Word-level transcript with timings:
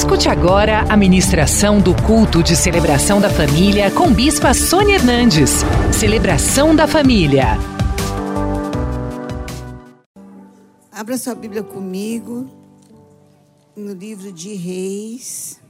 Escute 0.00 0.30
agora 0.30 0.80
a 0.90 0.96
ministração 0.96 1.78
do 1.78 1.94
culto 1.94 2.42
de 2.42 2.56
celebração 2.56 3.20
da 3.20 3.28
família 3.28 3.90
com 3.90 4.10
Bispa 4.10 4.54
Sônia 4.54 4.94
Hernandes. 4.94 5.50
Celebração 5.92 6.74
da 6.74 6.88
família. 6.88 7.48
Abra 10.90 11.18
sua 11.18 11.34
Bíblia 11.34 11.62
comigo 11.62 12.48
no 13.76 13.92
livro 13.92 14.32
de 14.32 14.54
Reis. 14.54 15.60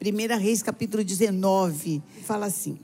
1 0.00 0.38
Reis, 0.38 0.62
capítulo 0.62 1.02
19. 1.02 2.00
Fala 2.22 2.46
assim: 2.46 2.78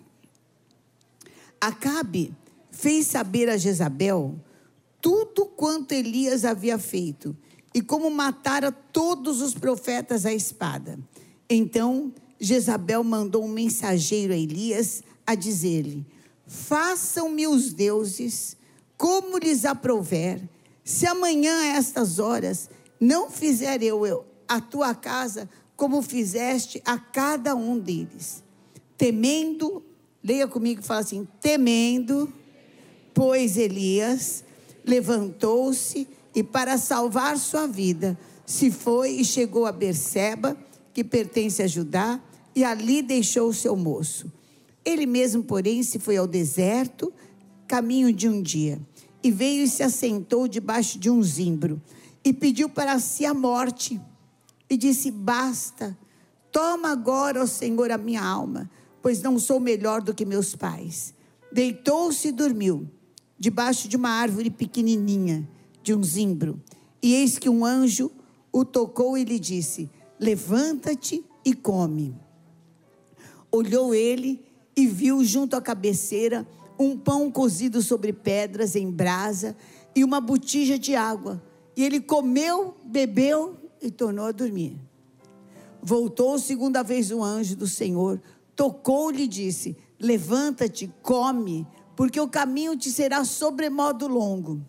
Acabe 1.61 2.35
fez 2.73 3.07
saber 3.07 3.49
a 3.49 3.57
Jezabel 3.57 4.35
tudo 5.01 5.47
quanto 5.47 5.93
Elias 5.93 6.45
havia 6.45 6.77
feito 6.77 7.37
e 7.75 7.81
como 7.81 8.11
matara 8.11 8.73
todos 8.73 9.41
os 9.41 9.55
profetas 9.55 10.27
à 10.27 10.33
espada. 10.33 10.99
Então 11.49 12.13
Jezabel 12.39 13.05
mandou 13.05 13.45
um 13.45 13.49
mensageiro 13.49 14.33
a 14.33 14.37
Elias 14.37 15.03
a 15.27 15.35
dizer-lhe: 15.35 16.07
Façam-me 16.47 17.47
os 17.47 17.73
deuses 17.73 18.57
como 18.97 19.39
lhes 19.39 19.65
aprouver, 19.65 20.41
se 20.85 21.07
amanhã 21.07 21.59
a 21.61 21.77
estas 21.77 22.19
horas 22.19 22.69
não 23.01 23.31
fizer 23.31 23.83
eu 23.83 24.25
a 24.47 24.61
tua 24.61 24.95
casa 24.95 25.49
como 25.77 26.03
fizeste 26.03 26.83
a 26.85 26.99
cada 26.99 27.55
um 27.55 27.79
deles. 27.79 28.43
Temendo, 28.99 29.83
leia 30.23 30.47
comigo 30.47 30.81
e 30.81 30.85
fala 30.85 31.01
assim: 31.01 31.27
temendo, 31.41 32.31
pois 33.15 33.57
Elias 33.57 34.45
levantou-se 34.85 36.07
e 36.35 36.43
para 36.43 36.79
salvar 36.79 37.37
sua 37.39 37.67
vida, 37.67 38.19
se 38.47 38.71
foi 38.71 39.13
e 39.13 39.25
chegou 39.25 39.67
a 39.67 39.73
Berseba, 39.73 40.57
que 40.93 41.05
pertence 41.05 41.63
a 41.63 41.67
Judá, 41.67 42.21
e 42.55 42.65
ali 42.65 43.03
deixou 43.03 43.49
o 43.49 43.55
seu 43.55 43.77
moço. 43.77 44.33
Ele 44.85 45.07
mesmo, 45.07 45.43
porém, 45.43 45.83
se 45.83 45.99
foi 45.99 46.17
ao 46.17 46.27
deserto, 46.27 47.13
caminho 47.67 48.13
de 48.13 48.29
um 48.29 48.43
dia, 48.43 48.81
e 49.23 49.31
veio 49.31 49.65
e 49.65 49.69
se 49.69 49.83
assentou 49.83 50.49
debaixo 50.49 50.99
de 50.99 51.11
um 51.11 51.23
zimbro, 51.23 51.81
e 52.25 52.33
pediu 52.33 52.69
para 52.69 52.99
si 52.99 53.25
a 53.25 53.35
morte, 53.35 54.01
e 54.69 54.77
disse: 54.77 55.11
Basta, 55.11 55.97
toma 56.51 56.91
agora, 56.91 57.43
ó 57.43 57.47
Senhor, 57.47 57.91
a 57.91 57.99
minha 57.99 58.23
alma, 58.23 58.71
pois 59.03 59.23
não 59.23 59.39
sou 59.39 59.61
melhor 59.61 60.03
do 60.03 60.15
que 60.15 60.25
meus 60.25 60.55
pais. 60.55 61.15
Deitou-se 61.53 62.29
e 62.29 62.33
dormiu, 62.33 62.89
debaixo 63.39 63.89
de 63.89 63.97
uma 63.97 64.11
árvore 64.11 64.51
pequenininha 64.51 65.49
de 65.83 65.95
um 65.95 66.03
zimbro. 66.03 66.61
E 67.03 67.15
eis 67.15 67.39
que 67.39 67.49
um 67.49 67.65
anjo 67.65 68.11
o 68.53 68.65
tocou 68.65 69.17
e 69.17 69.25
lhe 69.25 69.39
disse: 69.39 69.91
Levanta-te 70.19 71.25
e 71.45 71.55
come. 71.55 72.15
Olhou 73.51 73.95
ele 73.95 74.45
e 74.77 74.87
viu 74.87 75.25
junto 75.25 75.57
à 75.57 75.61
cabeceira 75.61 76.47
um 76.79 76.97
pão 76.97 77.31
cozido 77.31 77.83
sobre 77.83 78.13
pedras 78.13 78.75
em 78.75 78.91
brasa 78.91 79.57
e 79.95 80.05
uma 80.05 80.21
botija 80.21 80.79
de 80.79 80.95
água. 80.95 81.43
E 81.77 81.85
ele 81.85 82.01
comeu, 82.01 82.75
bebeu 82.85 83.57
e 83.81 83.91
tornou 83.91 84.27
a 84.27 84.33
dormir. 84.33 84.77
Voltou 85.83 86.39
segunda 86.39 86.83
vez 86.83 87.11
o 87.11 87.23
anjo 87.23 87.57
do 87.57 87.67
Senhor, 87.67 88.21
tocou-lhe 88.55 89.23
e 89.23 89.29
disse: 89.29 89.77
Levanta-te, 89.99 90.93
come, 91.03 91.67
porque 91.97 92.21
o 92.21 92.29
caminho 92.29 92.77
te 92.77 92.91
será 92.91 93.25
sobremodo 93.25 94.07
longo. 94.07 94.61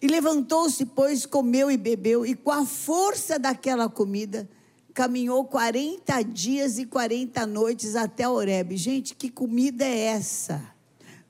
E 0.00 0.06
levantou-se, 0.06 0.86
pois, 0.86 1.26
comeu 1.26 1.70
e 1.70 1.76
bebeu, 1.76 2.24
e 2.24 2.34
com 2.34 2.50
a 2.50 2.64
força 2.64 3.38
daquela 3.38 3.88
comida, 3.88 4.48
caminhou 4.94 5.44
40 5.44 6.22
dias 6.22 6.78
e 6.78 6.86
40 6.86 7.46
noites 7.46 7.96
até 7.96 8.28
Oreb. 8.28 8.76
Gente, 8.76 9.14
que 9.14 9.30
comida 9.30 9.84
é 9.84 9.98
essa? 10.06 10.62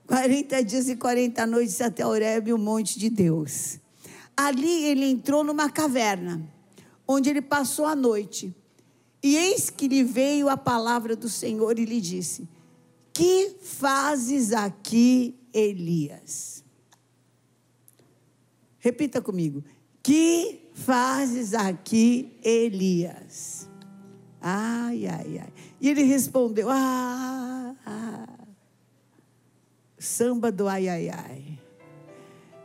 40 0.06 0.64
dias 0.64 0.88
e 0.88 0.96
40 0.96 1.46
noites 1.46 1.80
até 1.80 2.06
Oreb, 2.06 2.52
o 2.52 2.58
monte 2.58 2.98
de 2.98 3.10
Deus. 3.10 3.78
Ali 4.36 4.84
ele 4.84 5.04
entrou 5.04 5.44
numa 5.44 5.68
caverna, 5.68 6.42
onde 7.06 7.28
ele 7.28 7.42
passou 7.42 7.84
a 7.84 7.94
noite. 7.94 8.54
E 9.22 9.36
eis 9.36 9.68
que 9.68 9.86
lhe 9.86 10.02
veio 10.02 10.48
a 10.48 10.56
palavra 10.56 11.14
do 11.14 11.28
Senhor 11.28 11.78
e 11.78 11.84
lhe 11.84 12.00
disse: 12.00 12.48
Que 13.12 13.56
fazes 13.62 14.52
aqui, 14.52 15.34
Elias? 15.52 16.59
Repita 18.80 19.20
comigo. 19.20 19.62
Que 20.02 20.70
fazes 20.74 21.52
aqui, 21.52 22.38
Elias? 22.42 23.68
Ai, 24.40 25.06
ai, 25.06 25.38
ai. 25.38 25.52
E 25.80 25.88
ele 25.88 26.02
respondeu: 26.02 26.68
Ah, 26.70 27.76
ah. 27.84 28.26
samba 29.98 30.50
do 30.50 30.66
ai, 30.66 30.88
ai, 30.88 31.10
ai. 31.10 31.58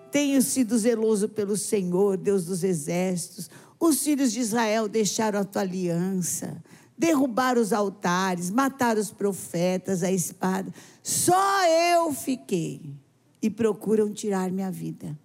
Tenho 0.10 0.42
sido 0.42 0.78
zeloso 0.78 1.28
pelo 1.28 1.58
Senhor, 1.58 2.16
Deus 2.16 2.46
dos 2.46 2.64
exércitos. 2.64 3.50
Os 3.78 4.02
filhos 4.02 4.32
de 4.32 4.40
Israel 4.40 4.88
deixaram 4.88 5.42
a 5.42 5.44
tua 5.44 5.62
aliança, 5.62 6.64
derrubaram 6.98 7.62
os 7.62 7.74
altares, 7.74 8.50
mataram 8.50 9.02
os 9.02 9.12
profetas, 9.12 10.02
a 10.02 10.10
espada. 10.10 10.74
Só 11.04 11.68
eu 11.68 12.14
fiquei 12.14 12.96
e 13.42 13.50
procuram 13.50 14.14
tirar 14.14 14.50
minha 14.50 14.72
vida. 14.72 15.20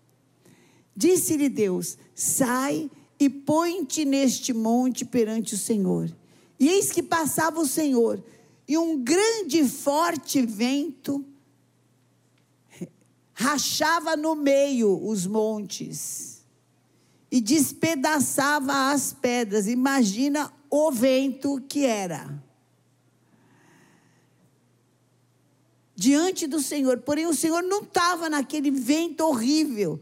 Disse-lhe 0.95 1.49
Deus: 1.49 1.97
Sai 2.15 2.91
e 3.19 3.29
põe-te 3.29 4.05
neste 4.05 4.53
monte 4.53 5.05
perante 5.05 5.55
o 5.55 5.59
Senhor. 5.59 6.15
E 6.59 6.69
eis 6.69 6.91
que 6.91 7.03
passava 7.03 7.61
o 7.61 7.67
Senhor, 7.67 8.23
e 8.67 8.77
um 8.77 9.03
grande 9.03 9.59
e 9.59 9.69
forte 9.69 10.45
vento 10.45 11.25
rachava 13.33 14.17
no 14.17 14.35
meio 14.35 15.03
os 15.07 15.27
montes 15.27 16.45
e 17.31 17.41
despedaçava 17.41 18.91
as 18.91 19.15
pedras. 19.15 19.67
Imagina 19.67 20.53
o 20.69 20.91
vento 20.91 21.59
que 21.67 21.87
era. 21.87 22.43
Diante 25.95 26.47
do 26.47 26.61
Senhor, 26.61 26.99
porém 26.99 27.27
o 27.27 27.35
Senhor 27.35 27.63
não 27.63 27.83
estava 27.83 28.29
naquele 28.29 28.71
vento 28.71 29.25
horrível 29.25 30.01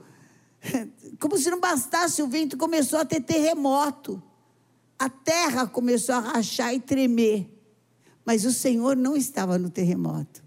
Como 1.18 1.36
se 1.38 1.50
não 1.50 1.60
bastasse, 1.60 2.22
o 2.22 2.28
vento 2.28 2.56
começou 2.56 2.98
a 2.98 3.04
ter 3.04 3.20
terremoto. 3.20 4.22
A 4.98 5.08
terra 5.08 5.66
começou 5.66 6.14
a 6.14 6.20
rachar 6.20 6.74
e 6.74 6.80
tremer. 6.80 7.48
Mas 8.24 8.44
o 8.44 8.52
Senhor 8.52 8.96
não 8.96 9.16
estava 9.16 9.58
no 9.58 9.70
terremoto. 9.70 10.42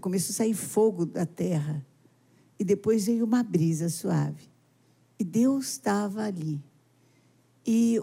Começou 0.00 0.32
a 0.32 0.36
sair 0.36 0.54
fogo 0.54 1.04
da 1.04 1.26
terra. 1.26 1.84
E 2.58 2.64
depois 2.64 3.06
veio 3.06 3.24
uma 3.24 3.42
brisa 3.42 3.88
suave. 3.88 4.50
E 5.18 5.24
Deus 5.24 5.72
estava 5.72 6.24
ali. 6.24 6.62
E 7.66 8.02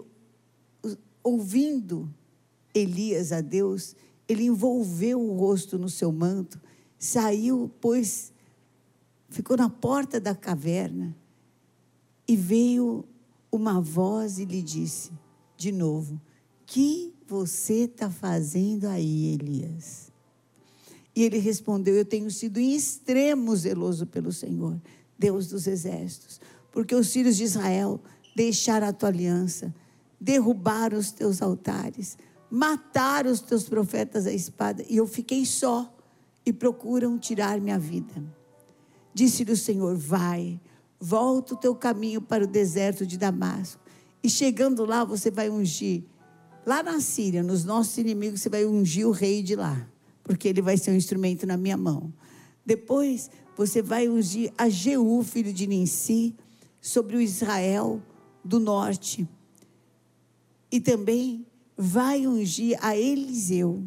ouvindo 1.22 2.12
Elias 2.72 3.32
a 3.32 3.40
Deus, 3.40 3.94
ele 4.28 4.44
envolveu 4.44 5.20
o 5.20 5.36
rosto 5.36 5.78
no 5.78 5.88
seu 5.88 6.12
manto, 6.12 6.60
saiu, 6.98 7.70
pôs 7.80 8.32
ficou 9.28 9.56
na 9.56 9.68
porta 9.68 10.20
da 10.20 10.34
caverna 10.34 11.14
e 12.26 12.36
veio 12.36 13.04
uma 13.50 13.80
voz 13.80 14.38
e 14.38 14.44
lhe 14.44 14.62
disse 14.62 15.10
de 15.56 15.72
novo: 15.72 16.20
Que 16.66 17.12
você 17.26 17.84
está 17.84 18.10
fazendo 18.10 18.86
aí, 18.86 19.34
Elias? 19.34 20.12
E 21.14 21.22
ele 21.22 21.38
respondeu: 21.38 21.94
Eu 21.94 22.04
tenho 22.04 22.30
sido 22.30 22.58
em 22.58 22.74
extremo 22.74 23.54
zeloso 23.56 24.06
pelo 24.06 24.32
Senhor, 24.32 24.80
Deus 25.18 25.48
dos 25.48 25.66
exércitos, 25.66 26.40
porque 26.70 26.94
os 26.94 27.12
filhos 27.12 27.36
de 27.36 27.44
Israel 27.44 28.00
deixaram 28.36 28.86
a 28.86 28.92
tua 28.92 29.08
aliança, 29.08 29.74
derrubaram 30.20 30.98
os 30.98 31.10
teus 31.10 31.42
altares, 31.42 32.16
mataram 32.50 33.30
os 33.30 33.40
teus 33.40 33.68
profetas 33.68 34.26
à 34.26 34.32
espada, 34.32 34.84
e 34.88 34.96
eu 34.96 35.06
fiquei 35.06 35.44
só 35.44 35.92
e 36.46 36.52
procuram 36.52 37.18
tirar 37.18 37.60
minha 37.60 37.78
vida. 37.78 38.37
Disse-lhe 39.18 39.50
o 39.50 39.56
Senhor: 39.56 39.96
Vai, 39.96 40.60
volta 41.00 41.54
o 41.54 41.56
teu 41.56 41.74
caminho 41.74 42.22
para 42.22 42.44
o 42.44 42.46
deserto 42.46 43.04
de 43.04 43.18
Damasco. 43.18 43.82
E 44.22 44.30
chegando 44.30 44.84
lá, 44.84 45.02
você 45.02 45.28
vai 45.28 45.50
ungir. 45.50 46.04
Lá 46.64 46.84
na 46.84 47.00
Síria, 47.00 47.42
nos 47.42 47.64
nossos 47.64 47.98
inimigos, 47.98 48.40
você 48.40 48.48
vai 48.48 48.64
ungir 48.64 49.08
o 49.08 49.10
rei 49.10 49.42
de 49.42 49.56
lá. 49.56 49.88
Porque 50.22 50.46
ele 50.46 50.62
vai 50.62 50.76
ser 50.76 50.92
um 50.92 50.94
instrumento 50.94 51.48
na 51.48 51.56
minha 51.56 51.76
mão. 51.76 52.14
Depois, 52.64 53.28
você 53.56 53.82
vai 53.82 54.08
ungir 54.08 54.52
a 54.56 54.68
Jeú, 54.68 55.24
filho 55.24 55.52
de 55.52 55.66
Ninsi, 55.66 56.36
sobre 56.80 57.16
o 57.16 57.20
Israel 57.20 58.00
do 58.44 58.60
norte. 58.60 59.28
E 60.70 60.78
também 60.78 61.44
vai 61.76 62.24
ungir 62.24 62.78
a 62.80 62.96
Eliseu, 62.96 63.82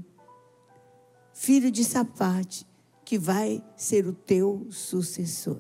filho 1.34 1.72
de 1.72 1.86
Sapate, 1.86 2.68
que 3.12 3.18
vai 3.18 3.62
ser 3.76 4.08
o 4.08 4.14
teu 4.14 4.68
sucessor. 4.70 5.58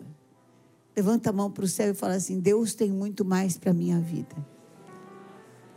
Levanta 0.95 1.31
a 1.31 1.33
mão 1.33 1.51
para 1.51 1.65
o 1.65 1.67
céu 1.67 1.91
e 1.91 1.93
fala 1.93 2.13
assim: 2.13 2.39
Deus 2.39 2.73
tem 2.73 2.89
muito 2.89 3.25
mais 3.25 3.57
para 3.57 3.71
a 3.71 3.73
minha 3.73 3.99
vida. 3.99 4.33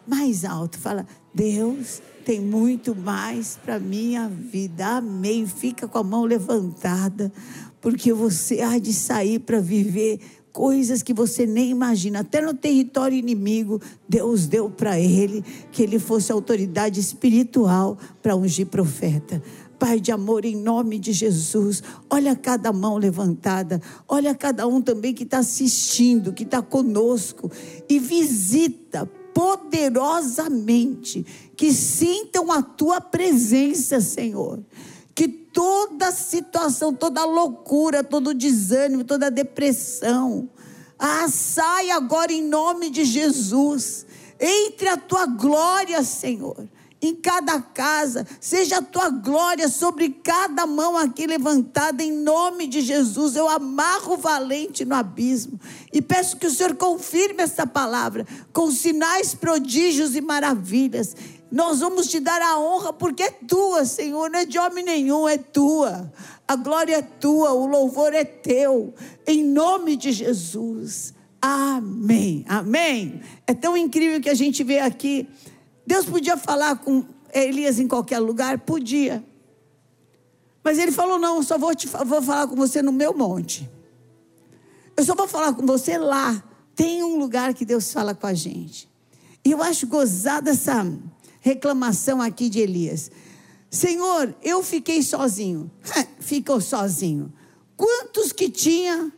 mais 0.06 0.44
alto. 0.44 0.78
Fala, 0.78 1.04
Deus 1.34 2.00
tem 2.24 2.40
muito 2.40 2.94
mais 2.94 3.56
para 3.56 3.80
minha 3.80 4.28
vida. 4.28 4.98
Amém. 4.98 5.48
Fica 5.48 5.88
com 5.88 5.98
a 5.98 6.04
mão 6.04 6.24
levantada, 6.24 7.32
porque 7.80 8.12
você 8.12 8.60
há 8.60 8.78
de 8.78 8.92
sair 8.92 9.40
para 9.40 9.58
viver 9.58 10.20
coisas 10.52 11.02
que 11.02 11.12
você 11.12 11.44
nem 11.44 11.70
imagina. 11.70 12.20
Até 12.20 12.40
no 12.40 12.54
território 12.54 13.18
inimigo, 13.18 13.82
Deus 14.08 14.46
deu 14.46 14.70
para 14.70 15.00
ele 15.00 15.44
que 15.72 15.82
ele 15.82 15.98
fosse 15.98 16.30
autoridade 16.30 17.00
espiritual 17.00 17.98
para 18.22 18.36
ungir 18.36 18.68
profeta. 18.68 19.42
Pai 19.78 20.00
de 20.00 20.12
amor, 20.12 20.44
em 20.44 20.56
nome 20.56 20.98
de 20.98 21.12
Jesus, 21.12 21.82
olha 22.08 22.34
cada 22.36 22.72
mão 22.72 22.96
levantada, 22.96 23.80
olha 24.08 24.34
cada 24.34 24.66
um 24.66 24.80
também 24.80 25.12
que 25.12 25.24
está 25.24 25.38
assistindo, 25.38 26.32
que 26.32 26.44
está 26.44 26.62
conosco, 26.62 27.50
e 27.88 27.98
visita 27.98 29.04
poderosamente, 29.34 31.24
que 31.56 31.72
sintam 31.72 32.52
a 32.52 32.62
tua 32.62 33.00
presença, 33.00 34.00
Senhor. 34.00 34.62
Que 35.14 35.26
toda 35.28 36.12
situação, 36.12 36.92
toda 36.94 37.24
loucura, 37.24 38.04
todo 38.04 38.34
desânimo, 38.34 39.04
toda 39.04 39.30
depressão, 39.30 40.48
ah, 40.98 41.28
sai 41.28 41.90
agora 41.90 42.32
em 42.32 42.42
nome 42.42 42.90
de 42.90 43.04
Jesus. 43.04 44.06
Entre 44.40 44.88
a 44.88 44.96
tua 44.96 45.26
glória, 45.26 46.02
Senhor 46.02 46.68
em 47.06 47.14
cada 47.14 47.60
casa, 47.60 48.26
seja 48.40 48.78
a 48.78 48.82
tua 48.82 49.10
glória 49.10 49.68
sobre 49.68 50.08
cada 50.08 50.66
mão 50.66 50.96
aqui 50.96 51.26
levantada, 51.26 52.02
em 52.02 52.10
nome 52.10 52.66
de 52.66 52.80
Jesus. 52.80 53.36
Eu 53.36 53.48
amarro 53.48 54.14
o 54.14 54.16
valente 54.16 54.84
no 54.84 54.94
abismo 54.94 55.60
e 55.92 56.00
peço 56.00 56.38
que 56.38 56.46
o 56.46 56.50
Senhor 56.50 56.74
confirme 56.76 57.42
essa 57.42 57.66
palavra 57.66 58.26
com 58.52 58.70
sinais, 58.70 59.34
prodígios 59.34 60.16
e 60.16 60.20
maravilhas. 60.20 61.14
Nós 61.52 61.80
vamos 61.80 62.08
te 62.08 62.18
dar 62.18 62.40
a 62.40 62.58
honra 62.58 62.92
porque 62.92 63.22
é 63.22 63.30
tua, 63.30 63.84
Senhor, 63.84 64.30
não 64.30 64.40
é 64.40 64.46
de 64.46 64.58
homem 64.58 64.82
nenhum, 64.82 65.28
é 65.28 65.36
tua. 65.36 66.10
A 66.48 66.56
glória 66.56 66.96
é 66.96 67.02
tua, 67.02 67.52
o 67.52 67.66
louvor 67.66 68.14
é 68.14 68.24
teu, 68.24 68.94
em 69.26 69.44
nome 69.44 69.94
de 69.94 70.10
Jesus. 70.10 71.12
Amém. 71.40 72.44
Amém. 72.48 73.20
É 73.46 73.52
tão 73.52 73.76
incrível 73.76 74.18
que 74.20 74.30
a 74.30 74.34
gente 74.34 74.64
vê 74.64 74.78
aqui 74.78 75.28
Deus 75.86 76.06
podia 76.06 76.36
falar 76.36 76.76
com 76.76 77.04
Elias 77.32 77.78
em 77.78 77.88
qualquer 77.88 78.18
lugar? 78.18 78.58
Podia. 78.60 79.24
Mas 80.62 80.78
ele 80.78 80.92
falou: 80.92 81.18
não, 81.18 81.42
só 81.42 81.58
vou, 81.58 81.74
te, 81.74 81.86
vou 81.86 82.22
falar 82.22 82.46
com 82.46 82.56
você 82.56 82.80
no 82.80 82.92
meu 82.92 83.14
monte. 83.14 83.68
Eu 84.96 85.04
só 85.04 85.14
vou 85.14 85.28
falar 85.28 85.52
com 85.52 85.66
você 85.66 85.98
lá. 85.98 86.42
Tem 86.74 87.02
um 87.02 87.18
lugar 87.18 87.52
que 87.54 87.64
Deus 87.64 87.92
fala 87.92 88.14
com 88.14 88.26
a 88.26 88.34
gente. 88.34 88.88
E 89.44 89.50
eu 89.50 89.62
acho 89.62 89.86
gozada 89.86 90.50
essa 90.50 90.86
reclamação 91.40 92.22
aqui 92.22 92.48
de 92.48 92.60
Elias. 92.60 93.10
Senhor, 93.70 94.34
eu 94.42 94.62
fiquei 94.62 95.02
sozinho. 95.02 95.70
Ficou 96.18 96.60
sozinho. 96.60 97.32
Quantos 97.76 98.32
que 98.32 98.48
tinha 98.48 99.12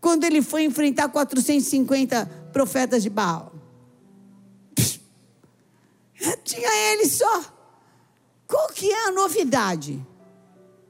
quando 0.00 0.24
ele 0.24 0.40
foi 0.40 0.64
enfrentar 0.64 1.08
450 1.08 2.26
profetas 2.52 3.02
de 3.02 3.10
Baal? 3.10 3.52
Tinha 6.44 6.92
ele 6.92 7.06
só. 7.06 7.44
Qual 8.46 8.68
que 8.68 8.90
é 8.90 9.08
a 9.08 9.12
novidade? 9.12 10.04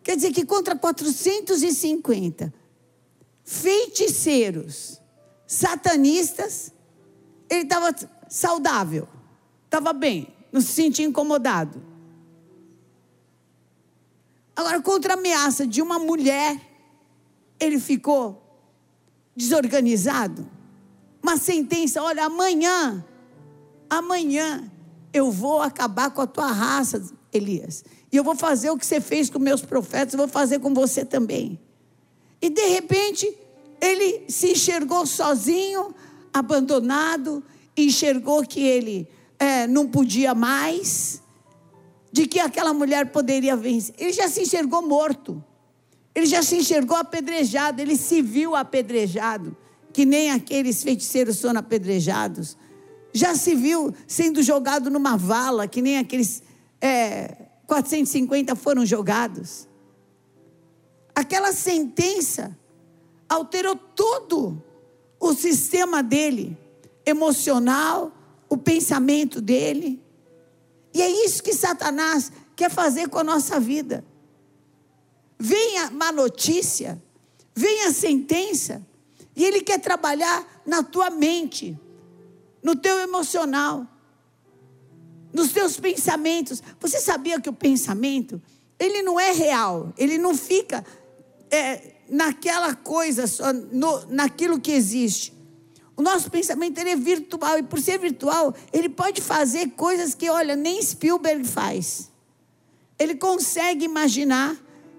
Quer 0.02 0.16
dizer 0.16 0.32
que 0.32 0.46
contra 0.46 0.76
450 0.76 2.54
feiticeiros, 3.44 5.00
satanistas, 5.46 6.72
ele 7.48 7.62
estava 7.62 7.94
saudável, 8.28 9.08
estava 9.64 9.92
bem, 9.92 10.28
não 10.52 10.60
se 10.60 10.68
sentia 10.68 11.04
incomodado. 11.04 11.82
Agora, 14.54 14.80
contra 14.80 15.14
a 15.14 15.16
ameaça 15.16 15.66
de 15.66 15.80
uma 15.80 15.98
mulher, 15.98 16.60
ele 17.60 17.78
ficou 17.78 18.42
desorganizado. 19.36 20.48
Uma 21.22 21.36
sentença: 21.36 22.02
olha, 22.02 22.24
amanhã, 22.24 23.04
amanhã 23.88 24.70
eu 25.12 25.30
vou 25.30 25.60
acabar 25.60 26.10
com 26.10 26.20
a 26.20 26.26
tua 26.26 26.50
raça, 26.52 27.02
Elias. 27.32 27.84
E 28.12 28.16
eu 28.16 28.24
vou 28.24 28.34
fazer 28.34 28.70
o 28.70 28.78
que 28.78 28.86
você 28.86 29.00
fez 29.00 29.28
com 29.28 29.38
meus 29.38 29.62
profetas, 29.62 30.14
eu 30.14 30.18
vou 30.18 30.28
fazer 30.28 30.58
com 30.58 30.72
você 30.72 31.04
também. 31.04 31.58
E 32.40 32.48
de 32.48 32.66
repente, 32.68 33.32
ele 33.80 34.24
se 34.28 34.52
enxergou 34.52 35.06
sozinho, 35.06 35.94
abandonado, 36.32 37.42
enxergou 37.76 38.42
que 38.42 38.60
ele 38.60 39.08
é, 39.38 39.66
não 39.66 39.86
podia 39.86 40.34
mais, 40.34 41.22
de 42.10 42.26
que 42.26 42.40
aquela 42.40 42.72
mulher 42.72 43.06
poderia 43.12 43.56
vencer. 43.56 43.94
Ele 43.98 44.12
já 44.12 44.28
se 44.28 44.42
enxergou 44.42 44.82
morto, 44.82 45.42
ele 46.14 46.26
já 46.26 46.42
se 46.42 46.56
enxergou 46.56 46.96
apedrejado, 46.96 47.80
ele 47.80 47.96
se 47.96 48.22
viu 48.22 48.56
apedrejado, 48.56 49.56
que 49.92 50.04
nem 50.04 50.30
aqueles 50.30 50.82
feiticeiros 50.82 51.38
são 51.38 51.56
apedrejados. 51.56 52.56
Já 53.12 53.34
se 53.34 53.54
viu 53.54 53.94
sendo 54.06 54.42
jogado 54.42 54.90
numa 54.90 55.16
vala, 55.16 55.66
que 55.66 55.80
nem 55.80 55.98
aqueles 55.98 56.42
é, 56.80 57.34
450 57.66 58.54
foram 58.54 58.84
jogados. 58.84 59.66
Aquela 61.14 61.52
sentença 61.52 62.56
alterou 63.28 63.76
todo 63.76 64.62
o 65.18 65.34
sistema 65.34 66.02
dele, 66.02 66.56
emocional, 67.04 68.12
o 68.48 68.56
pensamento 68.56 69.40
dele. 69.40 70.02
E 70.94 71.02
é 71.02 71.10
isso 71.24 71.42
que 71.42 71.52
Satanás 71.52 72.30
quer 72.54 72.70
fazer 72.70 73.08
com 73.08 73.18
a 73.18 73.24
nossa 73.24 73.58
vida. 73.58 74.04
Vem 75.38 75.78
a 75.78 75.90
má 75.90 76.10
notícia, 76.10 77.02
vem 77.54 77.84
a 77.84 77.92
sentença, 77.92 78.84
e 79.36 79.44
ele 79.44 79.60
quer 79.60 79.78
trabalhar 79.78 80.62
na 80.66 80.82
tua 80.82 81.10
mente 81.10 81.78
no 82.62 82.74
teu 82.76 82.98
emocional, 82.98 83.86
nos 85.32 85.52
teus 85.52 85.78
pensamentos. 85.78 86.62
Você 86.80 87.00
sabia 87.00 87.40
que 87.40 87.48
o 87.48 87.52
pensamento, 87.52 88.40
ele 88.78 89.02
não 89.02 89.18
é 89.18 89.32
real, 89.32 89.92
ele 89.96 90.18
não 90.18 90.34
fica 90.34 90.84
é, 91.50 91.94
naquela 92.08 92.74
coisa, 92.74 93.26
só 93.26 93.52
no, 93.52 94.06
naquilo 94.06 94.60
que 94.60 94.72
existe. 94.72 95.36
O 95.96 96.02
nosso 96.02 96.30
pensamento 96.30 96.78
ele 96.78 96.90
é 96.90 96.96
virtual 96.96 97.58
e 97.58 97.62
por 97.62 97.80
ser 97.80 97.98
virtual, 97.98 98.54
ele 98.72 98.88
pode 98.88 99.20
fazer 99.20 99.70
coisas 99.70 100.14
que, 100.14 100.30
olha, 100.30 100.54
nem 100.54 100.80
Spielberg 100.80 101.44
faz. 101.44 102.10
Ele 102.98 103.16
consegue 103.16 103.84
imaginar 103.84 104.56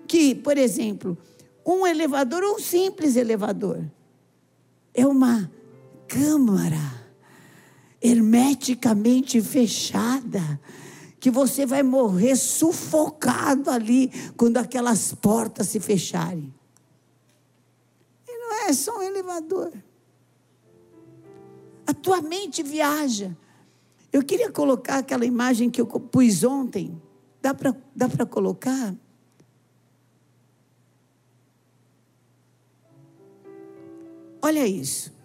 que, 0.08 0.36
por 0.36 0.58
exemplo, 0.58 1.18
um 1.66 1.88
elevador, 1.88 2.44
um 2.44 2.60
simples 2.60 3.16
elevador, 3.16 3.86
é 4.94 5.06
uma 5.06 5.50
câmara 6.08 6.99
hermeticamente 8.02 9.42
fechada, 9.42 10.60
que 11.20 11.30
você 11.30 11.66
vai 11.66 11.84
morrer 11.84 12.36
sufocado 12.36 13.70
ali 13.70 14.10
quando 14.38 14.58
aquelas 14.58 15.14
portas 15.14 15.68
se 15.68 15.80
fecharem. 15.80 16.54
E 18.28 18.38
não 18.38 18.68
é 18.68 18.74
só 18.74 18.98
um 18.98 19.02
elevador. 19.02 19.72
A 21.86 21.94
tua 21.94 22.22
mente 22.22 22.64
viaja. 22.64 23.36
Eu 24.14 24.24
queria 24.24 24.52
colocar 24.52 25.00
aquela 25.00 25.26
imagem 25.26 25.70
que 25.70 25.82
eu 25.82 25.86
pus 25.86 26.44
ontem. 26.44 27.00
Dá 27.42 27.54
para 27.54 27.76
dá 27.96 28.26
colocar? 28.26 28.96
Olha 34.42 34.66
isso. 34.66 35.19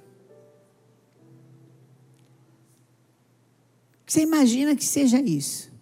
Você 4.07 4.21
imagina 4.23 4.77
que 4.77 4.85
seja 4.85 5.21
isso? 5.21 5.73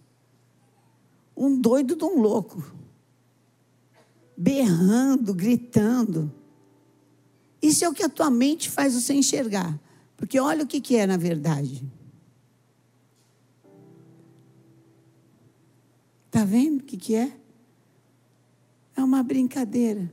Um 1.35 1.59
doido 1.59 1.95
de 1.95 2.03
um 2.03 2.19
louco, 2.19 2.63
berrando, 4.37 5.33
gritando. 5.33 6.31
Isso 7.61 7.83
é 7.83 7.89
o 7.89 7.93
que 7.93 8.03
a 8.03 8.09
tua 8.09 8.29
mente 8.29 8.69
faz 8.69 8.93
você 8.93 9.13
enxergar. 9.13 9.79
Porque 10.15 10.39
olha 10.39 10.63
o 10.63 10.67
que, 10.67 10.79
que 10.79 10.95
é 10.95 11.05
na 11.05 11.17
verdade. 11.17 11.83
Está 16.27 16.45
vendo 16.45 16.79
o 16.79 16.83
que, 16.83 16.97
que 16.97 17.15
é? 17.15 17.37
É 18.95 19.03
uma 19.03 19.21
brincadeira. 19.21 20.11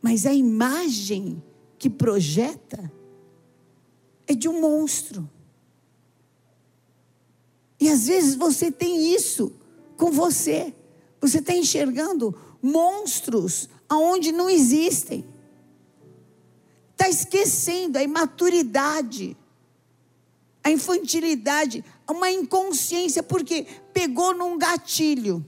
Mas 0.00 0.26
a 0.26 0.32
imagem 0.32 1.42
que 1.78 1.90
projeta 1.90 2.92
é 4.26 4.34
de 4.34 4.48
um 4.48 4.60
monstro. 4.60 5.28
E 7.78 7.88
às 7.88 8.06
vezes 8.06 8.34
você 8.34 8.70
tem 8.70 9.14
isso 9.14 9.52
com 9.96 10.10
você. 10.10 10.74
Você 11.20 11.38
está 11.38 11.54
enxergando 11.54 12.34
monstros 12.62 13.68
aonde 13.88 14.32
não 14.32 14.48
existem. 14.48 15.24
Está 16.92 17.08
esquecendo 17.08 17.98
a 17.98 18.02
imaturidade. 18.02 19.36
a 20.66 20.70
infantilidade, 20.72 21.84
uma 22.10 22.28
inconsciência, 22.28 23.22
porque 23.22 23.64
pegou 23.92 24.34
num 24.34 24.58
gatilho, 24.58 25.46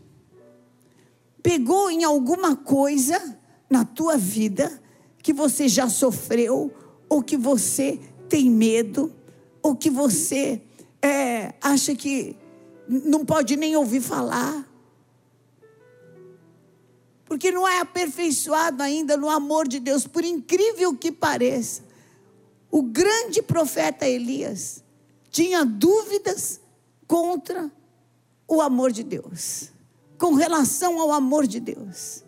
pegou 1.43 1.91
em 1.91 2.05
alguma 2.05 2.55
coisa 2.55 3.37
na 3.69 3.85
tua 3.85 4.17
vida 4.17 4.81
que 5.21 5.33
você 5.33 5.67
já 5.67 5.89
sofreu, 5.89 6.73
ou 7.09 7.21
que 7.21 7.37
você 7.37 7.99
tem 8.29 8.49
medo, 8.49 9.13
ou 9.61 9.75
que 9.75 9.91
você 9.91 10.63
é, 11.03 11.55
acha 11.61 11.95
que 11.95 12.37
não 12.89 13.25
pode 13.25 13.57
nem 13.57 13.77
ouvir 13.77 14.01
falar. 14.01 14.67
Porque 17.25 17.51
não 17.51 17.69
é 17.69 17.81
aperfeiçoado 17.81 18.83
ainda 18.83 19.17
no 19.17 19.29
amor 19.29 19.69
de 19.69 19.79
Deus, 19.79 20.07
por 20.07 20.25
incrível 20.25 20.97
que 20.97 21.13
pareça. 21.13 21.83
O 22.71 22.83
grande 22.83 23.43
profeta 23.43 24.07
Elias 24.07 24.83
tinha 25.31 25.65
dúvidas 25.65 26.61
contra 27.07 27.71
o 28.47 28.63
amor 28.63 28.91
de 28.91 29.03
Deus, 29.03 29.71
com 30.19 30.35
relação 30.35 30.99
ao 31.01 31.13
amor 31.13 31.47
de 31.47 31.61
Deus. 31.61 32.25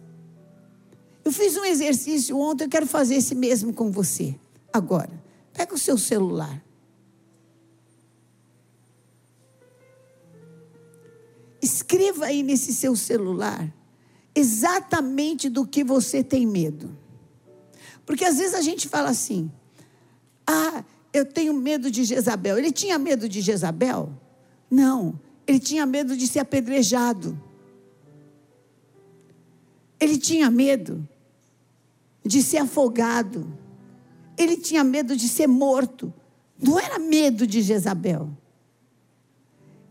Eu 1.25 1.33
fiz 1.33 1.57
um 1.57 1.65
exercício 1.65 2.37
ontem, 2.39 2.65
eu 2.65 2.69
quero 2.69 2.87
fazer 2.87 3.17
esse 3.17 3.35
mesmo 3.35 3.73
com 3.73 3.91
você. 3.91 4.35
Agora, 4.73 5.11
pega 5.53 5.75
o 5.75 5.79
seu 5.79 5.97
celular. 5.97 6.62
Escreva 11.62 12.26
aí 12.26 12.43
nesse 12.43 12.75
seu 12.75 12.97
celular 12.97 13.73
exatamente 14.35 15.49
do 15.49 15.67
que 15.67 15.83
você 15.83 16.23
tem 16.23 16.47
medo. 16.47 16.97
Porque 18.07 18.25
às 18.25 18.38
vezes 18.38 18.55
a 18.55 18.61
gente 18.61 18.88
fala 18.88 19.11
assim: 19.11 19.50
ah, 20.47 20.85
eu 21.12 21.25
tenho 21.25 21.52
medo 21.55 21.90
de 21.90 22.05
Jezabel. 22.05 22.59
Ele 22.59 22.73
tinha 22.73 22.99
medo 22.99 23.29
de 23.29 23.40
Jezabel? 23.40 24.12
Não, 24.71 25.19
ele 25.47 25.59
tinha 25.59 25.85
medo 25.85 26.17
de 26.17 26.26
ser 26.26 26.40
apedrejado. 26.40 27.40
Ele 29.99 30.17
tinha 30.17 30.50
medo 30.50 31.07
de 32.25 32.43
ser 32.43 32.59
afogado. 32.59 33.52
Ele 34.37 34.57
tinha 34.57 34.83
medo 34.83 35.14
de 35.14 35.29
ser 35.29 35.47
morto. 35.47 36.12
Não 36.59 36.79
era 36.79 36.99
medo 36.99 37.47
de 37.47 37.61
Jezabel. 37.61 38.31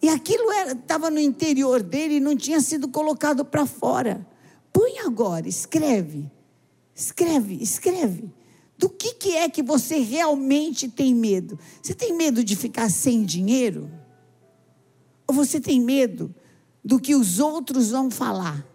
E 0.01 0.07
aquilo 0.07 0.51
estava 0.51 1.09
no 1.09 1.19
interior 1.19 1.83
dele 1.83 2.15
e 2.15 2.19
não 2.19 2.35
tinha 2.35 2.61
sido 2.61 2.87
colocado 2.87 3.43
para 3.43 3.65
fora. 3.65 4.25
Põe 4.71 4.99
agora, 4.99 5.47
escreve. 5.47 6.31
Escreve, 6.95 7.55
escreve. 7.61 8.31
Do 8.77 8.89
que, 8.89 9.13
que 9.13 9.35
é 9.35 9.49
que 9.49 9.61
você 9.61 9.99
realmente 9.99 10.87
tem 10.87 11.13
medo? 11.13 11.59
Você 11.81 11.93
tem 11.93 12.13
medo 12.13 12.43
de 12.43 12.55
ficar 12.55 12.89
sem 12.89 13.25
dinheiro? 13.25 13.91
Ou 15.27 15.35
você 15.35 15.59
tem 15.59 15.81
medo 15.81 16.33
do 16.83 16.97
que 16.97 17.13
os 17.13 17.39
outros 17.39 17.91
vão 17.91 18.09
falar? 18.09 18.65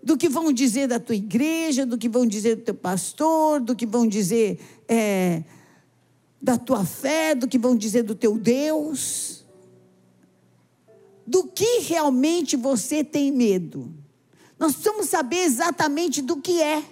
Do 0.00 0.16
que 0.16 0.28
vão 0.28 0.52
dizer 0.52 0.86
da 0.86 1.00
tua 1.00 1.16
igreja, 1.16 1.84
do 1.84 1.98
que 1.98 2.08
vão 2.08 2.26
dizer 2.26 2.56
do 2.56 2.62
teu 2.62 2.74
pastor, 2.74 3.60
do 3.60 3.74
que 3.74 3.86
vão 3.86 4.06
dizer 4.06 4.60
é, 4.88 5.42
da 6.42 6.58
tua 6.58 6.84
fé, 6.84 7.36
do 7.36 7.46
que 7.46 7.56
vão 7.56 7.76
dizer 7.76 8.02
do 8.02 8.16
teu 8.16 8.36
Deus? 8.36 9.44
Do 11.24 11.44
que 11.44 11.78
realmente 11.80 12.56
você 12.56 13.04
tem 13.04 13.30
medo? 13.30 13.94
Nós 14.58 14.72
precisamos 14.72 15.08
saber 15.08 15.38
exatamente 15.44 16.20
do 16.20 16.36
que 16.38 16.60
é. 16.60 16.84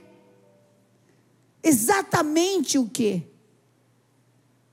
Exatamente 1.62 2.78
o 2.78 2.88
que? 2.88 3.24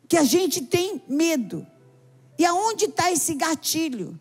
Que 0.07 0.15
a 0.15 0.23
gente 0.23 0.61
tem 0.61 1.01
medo. 1.07 1.65
E 2.37 2.45
aonde 2.45 2.85
está 2.85 3.11
esse 3.11 3.33
gatilho? 3.33 4.17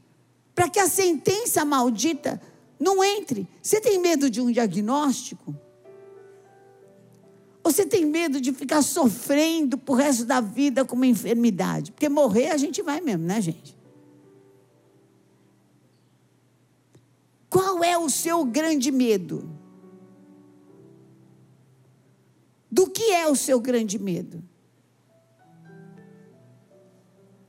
Para 0.55 0.71
que 0.71 0.81
a 0.81 0.89
sentença 0.89 1.67
maldita 1.67 2.41
não 2.81 3.05
entre. 3.05 3.47
Você 3.63 3.79
tem 3.79 3.99
medo 3.99 4.31
de 4.31 4.41
um 4.41 4.51
diagnóstico? 4.51 5.55
Você 7.67 7.85
tem 7.85 8.07
medo 8.07 8.41
de 8.41 8.53
ficar 8.53 8.81
sofrendo 8.81 9.77
por 9.77 9.95
resto 9.95 10.25
da 10.25 10.41
vida 10.41 10.85
com 10.85 10.95
uma 10.95 11.05
enfermidade? 11.05 11.91
Porque 11.91 12.09
morrer 12.09 12.51
a 12.51 12.57
gente 12.57 12.81
vai 12.81 13.01
mesmo, 13.01 13.25
né, 13.25 13.41
gente? 13.41 13.77
Qual 17.51 17.83
é 17.83 17.99
o 17.99 18.09
seu 18.09 18.45
grande 18.45 18.93
medo? 18.93 19.51
Do 22.71 22.89
que 22.89 23.11
é 23.13 23.27
o 23.27 23.35
seu 23.35 23.59
grande 23.59 23.99
medo? 23.99 24.45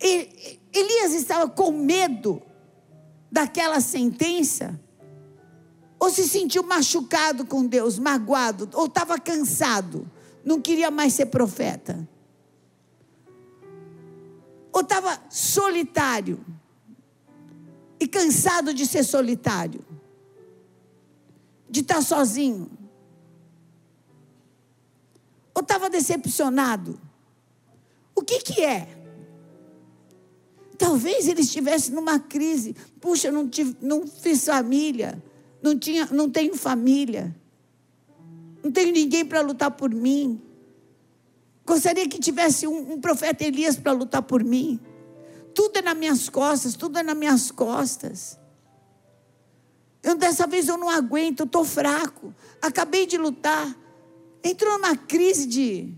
Elias 0.01 1.13
estava 1.13 1.47
com 1.47 1.71
medo 1.71 2.41
daquela 3.31 3.79
sentença? 3.79 4.79
Ou 5.99 6.09
se 6.09 6.27
sentiu 6.27 6.63
machucado 6.63 7.45
com 7.45 7.65
Deus, 7.65 7.97
magoado, 7.97 8.69
ou 8.73 8.85
estava 8.85 9.19
cansado, 9.19 10.09
não 10.43 10.61
queria 10.61 10.91
mais 10.91 11.13
ser 11.13 11.27
profeta? 11.27 12.07
Ou 14.71 14.81
estava 14.81 15.19
solitário 15.29 16.39
e 17.99 18.07
cansado 18.07 18.73
de 18.73 18.85
ser 18.85 19.03
solitário, 19.03 19.83
de 21.69 21.79
estar 21.79 22.01
sozinho? 22.01 22.69
Ou 25.55 25.61
estava 25.61 25.89
decepcionado? 25.89 27.01
O 28.13 28.21
que 28.21 28.39
que 28.39 28.63
é? 28.63 28.87
Talvez 30.77 31.27
ele 31.27 31.41
estivesse 31.41 31.91
numa 31.91 32.19
crise. 32.19 32.75
Puxa, 33.01 33.31
não, 33.31 33.49
tive, 33.49 33.75
não 33.81 34.05
fiz 34.05 34.45
família. 34.45 35.21
Não, 35.67 35.77
tinha, 35.77 36.05
não 36.07 36.29
tenho 36.29 36.55
família. 36.55 37.35
Não 38.63 38.71
tenho 38.71 38.91
ninguém 38.93 39.25
para 39.25 39.41
lutar 39.41 39.71
por 39.71 39.93
mim. 39.93 40.41
Gostaria 41.65 42.07
que 42.07 42.19
tivesse 42.19 42.65
um, 42.65 42.93
um 42.93 43.01
profeta 43.01 43.43
Elias 43.43 43.75
para 43.75 43.91
lutar 43.91 44.21
por 44.21 44.43
mim. 44.43 44.79
Tudo 45.53 45.79
é 45.79 45.81
nas 45.81 45.97
minhas 45.97 46.29
costas, 46.29 46.75
tudo 46.75 46.99
é 46.99 47.03
nas 47.03 47.17
minhas 47.17 47.51
costas. 47.51 48.39
Eu, 50.01 50.15
dessa 50.15 50.47
vez 50.47 50.67
eu 50.67 50.77
não 50.77 50.89
aguento, 50.89 51.41
eu 51.41 51.45
estou 51.45 51.65
fraco. 51.65 52.33
Acabei 52.61 53.05
de 53.05 53.17
lutar 53.17 53.75
entrou 54.43 54.73
numa 54.73 54.95
crise 54.95 55.45
de 55.45 55.93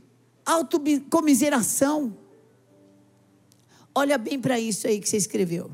autocomiseração. 0.45 2.17
Olha 3.93 4.17
bem 4.17 4.39
para 4.39 4.59
isso 4.59 4.87
aí 4.87 4.99
que 4.99 5.07
você 5.07 5.17
escreveu. 5.17 5.69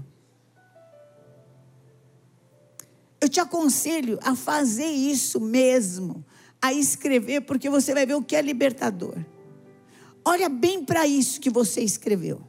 Eu 3.25 3.29
te 3.29 3.39
aconselho 3.39 4.19
a 4.21 4.35
fazer 4.35 4.85
isso 4.85 5.39
mesmo, 5.39 6.23
a 6.61 6.71
escrever, 6.71 7.41
porque 7.41 7.67
você 7.71 7.91
vai 7.91 8.05
ver 8.05 8.13
o 8.13 8.21
que 8.21 8.35
é 8.35 8.41
libertador. 8.41 9.17
Olha 10.23 10.47
bem 10.47 10.85
para 10.85 11.07
isso 11.07 11.41
que 11.41 11.49
você 11.49 11.81
escreveu. 11.81 12.39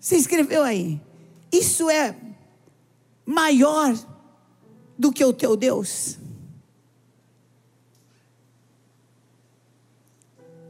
Você 0.00 0.16
escreveu 0.16 0.62
aí. 0.62 0.98
Isso 1.52 1.90
é 1.90 2.16
maior 3.26 3.94
do 4.98 5.12
que 5.12 5.22
o 5.22 5.34
teu 5.34 5.54
Deus? 5.54 6.16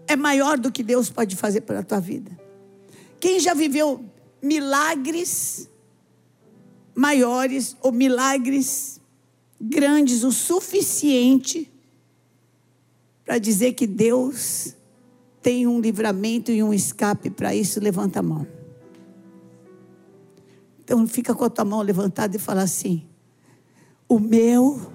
é 0.09 0.17
maior 0.17 0.59
do 0.59 0.73
que 0.73 0.83
Deus 0.83 1.11
pode 1.11 1.37
fazer 1.37 1.61
pela 1.61 1.85
tua 1.85 2.01
vida. 2.01 2.37
Quem 3.21 3.39
já 3.39 3.55
viveu 3.55 4.05
milagres 4.43 5.71
maiores 6.95 7.77
ou 7.83 7.91
milagres 7.93 9.01
grandes 9.61 10.23
o 10.23 10.33
suficiente 10.33 11.71
para 13.25 13.39
dizer 13.39 13.73
que 13.73 13.87
Deus 13.87 14.75
tem 15.41 15.67
um 15.67 15.81
livramento 15.81 16.51
e 16.51 16.63
um 16.63 16.73
escape 16.73 17.31
para 17.31 17.55
isso, 17.55 17.81
levanta 17.81 18.21
a 18.21 18.23
mão. 18.23 18.47
Então 20.83 21.07
fica 21.07 21.35
com 21.35 21.45
a 21.45 21.51
tua 21.51 21.65
mão 21.65 21.81
levantada 21.81 22.37
e 22.37 22.39
fala 22.39 22.63
assim: 22.63 23.03
O 24.07 24.19
meu 24.19 24.93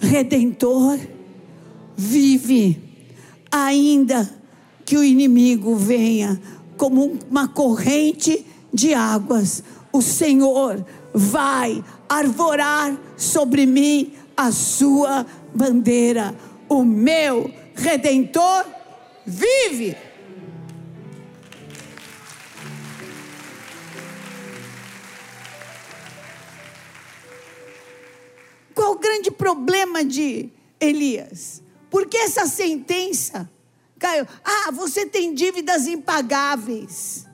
redentor 0.00 0.98
vive 1.96 2.82
ainda 3.50 4.28
que 4.84 4.96
o 4.96 5.04
inimigo 5.04 5.76
venha 5.76 6.40
como 6.76 7.18
uma 7.30 7.48
corrente 7.48 8.44
de 8.72 8.94
águas, 8.94 9.62
o 9.92 10.00
Senhor 10.00 10.84
vai 11.12 11.84
arvorar 12.08 12.96
sobre 13.16 13.66
mim 13.66 14.14
a 14.36 14.52
sua 14.52 15.26
bandeira. 15.54 16.34
O 16.68 16.84
meu 16.84 17.52
redentor 17.74 18.66
vive. 19.26 19.96
Qual 28.74 28.92
o 28.92 28.98
grande 28.98 29.30
problema 29.30 30.04
de 30.04 30.50
Elias? 30.80 31.62
Porque 31.90 32.16
essa 32.16 32.46
sentença 32.46 33.50
Caio, 33.98 34.28
ah, 34.44 34.70
você 34.70 35.04
tem 35.04 35.34
dívidas 35.34 35.86
impagáveis. 35.86 37.26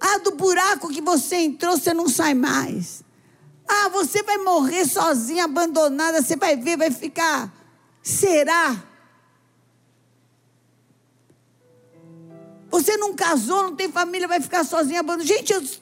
Ah, 0.00 0.18
do 0.18 0.32
buraco 0.32 0.88
que 0.88 1.00
você 1.00 1.36
entrou, 1.36 1.76
você 1.76 1.92
não 1.92 2.08
sai 2.08 2.34
mais. 2.34 3.02
Ah, 3.66 3.88
você 3.88 4.22
vai 4.22 4.38
morrer 4.38 4.84
sozinha, 4.86 5.44
abandonada, 5.44 6.22
você 6.22 6.36
vai 6.36 6.56
ver, 6.56 6.76
vai 6.76 6.90
ficar. 6.90 7.52
Será? 8.02 8.84
Você 12.70 12.96
não 12.96 13.14
casou, 13.14 13.64
não 13.64 13.76
tem 13.76 13.90
família, 13.90 14.28
vai 14.28 14.40
ficar 14.40 14.64
sozinha, 14.64 15.00
abandonada. 15.00 15.28
Gente, 15.28 15.52
os, 15.54 15.80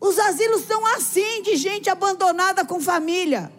os 0.00 0.18
asilos 0.18 0.62
são 0.64 0.86
assim, 0.94 1.42
de 1.42 1.56
gente 1.56 1.90
abandonada 1.90 2.64
com 2.64 2.80
família. 2.80 3.52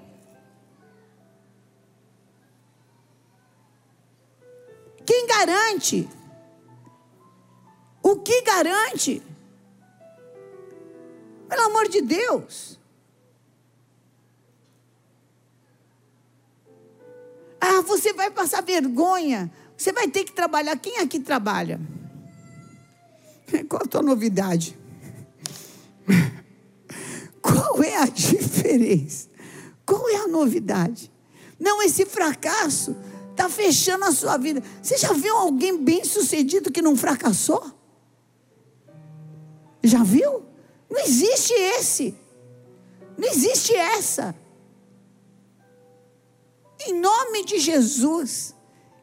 Quem 5.05 5.27
garante? 5.27 6.07
O 8.08 8.16
que 8.16 8.42
garante? 8.42 9.22
Pelo 11.50 11.62
amor 11.64 11.90
de 11.90 12.02
Deus. 12.02 12.80
Ah, 17.60 17.82
você 17.82 18.14
vai 18.14 18.32
passar 18.32 18.64
vergonha. 18.64 19.52
Você 19.76 19.92
vai 19.92 20.08
ter 20.08 20.24
que 20.24 20.32
trabalhar. 20.32 20.78
Quem 20.78 21.00
aqui 21.00 21.20
trabalha? 21.20 21.82
Qual 23.68 23.82
a 23.82 23.86
tua 23.86 24.02
novidade? 24.02 24.80
Qual 27.44 27.84
é 27.84 27.98
a 27.98 28.06
diferença? 28.06 29.28
Qual 29.86 30.08
é 30.08 30.16
a 30.16 30.28
novidade? 30.30 31.12
Não, 31.60 31.84
esse 31.84 32.06
fracasso 32.06 32.96
está 33.32 33.50
fechando 33.50 34.06
a 34.06 34.14
sua 34.14 34.38
vida. 34.38 34.64
Você 34.82 34.98
já 34.98 35.12
viu 35.12 35.36
alguém 35.36 35.78
bem 35.84 36.06
sucedido 36.06 36.72
que 36.72 36.82
não 36.82 36.96
fracassou? 36.96 37.76
Já 39.88 40.03
viu? 40.03 40.44
Não 40.89 41.00
existe 41.00 41.53
esse. 41.53 42.15
Não 43.17 43.27
existe 43.27 43.74
essa. 43.74 44.36
Em 46.86 46.94
nome 47.00 47.44
de 47.44 47.58
Jesus, 47.58 48.53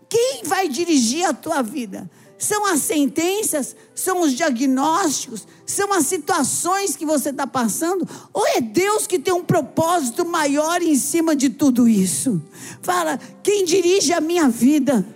quem 0.09 0.43
vai 0.45 0.69
dirigir 0.69 1.27
a 1.27 1.33
tua 1.33 1.63
vida? 1.63 2.09
São 2.39 2.67
as 2.67 2.81
sentenças, 2.81 3.75
são 3.95 4.21
os 4.21 4.33
diagnósticos, 4.33 5.47
são 5.65 5.93
as 5.93 6.07
situações 6.07 6.95
que 6.95 7.07
você 7.07 7.31
está 7.31 7.47
passando, 7.47 8.07
ou 8.33 8.47
é 8.47 8.61
Deus 8.61 9.07
que 9.07 9.19
tem 9.19 9.33
um 9.33 9.45
propósito 9.45 10.25
maior 10.25 10.83
em 10.83 10.95
cima 10.97 11.35
de 11.35 11.49
tudo 11.49 11.89
isso? 11.89 12.43
Fala, 12.83 13.19
quem 13.43 13.65
dirige 13.65 14.13
a 14.13 14.21
minha 14.21 14.49
vida 14.49 15.07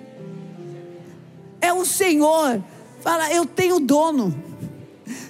é 1.60 1.72
o 1.72 1.84
Senhor. 1.84 2.62
Fala, 3.00 3.32
eu 3.32 3.44
tenho 3.44 3.78
dono, 3.78 4.47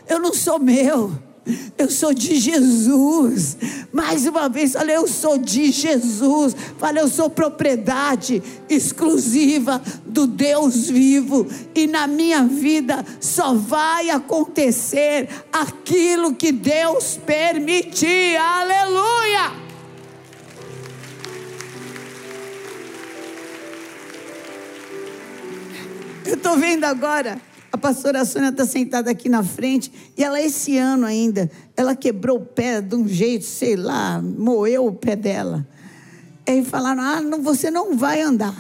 eu 0.09 0.19
não 0.19 0.33
sou 0.33 0.59
meu. 0.59 1.13
Eu 1.79 1.91
sou 1.91 2.13
de 2.13 2.37
Jesus. 2.37 3.57
Mais 3.93 4.27
uma 4.27 4.49
vez, 4.49 4.75
olha, 4.75 4.93
eu 4.93 5.07
sou 5.07 5.39
de 5.39 5.71
Jesus. 5.71 6.55
Fala, 6.79 6.99
eu 6.99 7.09
sou 7.09 7.31
propriedade 7.31 8.43
exclusiva 8.69 9.81
do 10.05 10.27
Deus 10.27 10.91
vivo. 10.91 11.47
E 11.75 11.87
na 11.87 12.07
minha 12.07 12.45
vida 12.45 13.05
só 13.21 13.55
vai 13.55 14.11
acontecer 14.11 15.29
aquilo 15.53 16.35
que 16.35 16.53
Deus 16.53 17.19
permitir. 17.25 18.37
Aleluia! 18.37 19.69
Eu 26.27 26.35
estou 26.35 26.59
vendo 26.59 26.85
agora 26.85 27.41
a 27.71 27.77
pastora 27.77 28.25
Sônia 28.25 28.49
está 28.49 28.65
sentada 28.65 29.11
aqui 29.11 29.29
na 29.29 29.43
frente 29.43 29.93
e 30.17 30.25
ela, 30.25 30.41
esse 30.41 30.79
ano 30.79 31.05
ainda, 31.05 31.51
ela 31.77 31.95
quebrou 31.95 32.39
o 32.39 32.45
pé 32.45 32.81
de 32.81 32.95
um 32.95 33.07
jeito, 33.07 33.45
sei 33.45 33.77
lá, 33.77 34.23
moeu 34.23 34.87
o 34.87 34.93
pé 34.93 35.15
dela. 35.15 35.67
Aí 36.47 36.65
falaram: 36.65 37.03
Ah, 37.03 37.21
não, 37.21 37.43
você 37.43 37.71
não 37.71 37.97
vai 37.97 38.23
andar. 38.23 38.57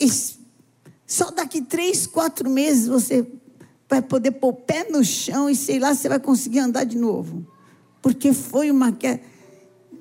E 0.00 0.08
só 1.06 1.30
daqui 1.30 1.60
três, 1.60 2.06
quatro 2.06 2.48
meses 2.48 2.88
você 2.88 3.26
vai 3.88 4.00
poder 4.00 4.32
pôr 4.32 4.48
o 4.48 4.52
pé 4.54 4.88
no 4.90 5.04
chão 5.04 5.48
e 5.48 5.54
sei 5.54 5.78
lá, 5.78 5.94
você 5.94 6.08
vai 6.08 6.18
conseguir 6.18 6.60
andar 6.60 6.84
de 6.84 6.96
novo. 6.96 7.46
Porque 8.00 8.32
foi 8.32 8.70
uma 8.70 8.92
queda. 8.92 9.20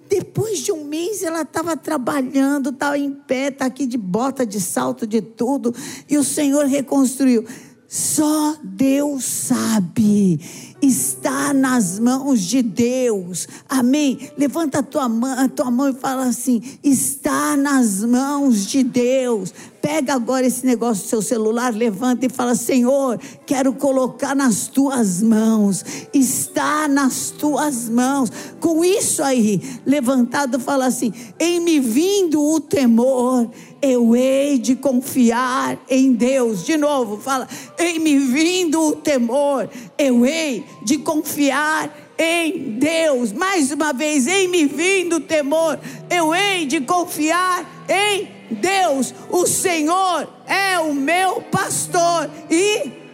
Depois 0.09 0.59
de 0.59 0.71
um 0.71 0.85
mês 0.85 1.23
ela 1.23 1.41
estava 1.41 1.75
trabalhando, 1.75 2.69
estava 2.69 2.97
em 2.97 3.11
pé, 3.11 3.47
está 3.47 3.65
aqui 3.65 3.85
de 3.85 3.97
bota, 3.97 4.45
de 4.45 4.61
salto, 4.61 5.07
de 5.07 5.21
tudo, 5.21 5.73
e 6.09 6.17
o 6.17 6.23
Senhor 6.23 6.65
reconstruiu. 6.65 7.45
Só 7.87 8.57
Deus 8.63 9.23
sabe. 9.23 10.39
Está 10.81 11.53
nas 11.53 11.99
mãos 11.99 12.41
de 12.41 12.61
Deus. 12.61 13.47
Amém. 13.69 14.31
Levanta 14.37 14.79
a 14.79 14.83
tua 14.83 15.07
mão, 15.07 15.39
a 15.39 15.47
tua 15.47 15.71
mão 15.71 15.89
e 15.89 15.93
fala 15.93 16.25
assim: 16.25 16.61
está 16.83 17.55
nas 17.55 18.03
mãos 18.03 18.65
de 18.65 18.83
Deus. 18.83 19.53
Pega 19.85 20.15
agora 20.15 20.47
esse 20.47 20.65
negócio 20.65 21.03
do 21.03 21.09
seu 21.09 21.21
celular, 21.21 21.71
levanta 21.71 22.25
e 22.25 22.29
fala: 22.29 22.55
Senhor, 22.55 23.19
quero 23.45 23.71
colocar 23.71 24.35
nas 24.35 24.65
tuas 24.65 25.21
mãos. 25.21 25.85
Está 26.11 26.87
nas 26.87 27.29
tuas 27.29 27.87
mãos. 27.87 28.31
Com 28.59 28.83
isso 28.83 29.21
aí, 29.21 29.61
levantado, 29.85 30.59
fala 30.59 30.87
assim: 30.87 31.13
em 31.39 31.59
me 31.59 31.79
vindo 31.79 32.43
o 32.43 32.59
temor, 32.59 33.47
eu 33.79 34.15
hei 34.15 34.57
de 34.57 34.75
confiar 34.75 35.77
em 35.87 36.13
Deus. 36.13 36.65
De 36.65 36.77
novo, 36.77 37.21
fala: 37.21 37.47
em 37.77 37.99
me 37.99 38.17
vindo 38.17 38.81
o 38.81 38.95
temor, 38.95 39.69
eu 39.99 40.25
hei 40.25 40.65
de 40.81 40.97
confiar 40.97 41.95
em 42.17 42.79
Deus. 42.79 43.31
Mais 43.31 43.71
uma 43.71 43.93
vez, 43.93 44.25
em 44.25 44.47
me 44.47 44.65
vindo 44.65 45.17
o 45.17 45.21
temor, 45.21 45.79
eu 46.09 46.33
hei 46.33 46.65
de 46.65 46.81
confiar 46.81 47.85
em 47.87 48.34
Deus. 48.51 49.13
O 49.29 49.45
Senhor 49.45 50.27
é 50.47 50.79
o 50.79 50.93
meu 50.93 51.41
pastor 51.41 52.29
e 52.49 53.05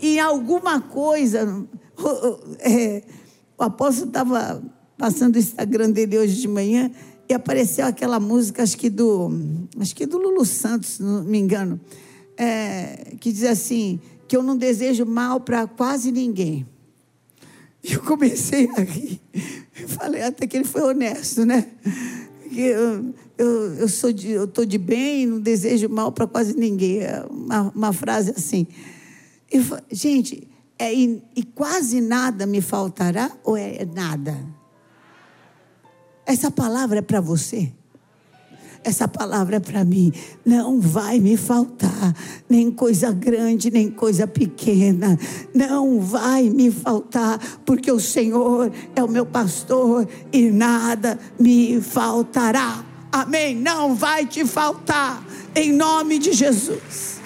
em 0.00 0.20
alguma 0.20 0.80
coisa, 0.80 1.66
é, 2.60 3.02
o 3.56 3.62
apóstolo 3.64 4.08
estava 4.08 4.62
passando 4.96 5.36
o 5.36 5.38
Instagram 5.38 5.90
dele 5.90 6.18
hoje 6.18 6.40
de 6.40 6.48
manhã 6.48 6.90
e 7.28 7.34
apareceu 7.34 7.84
aquela 7.84 8.18
música, 8.18 8.62
acho 8.62 8.76
que 8.76 8.88
do, 8.88 9.30
acho 9.78 9.94
que 9.94 10.06
do 10.06 10.18
Lulu 10.18 10.44
Santos, 10.44 10.90
se 10.90 11.02
não 11.02 11.24
me 11.24 11.38
engano, 11.38 11.80
é, 12.36 13.14
que 13.20 13.32
diz 13.32 13.44
assim, 13.44 14.00
que 14.26 14.36
eu 14.36 14.42
não 14.42 14.56
desejo 14.56 15.04
mal 15.04 15.40
para 15.40 15.66
quase 15.66 16.10
ninguém. 16.12 16.66
E 17.82 17.92
eu 17.92 18.02
comecei 18.02 18.68
a 18.76 18.80
rir. 18.80 19.20
Eu 19.80 19.88
falei 19.88 20.22
até 20.22 20.46
que 20.46 20.56
ele 20.56 20.64
foi 20.64 20.82
honesto, 20.82 21.44
né? 21.44 21.66
Que 22.58 22.64
eu, 22.64 23.14
eu, 23.38 23.74
eu 23.74 23.88
sou 23.88 24.12
de, 24.12 24.30
eu 24.30 24.48
tô 24.48 24.64
de 24.64 24.78
bem, 24.78 25.24
não 25.24 25.38
desejo 25.38 25.88
mal 25.88 26.10
para 26.10 26.26
quase 26.26 26.56
ninguém. 26.56 27.02
É 27.04 27.24
uma, 27.30 27.70
uma 27.72 27.92
frase 27.92 28.32
assim. 28.32 28.66
Eu, 29.48 29.62
gente, 29.92 30.48
é, 30.76 30.92
e, 30.92 31.22
e 31.36 31.44
quase 31.44 32.00
nada 32.00 32.46
me 32.46 32.60
faltará 32.60 33.30
ou 33.44 33.56
é 33.56 33.84
nada? 33.84 34.44
Essa 36.26 36.50
palavra 36.50 36.98
é 36.98 37.02
para 37.02 37.20
você. 37.20 37.72
Essa 38.84 39.06
palavra 39.06 39.56
é 39.56 39.60
para 39.60 39.84
mim. 39.84 40.12
Não 40.44 40.80
vai 40.80 41.20
me 41.20 41.36
faltar 41.36 42.14
nem 42.48 42.70
coisa 42.70 43.12
grande, 43.12 43.70
nem 43.70 43.90
coisa 43.90 44.26
pequena. 44.26 45.18
Não 45.54 46.00
vai 46.00 46.48
me 46.48 46.70
faltar, 46.70 47.38
porque 47.64 47.90
o 47.90 48.00
Senhor 48.00 48.72
é 48.94 49.02
o 49.02 49.08
meu 49.08 49.26
pastor 49.26 50.08
e 50.32 50.50
nada 50.50 51.18
me 51.38 51.80
faltará. 51.80 52.84
Amém. 53.10 53.54
Não 53.54 53.94
vai 53.94 54.26
te 54.26 54.44
faltar, 54.44 55.22
em 55.54 55.72
nome 55.72 56.18
de 56.18 56.32
Jesus. 56.32 57.17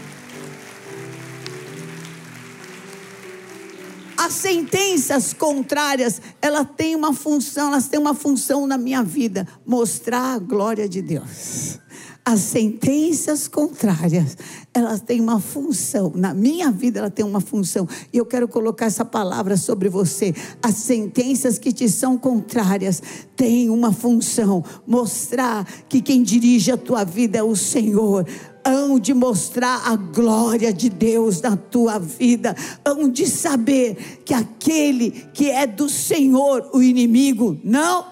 As 4.24 4.34
sentenças 4.34 5.32
contrárias, 5.32 6.22
ela 6.40 6.64
tem 6.64 6.94
uma 6.94 7.12
função, 7.12 7.72
elas 7.72 7.88
têm 7.88 7.98
uma 7.98 8.14
função 8.14 8.68
na 8.68 8.78
minha 8.78 9.02
vida, 9.02 9.48
mostrar 9.66 10.34
a 10.34 10.38
glória 10.38 10.88
de 10.88 11.02
Deus. 11.02 11.80
As 12.24 12.38
sentenças 12.38 13.48
contrárias, 13.48 14.36
elas 14.72 15.00
têm 15.00 15.20
uma 15.20 15.40
função. 15.40 16.12
Na 16.14 16.32
minha 16.32 16.70
vida, 16.70 17.00
ela 17.00 17.10
tem 17.10 17.24
uma 17.24 17.40
função. 17.40 17.88
E 18.12 18.18
eu 18.18 18.24
quero 18.24 18.46
colocar 18.46 18.86
essa 18.86 19.04
palavra 19.04 19.56
sobre 19.56 19.88
você. 19.88 20.32
As 20.62 20.76
sentenças 20.76 21.58
que 21.58 21.72
te 21.72 21.88
são 21.88 22.16
contrárias 22.16 23.02
têm 23.34 23.70
uma 23.70 23.92
função: 23.92 24.64
mostrar 24.86 25.66
que 25.88 26.00
quem 26.00 26.22
dirige 26.22 26.70
a 26.70 26.76
tua 26.76 27.02
vida 27.02 27.38
é 27.38 27.42
o 27.42 27.56
Senhor 27.56 28.24
hão 28.64 28.98
de 28.98 29.12
mostrar 29.12 29.88
a 29.88 29.96
glória 29.96 30.72
de 30.72 30.88
Deus 30.88 31.40
na 31.40 31.56
tua 31.56 31.98
vida, 31.98 32.54
hão 32.84 33.08
de 33.08 33.26
saber 33.26 34.20
que 34.24 34.32
aquele 34.32 35.10
que 35.32 35.50
é 35.50 35.66
do 35.66 35.88
Senhor, 35.88 36.70
o 36.72 36.82
inimigo, 36.82 37.58
não 37.64 38.06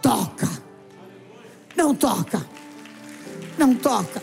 toca. 0.00 0.48
Não 1.76 1.94
toca. 1.94 2.46
não 3.58 3.74
toca. 3.74 4.22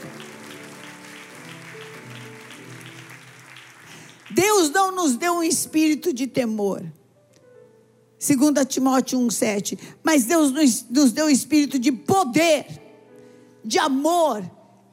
Deus 4.31 4.69
não 4.69 4.91
nos 4.91 5.17
deu 5.17 5.33
um 5.33 5.43
espírito 5.43 6.13
de 6.13 6.27
temor. 6.27 6.83
2 8.19 8.67
Timóteo 8.67 9.19
1,7. 9.19 9.77
Mas 10.03 10.25
Deus 10.25 10.51
nos 10.89 11.11
deu 11.11 11.25
um 11.25 11.29
espírito 11.29 11.79
de 11.79 11.91
poder, 11.91 12.65
de 13.63 13.79
amor 13.79 14.43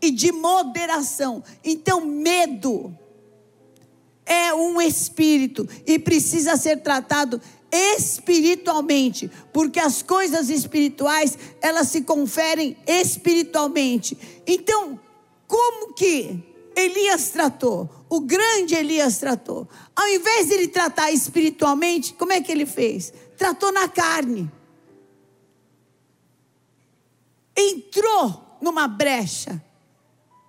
e 0.01 0.11
de 0.11 0.33
moderação. 0.33 1.43
Então, 1.65 2.05
medo 2.05 2.97
é 4.25 4.53
um 4.53 4.81
espírito 4.81 5.69
e 5.87 5.99
precisa 5.99 6.57
ser 6.57 6.83
tratado 6.83 7.41
espiritualmente, 7.71 9.31
porque 9.53 9.79
as 9.79 10.03
coisas 10.03 10.49
espirituais, 10.49 11.39
elas 11.61 11.89
se 11.89 12.03
conferem 12.03 12.77
espiritualmente. 12.87 14.17
Então, 14.47 14.99
como 15.47 15.95
que 15.95 16.43
Elias 16.75 17.31
tratou? 17.31 17.89
O 18.09 18.21
grande 18.21 18.75
Elias 18.75 19.19
tratou. 19.19 19.69
Ao 19.95 20.09
invés 20.09 20.49
de 20.49 20.55
ele 20.55 20.69
tratar 20.69 21.11
espiritualmente, 21.11 22.15
como 22.15 22.33
é 22.33 22.41
que 22.41 22.53
ele 22.53 22.67
fez? 22.67 23.13
Tratou 23.37 23.73
na 23.73 23.89
carne. 23.89 24.51
Entrou 27.57 28.59
numa 28.61 28.87
brecha. 28.87 29.63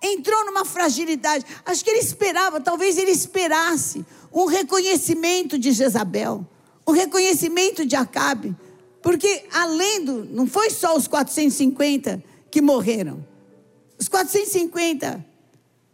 Entrou 0.02 0.44
numa 0.44 0.64
fragilidade. 0.64 1.44
Acho 1.64 1.84
que 1.84 1.90
ele 1.90 2.00
esperava, 2.00 2.60
talvez 2.60 2.96
ele 2.96 3.10
esperasse 3.10 4.04
um 4.32 4.46
reconhecimento 4.46 5.58
de 5.58 5.72
Jezabel 5.72 6.46
o 6.88 6.92
reconhecimento 6.92 7.84
de 7.84 7.94
Acabe. 7.94 8.56
Porque 9.02 9.44
além 9.52 10.02
do. 10.02 10.24
Não 10.24 10.46
foi 10.46 10.70
só 10.70 10.96
os 10.96 11.06
450 11.06 12.24
que 12.50 12.62
morreram. 12.62 13.22
Os 13.98 14.08
450 14.08 15.22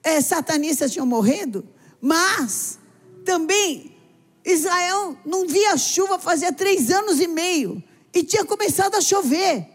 é, 0.05 0.21
satanistas 0.21 0.93
tinham 0.93 1.05
morrido, 1.05 1.67
mas 2.01 2.79
também 3.25 3.97
Israel 4.45 5.17
não 5.27 5.49
via 5.49 5.77
chuva 5.77 6.17
fazia 6.17 6.53
três 6.53 6.91
anos 6.91 7.19
e 7.19 7.27
meio 7.27 7.83
e 8.13 8.23
tinha 8.23 8.45
começado 8.45 8.95
a 8.95 9.01
chover. 9.01 9.67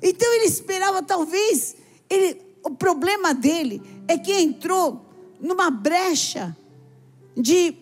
Então 0.00 0.32
ele 0.34 0.46
esperava, 0.46 1.02
talvez, 1.02 1.76
ele, 2.08 2.40
o 2.64 2.70
problema 2.70 3.32
dele 3.34 3.82
é 4.06 4.18
que 4.18 4.32
entrou 4.32 5.06
numa 5.40 5.70
brecha 5.70 6.56
de 7.36 7.74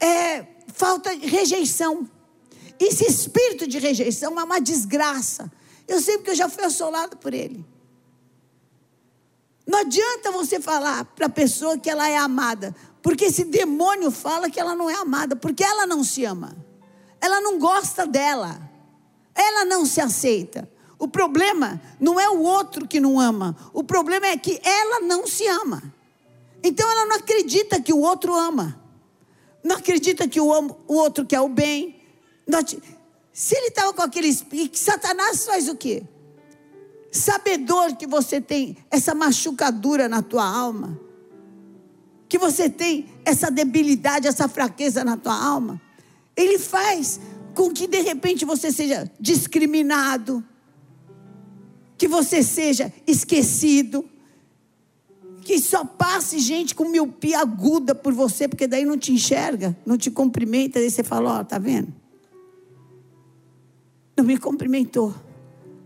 é, 0.00 0.46
falta 0.72 1.16
de 1.16 1.26
rejeição. 1.26 2.08
Esse 2.78 3.04
espírito 3.04 3.66
de 3.66 3.78
rejeição 3.78 4.38
é 4.38 4.44
uma 4.44 4.60
desgraça. 4.60 5.50
Eu 5.86 6.00
sei 6.00 6.16
porque 6.16 6.30
eu 6.30 6.36
já 6.36 6.48
fui 6.48 6.64
assolado 6.64 7.16
por 7.16 7.32
ele. 7.34 7.64
Não 9.66 9.78
adianta 9.80 10.30
você 10.30 10.60
falar 10.60 11.04
para 11.04 11.26
a 11.26 11.30
pessoa 11.30 11.78
que 11.78 11.88
ela 11.88 12.08
é 12.08 12.16
amada, 12.16 12.74
porque 13.02 13.26
esse 13.26 13.44
demônio 13.44 14.10
fala 14.10 14.50
que 14.50 14.60
ela 14.60 14.74
não 14.74 14.90
é 14.90 14.94
amada, 14.94 15.36
porque 15.36 15.64
ela 15.64 15.86
não 15.86 16.04
se 16.04 16.24
ama. 16.24 16.54
Ela 17.20 17.40
não 17.40 17.58
gosta 17.58 18.06
dela. 18.06 18.60
Ela 19.34 19.64
não 19.64 19.86
se 19.86 20.00
aceita. 20.00 20.68
O 20.98 21.08
problema 21.08 21.80
não 22.00 22.18
é 22.18 22.28
o 22.28 22.40
outro 22.40 22.86
que 22.86 23.00
não 23.00 23.18
ama, 23.20 23.56
o 23.72 23.82
problema 23.82 24.26
é 24.26 24.36
que 24.36 24.60
ela 24.62 25.00
não 25.00 25.26
se 25.26 25.46
ama. 25.46 25.82
Então 26.62 26.90
ela 26.90 27.06
não 27.06 27.16
acredita 27.16 27.80
que 27.80 27.92
o 27.92 28.00
outro 28.00 28.34
ama 28.34 28.84
não 29.64 29.76
acredita 29.76 30.28
que 30.28 30.38
o, 30.38 30.46
o 30.86 30.94
outro 30.94 31.24
quer 31.24 31.40
o 31.40 31.48
bem. 31.48 31.96
se 33.32 33.56
ele 33.56 33.68
estava 33.68 33.94
com 33.94 34.02
aquele 34.02 34.28
espírito, 34.28 34.78
Satanás 34.78 35.46
faz 35.46 35.68
o 35.68 35.74
quê? 35.74 36.04
Sabedor 37.10 37.96
que 37.96 38.06
você 38.06 38.40
tem 38.40 38.76
essa 38.90 39.14
machucadura 39.14 40.06
na 40.06 40.20
tua 40.20 40.46
alma, 40.46 41.00
que 42.28 42.36
você 42.36 42.68
tem 42.68 43.08
essa 43.24 43.50
debilidade, 43.50 44.28
essa 44.28 44.48
fraqueza 44.48 45.02
na 45.02 45.16
tua 45.16 45.34
alma, 45.34 45.80
ele 46.36 46.58
faz 46.58 47.18
com 47.54 47.70
que 47.70 47.86
de 47.86 48.02
repente 48.02 48.44
você 48.44 48.70
seja 48.70 49.10
discriminado, 49.18 50.44
que 51.96 52.08
você 52.08 52.42
seja 52.42 52.92
esquecido, 53.06 54.04
que 55.42 55.60
só 55.60 55.84
passe 55.84 56.38
gente 56.38 56.74
com 56.74 56.88
miopia 56.88 57.40
aguda 57.40 57.94
por 57.94 58.12
você, 58.12 58.48
porque 58.48 58.66
daí 58.66 58.84
não 58.84 58.96
te 58.96 59.12
enxerga, 59.12 59.76
não 59.84 59.96
te 59.96 60.10
cumprimenta, 60.10 60.80
daí 60.80 60.90
você 60.90 61.02
fala, 61.02 61.38
ó, 61.38 61.40
oh, 61.40 61.44
tá 61.44 61.58
vendo? 61.58 61.92
Não 64.16 64.24
me 64.24 64.38
cumprimentou, 64.38 65.14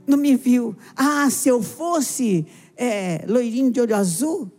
não 0.06 0.16
me 0.16 0.36
viu. 0.36 0.76
Ah, 0.94 1.28
se 1.30 1.48
eu 1.48 1.62
fosse 1.62 2.46
é, 2.76 3.24
loirinho 3.26 3.70
de 3.70 3.80
olho 3.80 3.96
azul, 3.96 4.50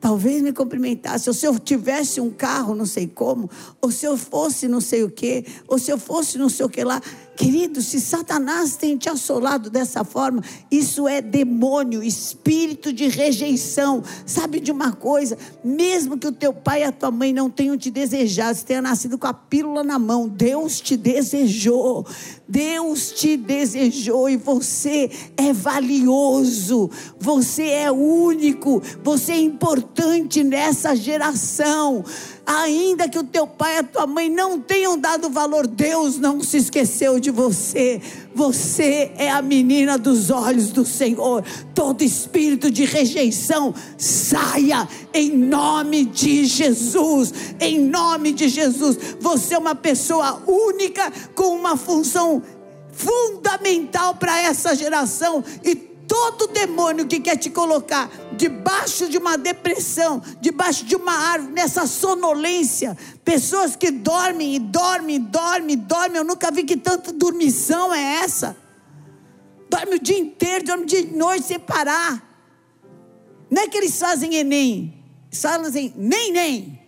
talvez 0.00 0.40
me 0.42 0.52
cumprimentasse. 0.52 1.28
Ou 1.28 1.34
se 1.34 1.46
eu 1.46 1.58
tivesse 1.58 2.20
um 2.20 2.30
carro, 2.30 2.74
não 2.74 2.86
sei 2.86 3.06
como, 3.06 3.50
ou 3.80 3.90
se 3.90 4.06
eu 4.06 4.16
fosse 4.16 4.68
não 4.68 4.80
sei 4.80 5.02
o 5.02 5.10
quê, 5.10 5.44
ou 5.66 5.78
se 5.78 5.90
eu 5.90 5.98
fosse 5.98 6.38
não 6.38 6.48
sei 6.48 6.64
o 6.64 6.68
que 6.68 6.82
lá. 6.82 7.02
Querido, 7.38 7.80
se 7.80 8.00
Satanás 8.00 8.74
tem 8.74 8.96
te 8.96 9.08
assolado 9.08 9.70
dessa 9.70 10.02
forma, 10.02 10.42
isso 10.68 11.06
é 11.06 11.22
demônio, 11.22 12.02
espírito 12.02 12.92
de 12.92 13.06
rejeição. 13.06 14.02
Sabe 14.26 14.58
de 14.58 14.72
uma 14.72 14.90
coisa? 14.90 15.38
Mesmo 15.62 16.18
que 16.18 16.26
o 16.26 16.32
teu 16.32 16.52
pai 16.52 16.80
e 16.80 16.84
a 16.84 16.90
tua 16.90 17.12
mãe 17.12 17.32
não 17.32 17.48
tenham 17.48 17.78
te 17.78 17.92
desejado, 17.92 18.58
você 18.58 18.66
tenha 18.66 18.82
nascido 18.82 19.16
com 19.16 19.28
a 19.28 19.32
pílula 19.32 19.84
na 19.84 20.00
mão, 20.00 20.28
Deus 20.28 20.80
te 20.80 20.96
desejou. 20.96 22.04
Deus 22.48 23.12
te 23.12 23.36
desejou 23.36 24.28
e 24.28 24.36
você 24.36 25.08
é 25.36 25.52
valioso, 25.52 26.90
você 27.20 27.68
é 27.68 27.92
único, 27.92 28.82
você 29.04 29.32
é 29.32 29.40
importante 29.40 30.42
nessa 30.42 30.96
geração 30.96 32.04
ainda 32.48 33.06
que 33.10 33.18
o 33.18 33.24
teu 33.24 33.46
pai 33.46 33.74
e 33.74 33.78
a 33.80 33.82
tua 33.82 34.06
mãe 34.06 34.30
não 34.30 34.58
tenham 34.58 34.96
dado 34.96 35.28
valor, 35.28 35.66
Deus 35.66 36.18
não 36.18 36.42
se 36.42 36.56
esqueceu 36.56 37.20
de 37.20 37.30
você. 37.30 38.00
Você 38.34 39.12
é 39.18 39.30
a 39.30 39.42
menina 39.42 39.98
dos 39.98 40.30
olhos 40.30 40.72
do 40.72 40.82
Senhor. 40.82 41.44
Todo 41.74 42.02
espírito 42.02 42.70
de 42.70 42.86
rejeição 42.86 43.74
saia 43.98 44.88
em 45.12 45.30
nome 45.30 46.06
de 46.06 46.46
Jesus. 46.46 47.34
Em 47.60 47.78
nome 47.78 48.32
de 48.32 48.48
Jesus. 48.48 48.98
Você 49.20 49.54
é 49.54 49.58
uma 49.58 49.74
pessoa 49.74 50.42
única 50.46 51.12
com 51.34 51.54
uma 51.54 51.76
função 51.76 52.42
fundamental 52.90 54.14
para 54.14 54.40
essa 54.40 54.74
geração 54.74 55.44
e 55.62 55.87
todo 56.08 56.48
demônio 56.48 57.06
que 57.06 57.20
quer 57.20 57.36
te 57.36 57.50
colocar 57.50 58.10
debaixo 58.34 59.08
de 59.08 59.18
uma 59.18 59.36
depressão, 59.36 60.22
debaixo 60.40 60.86
de 60.86 60.96
uma 60.96 61.12
árvore, 61.12 61.52
nessa 61.52 61.86
sonolência, 61.86 62.96
pessoas 63.22 63.76
que 63.76 63.90
dormem 63.90 64.56
e 64.56 64.58
dormem, 64.58 65.20
dormem, 65.20 65.76
dormem. 65.76 66.16
Eu 66.16 66.24
nunca 66.24 66.50
vi 66.50 66.64
que 66.64 66.76
tanta 66.76 67.12
dormição 67.12 67.94
é 67.94 68.22
essa. 68.24 68.56
Dorme 69.68 69.96
o 69.96 70.00
dia 70.00 70.18
inteiro, 70.18 70.64
dorme 70.64 70.86
dia 70.86 71.00
e 71.00 71.06
noite 71.06 71.44
sem 71.44 71.58
parar. 71.58 72.24
Não 73.50 73.62
é 73.62 73.68
que 73.68 73.76
eles 73.76 73.98
fazem 73.98 74.34
Enem, 74.34 74.94
eles 75.30 75.44
assim, 75.44 75.92
nem, 75.94 76.32
nem. 76.32 76.78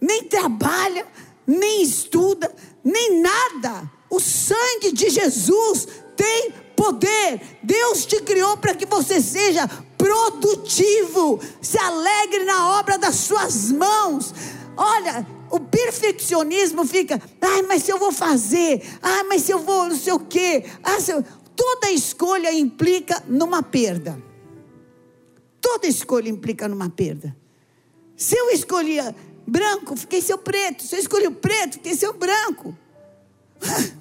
Nem 0.00 0.24
trabalha, 0.24 1.06
nem 1.46 1.82
estuda, 1.82 2.52
nem 2.82 3.20
nada. 3.20 3.88
O 4.08 4.18
sangue 4.18 4.92
de 4.92 5.10
Jesus 5.10 5.86
tem 6.16 6.52
poder. 6.80 7.42
Deus 7.62 8.06
te 8.06 8.22
criou 8.22 8.56
para 8.56 8.74
que 8.74 8.86
você 8.86 9.20
seja 9.20 9.68
produtivo, 9.98 11.38
se 11.60 11.78
alegre 11.78 12.44
na 12.44 12.78
obra 12.78 12.96
das 12.96 13.16
suas 13.16 13.70
mãos. 13.70 14.32
Olha, 14.74 15.26
o 15.50 15.60
perfeccionismo 15.60 16.86
fica, 16.86 17.20
ai, 17.38 17.60
mas 17.60 17.82
se 17.82 17.92
eu 17.92 17.98
vou 17.98 18.10
fazer, 18.10 18.82
ai, 19.02 19.24
mas 19.24 19.42
se 19.42 19.52
eu 19.52 19.58
vou 19.58 19.90
não 19.90 19.96
sei 19.96 20.14
o 20.14 20.20
quê. 20.20 20.64
Ah, 20.82 20.96
eu... 21.06 21.22
Toda 21.54 21.90
escolha 21.90 22.50
implica 22.50 23.22
numa 23.28 23.62
perda. 23.62 24.18
Toda 25.60 25.86
escolha 25.86 26.30
implica 26.30 26.66
numa 26.66 26.88
perda. 26.88 27.36
Se 28.16 28.34
eu 28.34 28.48
escolhia 28.48 29.14
branco, 29.46 29.94
fiquei 29.94 30.22
seu 30.22 30.38
preto. 30.38 30.82
Se 30.82 30.96
eu 30.96 31.00
escolhi 31.00 31.26
o 31.26 31.32
preto, 31.32 31.74
fiquei 31.74 31.94
seu 31.94 32.14
branco. 32.14 32.74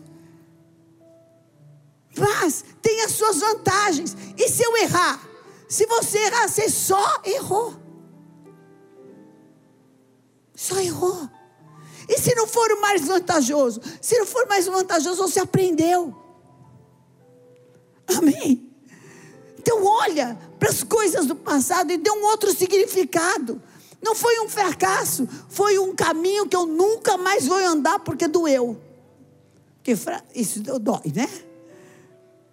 Mas 2.19 2.65
tem 2.81 3.01
as 3.01 3.11
suas 3.11 3.39
vantagens. 3.39 4.15
E 4.37 4.49
se 4.49 4.63
eu 4.63 4.77
errar? 4.77 5.27
Se 5.67 5.85
você 5.85 6.17
errar, 6.17 6.47
você 6.47 6.69
só 6.69 7.21
errou. 7.23 7.75
Só 10.55 10.79
errou. 10.79 11.29
E 12.07 12.17
se 12.19 12.33
não 12.35 12.47
for 12.47 12.71
o 12.71 12.81
mais 12.81 13.05
vantajoso? 13.05 13.81
Se 14.01 14.17
não 14.17 14.25
for 14.25 14.47
mais 14.47 14.65
vantajoso, 14.65 15.21
você 15.21 15.39
aprendeu. 15.39 16.15
Amém? 18.17 18.67
Então, 19.59 19.85
olha 19.85 20.37
para 20.57 20.69
as 20.69 20.83
coisas 20.83 21.27
do 21.27 21.35
passado 21.35 21.91
e 21.91 21.97
dê 21.97 22.09
um 22.09 22.23
outro 22.25 22.51
significado. 22.51 23.61
Não 24.01 24.15
foi 24.15 24.39
um 24.39 24.49
fracasso, 24.49 25.27
foi 25.49 25.77
um 25.77 25.93
caminho 25.95 26.47
que 26.47 26.55
eu 26.55 26.65
nunca 26.65 27.17
mais 27.17 27.45
vou 27.45 27.57
andar 27.57 27.99
porque 27.99 28.27
doeu. 28.27 28.81
Porque 29.75 29.93
isso 30.33 30.61
dói, 30.61 31.11
né? 31.13 31.29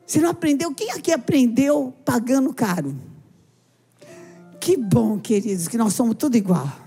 Você 0.06 0.20
não 0.20 0.30
aprendeu? 0.30 0.72
Quem 0.72 0.90
aqui 0.92 1.10
aprendeu 1.10 1.92
pagando 2.04 2.52
caro? 2.54 2.96
Que 4.60 4.76
bom, 4.76 5.18
queridos, 5.18 5.66
que 5.66 5.76
nós 5.76 5.94
somos 5.94 6.16
tudo 6.16 6.36
igual. 6.36 6.86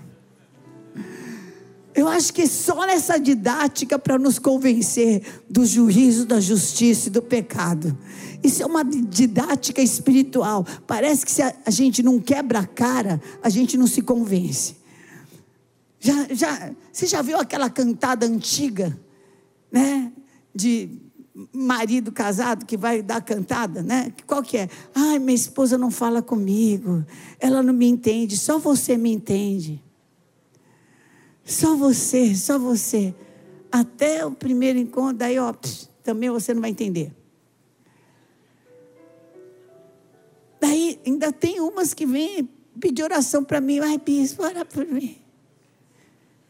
Eu 1.94 2.08
acho 2.08 2.32
que 2.32 2.46
só 2.46 2.86
nessa 2.86 3.18
didática 3.18 3.98
para 3.98 4.18
nos 4.18 4.38
convencer 4.38 5.22
do 5.48 5.66
juízo, 5.66 6.24
da 6.24 6.40
justiça 6.40 7.08
e 7.08 7.10
do 7.10 7.20
pecado. 7.20 7.96
Isso 8.42 8.62
é 8.62 8.66
uma 8.66 8.82
didática 8.84 9.82
espiritual. 9.82 10.64
Parece 10.86 11.26
que 11.26 11.32
se 11.32 11.42
a, 11.42 11.54
gente 11.68 12.02
não 12.02 12.18
quebra 12.18 12.60
a 12.60 12.66
cara, 12.66 13.20
a 13.42 13.50
gente 13.50 13.76
não 13.76 13.86
se 13.86 14.00
convence. 14.00 14.76
Já, 15.98 16.26
já, 16.32 16.70
você 16.90 17.06
já 17.06 17.20
viu 17.20 17.38
aquela 17.38 17.68
cantada 17.68 18.24
antiga, 18.24 18.98
né? 19.70 20.10
De 20.54 21.09
marido 21.52 22.12
casado 22.12 22.66
que 22.66 22.76
vai 22.76 23.02
dar 23.02 23.20
cantada, 23.22 23.82
né? 23.82 24.12
Qual 24.26 24.42
que 24.42 24.58
é? 24.58 24.68
Ai, 24.94 25.18
minha 25.18 25.34
esposa 25.34 25.78
não 25.78 25.90
fala 25.90 26.20
comigo, 26.22 27.04
ela 27.38 27.62
não 27.62 27.72
me 27.72 27.86
entende, 27.86 28.36
só 28.36 28.58
você 28.58 28.96
me 28.96 29.12
entende. 29.12 29.82
Só 31.44 31.74
você, 31.76 32.34
só 32.34 32.58
você. 32.58 33.14
Até 33.72 34.24
o 34.24 34.32
primeiro 34.32 34.78
encontro, 34.78 35.18
daí, 35.18 35.38
ó, 35.38 35.54
também 36.02 36.30
você 36.30 36.54
não 36.54 36.60
vai 36.60 36.70
entender. 36.70 37.12
Daí 40.60 41.00
ainda 41.06 41.32
tem 41.32 41.60
umas 41.60 41.94
que 41.94 42.04
vêm 42.04 42.48
pedir 42.78 43.02
oração 43.02 43.42
para 43.42 43.60
mim, 43.60 43.78
ai, 43.78 43.98
bispo, 43.98 44.42
ora 44.42 44.64
por 44.64 44.86
mim. 44.86 45.16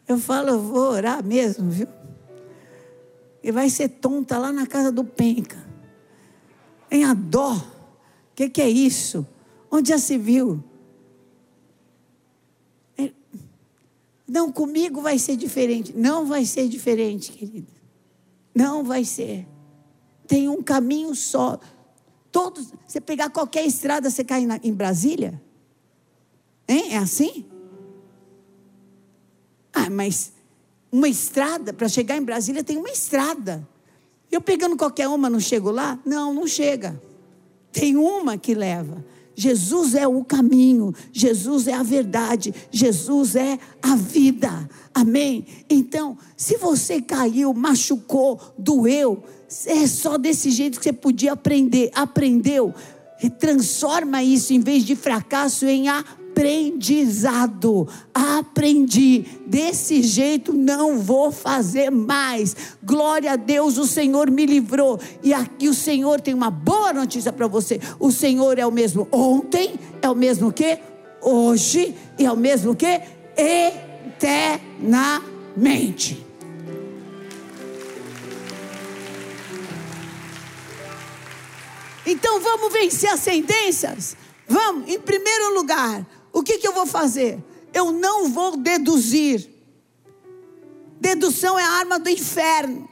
Eu 0.07 0.17
falo, 0.17 0.49
eu 0.49 0.59
vou 0.59 0.91
orar 0.91 1.23
mesmo, 1.23 1.69
viu? 1.69 1.87
E 3.43 3.51
vai 3.51 3.69
ser 3.69 3.89
tonta 3.89 4.37
lá 4.37 4.51
na 4.51 4.67
casa 4.67 4.91
do 4.91 5.03
Penca. 5.03 5.57
Em 6.89 7.03
a 7.03 7.13
dó. 7.13 7.53
O 7.55 8.35
que, 8.35 8.49
que 8.49 8.61
é 8.61 8.69
isso? 8.69 9.25
Onde 9.69 9.89
já 9.89 9.97
se 9.97 10.17
viu? 10.17 10.63
É, 12.97 13.11
não, 14.27 14.51
comigo 14.51 15.01
vai 15.01 15.17
ser 15.17 15.35
diferente. 15.35 15.93
Não 15.95 16.25
vai 16.25 16.45
ser 16.45 16.67
diferente, 16.67 17.31
querido. 17.31 17.71
Não 18.53 18.83
vai 18.83 19.03
ser. 19.03 19.47
Tem 20.27 20.47
um 20.47 20.61
caminho 20.61 21.15
só. 21.15 21.59
Todos, 22.31 22.73
você 22.87 23.01
pegar 23.01 23.29
qualquer 23.29 23.65
estrada, 23.65 24.09
você 24.09 24.23
cai 24.23 24.45
na, 24.45 24.59
em 24.63 24.73
Brasília? 24.73 25.41
Hein? 26.67 26.93
É 26.93 26.97
assim? 26.97 27.45
Ah, 29.73 29.89
mas 29.89 30.33
uma 30.91 31.07
estrada, 31.07 31.71
para 31.71 31.87
chegar 31.87 32.17
em 32.17 32.23
Brasília 32.23 32.63
tem 32.63 32.77
uma 32.77 32.89
estrada. 32.89 33.67
Eu 34.31 34.41
pegando 34.41 34.75
qualquer 34.75 35.07
uma, 35.07 35.29
não 35.29 35.39
chego 35.39 35.71
lá? 35.71 35.97
Não, 36.05 36.33
não 36.33 36.47
chega. 36.47 37.01
Tem 37.71 37.95
uma 37.95 38.37
que 38.37 38.53
leva. 38.53 39.03
Jesus 39.33 39.95
é 39.95 40.05
o 40.05 40.23
caminho, 40.23 40.93
Jesus 41.11 41.65
é 41.67 41.73
a 41.73 41.81
verdade, 41.81 42.53
Jesus 42.69 43.35
é 43.35 43.57
a 43.81 43.95
vida. 43.95 44.69
Amém? 44.93 45.45
Então, 45.69 46.17
se 46.35 46.57
você 46.57 47.01
caiu, 47.01 47.53
machucou, 47.53 48.39
doeu, 48.57 49.23
é 49.65 49.87
só 49.87 50.17
desse 50.17 50.51
jeito 50.51 50.77
que 50.77 50.83
você 50.83 50.93
podia 50.93 51.31
aprender. 51.31 51.89
Aprendeu, 51.95 52.73
transforma 53.39 54.21
isso 54.21 54.53
em 54.53 54.59
vez 54.59 54.83
de 54.83 54.95
fracasso 54.95 55.65
em 55.65 55.87
aprendizado 55.87 56.20
aprendizado. 56.31 57.87
Aprendi. 58.13 59.25
Desse 59.45 60.01
jeito 60.01 60.53
não 60.53 60.97
vou 60.97 61.29
fazer 61.31 61.89
mais. 61.89 62.55
Glória 62.81 63.33
a 63.33 63.35
Deus, 63.35 63.77
o 63.77 63.85
Senhor 63.85 64.31
me 64.31 64.45
livrou. 64.45 64.97
E 65.21 65.33
aqui 65.33 65.67
o 65.67 65.73
Senhor 65.73 66.21
tem 66.21 66.33
uma 66.33 66.49
boa 66.49 66.93
notícia 66.93 67.33
para 67.33 67.47
você. 67.47 67.79
O 67.99 68.11
Senhor 68.11 68.57
é 68.57 68.65
o 68.65 68.71
mesmo 68.71 69.07
ontem, 69.11 69.73
é 70.01 70.09
o 70.09 70.15
mesmo 70.15 70.51
que 70.51 70.79
hoje 71.21 71.95
e 72.17 72.25
é 72.25 72.31
o 72.31 72.37
mesmo 72.37 72.75
que 72.75 73.01
eternamente. 74.17 76.25
Então 82.03 82.41
vamos 82.41 82.73
vencer 82.73 83.11
as 83.11 83.19
sentenças? 83.19 84.17
Vamos, 84.47 84.89
em 84.89 84.99
primeiro 84.99 85.53
lugar, 85.53 86.03
o 86.33 86.41
que, 86.43 86.57
que 86.57 86.67
eu 86.67 86.73
vou 86.73 86.85
fazer? 86.85 87.43
Eu 87.73 87.91
não 87.91 88.29
vou 88.29 88.57
deduzir. 88.57 89.49
Dedução 90.99 91.57
é 91.57 91.63
a 91.63 91.71
arma 91.71 91.99
do 91.99 92.09
inferno. 92.09 92.89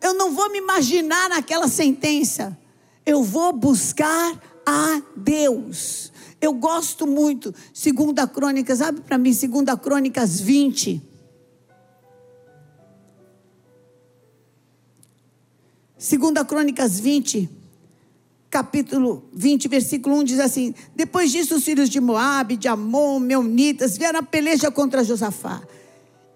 Eu 0.00 0.14
não 0.14 0.32
vou 0.32 0.50
me 0.50 0.58
imaginar 0.58 1.28
naquela 1.28 1.68
sentença. 1.68 2.56
Eu 3.04 3.22
vou 3.22 3.52
buscar 3.52 4.40
a 4.64 5.02
Deus. 5.16 6.12
Eu 6.40 6.54
gosto 6.54 7.06
muito, 7.06 7.54
segunda 7.74 8.26
Crônicas, 8.26 8.80
abre 8.80 9.02
para 9.02 9.18
mim, 9.18 9.32
segunda 9.32 9.76
Crônicas 9.76 10.40
20. 10.40 11.02
Segunda 15.98 16.42
Crônicas 16.42 16.98
20 16.98 17.59
capítulo 18.50 19.22
20, 19.32 19.68
versículo 19.68 20.16
1 20.16 20.24
diz 20.24 20.40
assim: 20.40 20.74
Depois 20.94 21.30
disso, 21.30 21.54
os 21.54 21.64
filhos 21.64 21.88
de 21.88 22.00
Moabe, 22.00 22.56
de 22.56 22.66
Amon, 22.66 23.20
Meunitas, 23.20 23.96
vieram 23.96 24.18
a 24.18 24.22
peleja 24.22 24.70
contra 24.70 25.04
Josafá. 25.04 25.62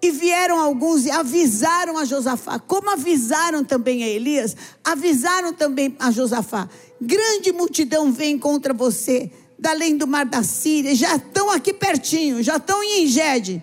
E 0.01 0.11
vieram 0.11 0.59
alguns 0.59 1.05
e 1.05 1.11
avisaram 1.11 1.97
a 1.97 2.05
Josafá, 2.05 2.59
como 2.59 2.91
avisaram 2.91 3.63
também 3.63 4.03
a 4.03 4.07
Elias, 4.07 4.55
avisaram 4.83 5.51
também 5.51 5.95
a 5.99 6.11
Josafá: 6.11 6.69
grande 7.01 7.51
multidão 7.51 8.11
vem 8.11 8.37
contra 8.39 8.73
você, 8.73 9.31
da 9.59 9.71
além 9.71 9.97
do 9.97 10.07
mar 10.07 10.25
da 10.25 10.43
Síria, 10.43 10.95
já 10.95 11.15
estão 11.15 11.51
aqui 11.51 11.73
pertinho, 11.73 12.41
já 12.41 12.57
estão 12.57 12.83
em 12.83 13.03
Engede. 13.03 13.61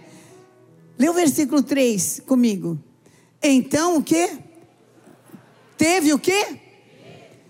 Lê 0.98 1.08
o 1.08 1.14
versículo 1.14 1.62
3 1.62 2.22
comigo. 2.26 2.78
Então 3.42 3.96
o 3.96 4.02
que? 4.02 4.30
Teve 5.76 6.12
o 6.12 6.18
que? 6.18 6.62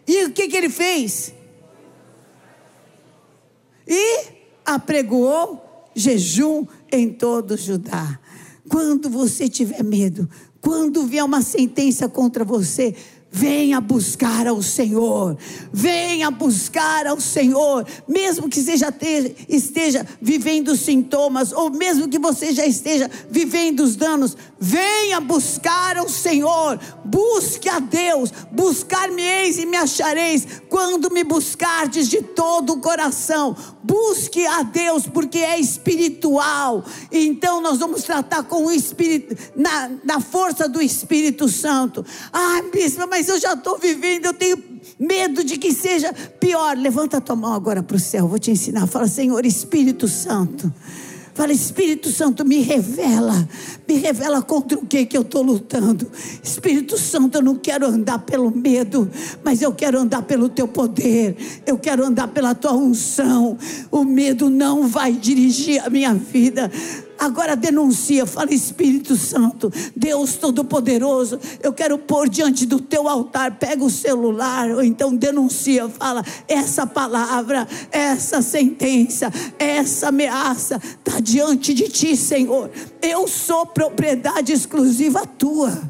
E 0.07 0.25
o 0.25 0.33
que, 0.33 0.49
que 0.49 0.57
ele 0.57 0.69
fez? 0.69 1.33
E 3.87 4.27
apregoou 4.65 5.91
jejum 5.95 6.67
em 6.91 7.11
todo 7.11 7.57
Judá. 7.57 8.19
Quando 8.69 9.11
você 9.11 9.49
tiver 9.49 9.83
medo, 9.83 10.29
quando 10.61 11.07
vier 11.07 11.25
uma 11.25 11.43
sentença 11.43 12.09
contra 12.09 12.45
você, 12.45 12.95
Venha 13.35 13.81
buscar 13.81 14.47
ao 14.47 14.63
Senhor, 14.63 15.39
venha 15.73 16.31
buscar 16.31 17.07
ao 17.07 17.19
Senhor, 17.19 17.87
mesmo 18.07 18.47
que 18.47 18.61
você 18.61 18.77
já 18.77 18.93
esteja 19.49 20.07
vivendo 20.21 20.77
sintomas, 20.77 21.51
ou 21.51 21.71
mesmo 21.71 22.11
que 22.11 22.19
você 22.19 22.53
já 22.53 22.67
esteja 22.67 23.11
vivendo 23.31 23.81
os 23.81 23.97
danos, 23.97 24.37
venha 24.65 25.21
buscar 25.21 25.97
ao 25.97 26.09
Senhor, 26.09 26.79
busque 27.03 27.69
a 27.69 27.79
Deus, 27.79 28.31
buscar-me-eis 28.51 29.57
e 29.59 29.65
me 29.65 29.79
achareis, 29.79 30.47
quando 30.69 31.11
me 31.11 31.25
buscardes 31.25 32.07
de 32.07 32.21
todo 32.21 32.75
o 32.75 32.81
coração, 32.81 33.57
busque 33.83 34.47
a 34.47 34.63
Deus, 34.63 35.07
porque 35.07 35.39
é 35.39 35.59
espiritual, 35.59 36.85
então 37.11 37.63
nós 37.63 37.79
vamos 37.79 38.03
tratar 38.03 38.43
com 38.43 38.67
o 38.67 38.71
Espírito, 38.71 39.35
na, 39.57 39.91
na 40.05 40.21
força 40.21 40.69
do 40.69 40.83
Espírito 40.83 41.49
Santo. 41.49 42.05
Ah, 42.33 42.63
bispo, 42.71 43.07
mas 43.09 43.23
mas 43.23 43.29
eu 43.29 43.39
já 43.39 43.53
estou 43.53 43.79
vivendo, 43.79 44.27
eu 44.27 44.35
tenho 44.35 44.59
medo 44.99 45.45
de 45.45 45.57
que 45.57 45.73
seja 45.73 46.13
pior. 46.13 46.77
Levanta 46.77 47.19
a 47.19 47.21
tua 47.21 47.37
mão 47.37 47.55
agora 47.55 47.85
para 47.85 47.97
o 47.97 48.01
céu, 48.01 48.27
vou 48.27 48.37
te 48.37 48.51
ensinar. 48.51 48.89
Fala, 48.89 49.07
Senhor 49.07 49.47
Espírito 49.47 50.09
Santo. 50.09 50.75
Fala, 51.35 51.53
Espírito 51.53 52.11
Santo, 52.11 52.45
me 52.45 52.61
revela, 52.61 53.49
me 53.89 53.95
revela 53.95 54.43
contra 54.43 54.79
o 54.79 54.87
que 54.87 55.07
que 55.07 55.17
eu 55.17 55.23
estou 55.23 55.43
lutando. 55.43 56.11
Espírito 56.43 56.99
Santo, 56.99 57.39
eu 57.39 57.43
não 57.43 57.57
quero 57.57 57.87
andar 57.87 58.19
pelo 58.19 58.51
medo, 58.51 59.11
mas 59.43 59.63
eu 59.63 59.73
quero 59.73 59.99
andar 59.99 60.23
pelo 60.23 60.49
teu 60.49 60.69
poder, 60.69 61.37
eu 61.67 61.79
quero 61.79 62.05
andar 62.05 62.29
pela 62.29 62.55
tua 62.55 62.75
unção. 62.75 63.57
O 63.91 64.05
medo 64.05 64.51
não 64.51 64.87
vai 64.87 65.13
dirigir 65.13 65.83
a 65.83 65.89
minha 65.89 66.13
vida. 66.13 66.71
Agora 67.23 67.55
denuncia, 67.55 68.27
fala 68.27 68.53
Espírito 68.53 69.15
Santo, 69.17 69.73
Deus 69.95 70.35
Todo-Poderoso, 70.35 71.39
eu 71.63 71.73
quero 71.73 71.97
pôr 71.97 72.29
diante 72.29 72.67
do 72.67 72.81
teu 72.81 73.07
altar, 73.07 73.59
pega 73.61 73.85
o 73.85 73.89
celular, 73.89 74.69
ou 74.73 74.83
então 74.83 75.15
denuncia, 75.15 75.89
fala, 75.89 76.25
essa 76.49 76.85
palavra, 76.85 77.69
essa 77.93 78.43
sentença, 78.43 79.33
essa 79.57 80.09
ameaça 80.09 80.81
está 80.83 81.21
diante 81.21 81.73
de 81.73 81.89
ti, 81.89 82.17
Senhor. 82.17 82.69
Eu 83.01 83.29
sou 83.29 83.67
propriedade 83.67 84.53
exclusiva 84.53 85.25
tua. 85.25 85.81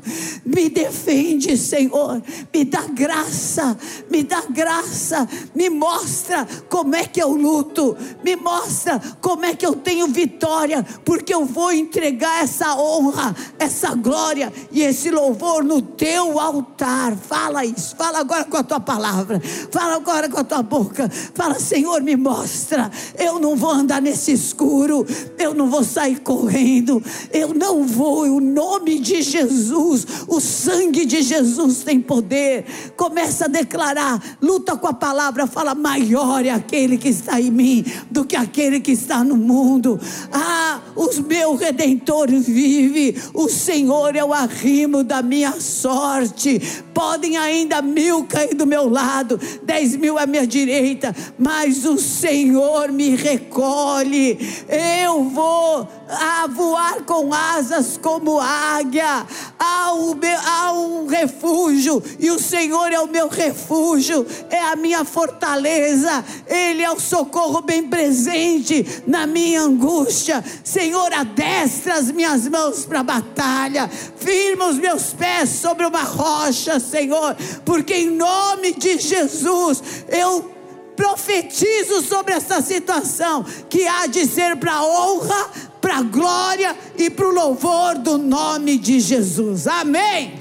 Me 0.44 0.68
defende, 0.68 1.56
Senhor. 1.56 2.22
Me 2.52 2.64
dá 2.64 2.82
graça, 2.82 3.76
me 4.10 4.22
dá 4.22 4.42
graça. 4.50 5.26
Me 5.54 5.70
mostra 5.70 6.46
como 6.68 6.94
é 6.94 7.04
que 7.06 7.22
eu 7.22 7.32
luto. 7.32 7.96
Me 8.22 8.36
mostra 8.36 9.00
como 9.20 9.46
é 9.46 9.54
que 9.54 9.64
eu 9.64 9.74
tenho 9.74 10.08
vitória, 10.08 10.84
porque 11.04 11.21
porque 11.22 11.32
eu 11.32 11.44
vou 11.44 11.70
entregar 11.72 12.42
essa 12.42 12.74
honra, 12.74 13.34
essa 13.56 13.94
glória 13.94 14.52
e 14.72 14.82
esse 14.82 15.08
louvor 15.08 15.62
no 15.62 15.80
teu 15.80 16.40
altar. 16.40 17.16
Fala 17.16 17.64
isso, 17.64 17.94
fala 17.94 18.18
agora 18.18 18.44
com 18.44 18.56
a 18.56 18.64
tua 18.64 18.80
palavra, 18.80 19.40
fala 19.70 19.94
agora 19.94 20.28
com 20.28 20.40
a 20.40 20.42
tua 20.42 20.64
boca. 20.64 21.08
Fala, 21.32 21.60
Senhor, 21.60 22.02
me 22.02 22.16
mostra. 22.16 22.90
Eu 23.16 23.38
não 23.38 23.54
vou 23.54 23.70
andar 23.70 24.02
nesse 24.02 24.32
escuro, 24.32 25.06
eu 25.38 25.54
não 25.54 25.70
vou 25.70 25.84
sair 25.84 26.18
correndo, 26.18 27.00
eu 27.32 27.54
não 27.54 27.86
vou. 27.86 28.22
O 28.24 28.40
nome 28.40 28.98
de 28.98 29.22
Jesus, 29.22 30.04
o 30.26 30.40
sangue 30.40 31.06
de 31.06 31.22
Jesus 31.22 31.84
tem 31.84 32.00
poder. 32.00 32.64
Começa 32.96 33.44
a 33.44 33.48
declarar, 33.48 34.20
luta 34.42 34.76
com 34.76 34.88
a 34.88 34.92
palavra, 34.92 35.46
fala: 35.46 35.72
maior 35.72 36.44
é 36.44 36.50
aquele 36.50 36.98
que 36.98 37.08
está 37.08 37.40
em 37.40 37.52
mim 37.52 37.84
do 38.10 38.24
que 38.24 38.34
aquele 38.34 38.80
que 38.80 38.90
está 38.90 39.22
no 39.22 39.36
mundo. 39.36 40.00
Ah, 40.32 40.80
os 41.12 41.18
meu 41.18 41.54
redentor 41.54 42.28
vive, 42.30 43.20
o 43.34 43.48
Senhor 43.48 44.16
é 44.16 44.24
o 44.24 44.32
arrimo 44.32 45.04
da 45.04 45.20
minha 45.22 45.60
sorte. 45.60 46.58
Podem 46.94 47.36
ainda 47.36 47.82
mil 47.82 48.24
cair 48.24 48.54
do 48.54 48.66
meu 48.66 48.88
lado, 48.88 49.38
dez 49.62 49.94
mil 49.94 50.18
à 50.18 50.26
minha 50.26 50.46
direita, 50.46 51.14
mas 51.38 51.84
o 51.84 51.98
Senhor 51.98 52.90
me 52.90 53.14
recolhe. 53.14 54.38
Eu 54.68 55.24
vou 55.24 55.86
a 56.08 56.46
voar 56.46 57.02
com 57.02 57.32
asas 57.32 57.98
como 57.98 58.40
águia. 58.40 59.26
Há 59.64 59.94
um, 59.94 60.18
há 60.44 60.72
um 60.72 61.06
refúgio, 61.06 62.02
e 62.18 62.32
o 62.32 62.38
Senhor 62.38 62.92
é 62.92 62.98
o 62.98 63.06
meu 63.06 63.28
refúgio, 63.28 64.26
é 64.50 64.58
a 64.58 64.74
minha 64.74 65.04
fortaleza, 65.04 66.24
Ele 66.48 66.82
é 66.82 66.90
o 66.90 66.98
socorro 66.98 67.62
bem 67.62 67.84
presente 67.84 69.04
na 69.06 69.24
minha 69.24 69.60
angústia. 69.60 70.42
Senhor, 70.64 71.12
adestra 71.12 71.94
as 71.94 72.10
minhas 72.10 72.48
mãos 72.48 72.84
para 72.84 73.00
a 73.00 73.04
batalha, 73.04 73.88
firma 73.88 74.66
os 74.66 74.78
meus 74.78 75.12
pés 75.12 75.50
sobre 75.50 75.86
uma 75.86 76.02
rocha, 76.02 76.80
Senhor, 76.80 77.36
porque 77.64 77.94
em 77.94 78.10
nome 78.10 78.72
de 78.72 78.98
Jesus 78.98 79.80
eu 80.08 80.50
profetizo 80.96 82.02
sobre 82.02 82.34
essa 82.34 82.60
situação 82.60 83.44
que 83.68 83.86
há 83.86 84.06
de 84.08 84.26
ser 84.26 84.56
para 84.56 84.82
honra, 84.82 85.50
para 85.82 85.98
a 85.98 86.02
glória 86.02 86.74
e 86.96 87.10
para 87.10 87.28
o 87.28 87.34
louvor 87.34 87.98
do 87.98 88.16
nome 88.16 88.78
de 88.78 89.00
Jesus. 89.00 89.66
Amém. 89.66 90.40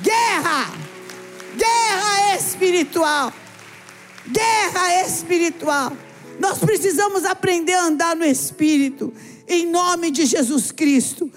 Guerra, 0.00 0.72
guerra 1.56 2.36
espiritual, 2.36 3.32
guerra 4.28 5.04
espiritual. 5.04 5.92
Nós 6.38 6.58
precisamos 6.58 7.24
aprender 7.24 7.74
a 7.74 7.86
andar 7.86 8.14
no 8.14 8.24
Espírito, 8.24 9.12
em 9.48 9.66
nome 9.66 10.12
de 10.12 10.24
Jesus 10.24 10.70
Cristo. 10.70 11.28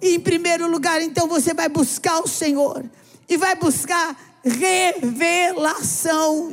E 0.00 0.14
em 0.14 0.20
primeiro 0.20 0.66
lugar, 0.70 1.02
então, 1.02 1.28
você 1.28 1.52
vai 1.52 1.68
buscar 1.68 2.20
o 2.20 2.26
Senhor 2.26 2.82
e 3.28 3.36
vai 3.36 3.54
buscar 3.56 4.40
revelação 4.42 5.78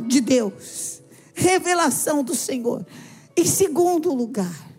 de 0.06 0.20
Deus, 0.20 1.02
revelação 1.34 2.22
do 2.22 2.36
Senhor. 2.36 2.86
Em 3.36 3.46
segundo 3.46 4.14
lugar, 4.14 4.73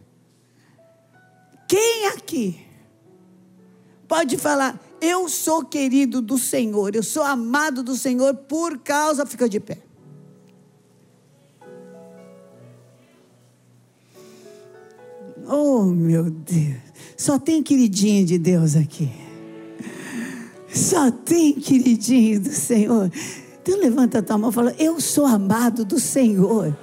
quem 1.75 2.07
aqui 2.07 2.61
pode 4.07 4.37
falar, 4.37 4.81
eu 5.01 5.29
sou 5.29 5.65
querido 5.65 6.23
do 6.23 6.39
Senhor, 6.39 6.95
eu 6.95 7.03
sou 7.03 7.25
amado 7.25 7.83
do 7.83 7.97
Senhor 7.97 8.33
por 8.33 8.79
causa, 8.79 9.27
fica 9.27 9.49
de 9.49 9.59
pé. 9.59 9.79
Oh, 15.49 15.83
meu 15.83 16.31
Deus. 16.31 16.77
Só 17.17 17.41
tem 17.41 17.61
queridinho 17.61 18.25
de 18.25 18.39
Deus 18.39 18.77
aqui. 18.77 19.11
Só 20.73 21.11
tem 21.11 21.55
queridinho 21.55 22.41
do 22.41 22.51
Senhor. 22.51 23.11
Então 23.61 23.77
levanta 23.81 24.21
a 24.21 24.23
tua 24.23 24.39
mão 24.39 24.51
e 24.51 24.53
fala: 24.53 24.75
Eu 24.79 25.01
sou 25.01 25.27
amado 25.27 25.85
do 25.85 25.99
Senhor. 25.99 26.77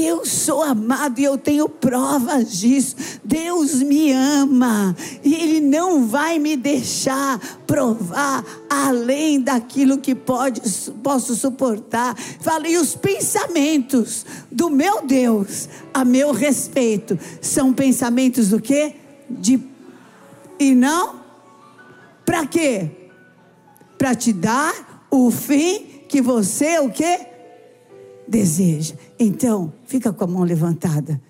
Eu 0.00 0.24
sou 0.24 0.62
amado 0.62 1.18
e 1.18 1.24
eu 1.24 1.36
tenho 1.36 1.68
provas 1.68 2.52
disso. 2.52 2.94
Deus 3.24 3.82
me 3.82 4.12
ama 4.12 4.94
e 5.24 5.34
Ele 5.34 5.60
não 5.60 6.06
vai 6.06 6.38
me 6.38 6.56
deixar 6.56 7.38
provar 7.66 8.44
além 8.70 9.40
daquilo 9.40 9.98
que 9.98 10.14
pode, 10.14 10.60
posso 11.02 11.34
suportar. 11.34 12.16
Falei, 12.40 12.76
os 12.76 12.94
pensamentos 12.94 14.24
do 14.50 14.70
meu 14.70 15.04
Deus 15.04 15.68
a 15.92 16.04
meu 16.04 16.32
respeito 16.32 17.18
são 17.40 17.72
pensamentos 17.72 18.50
do 18.50 18.60
quê? 18.60 18.94
De 19.28 19.60
e 20.60 20.74
não 20.74 21.20
para 22.24 22.46
quê? 22.46 22.90
Para 23.96 24.14
te 24.14 24.32
dar 24.32 25.06
o 25.10 25.30
fim 25.30 26.04
que 26.08 26.22
você 26.22 26.78
o 26.78 26.90
quê? 26.90 27.27
Deseja. 28.28 28.94
Então, 29.18 29.72
fica 29.86 30.12
com 30.12 30.24
a 30.24 30.26
mão 30.26 30.42
levantada. 30.42 31.20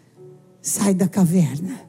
Sai 0.61 0.92
da 0.92 1.08
caverna 1.08 1.80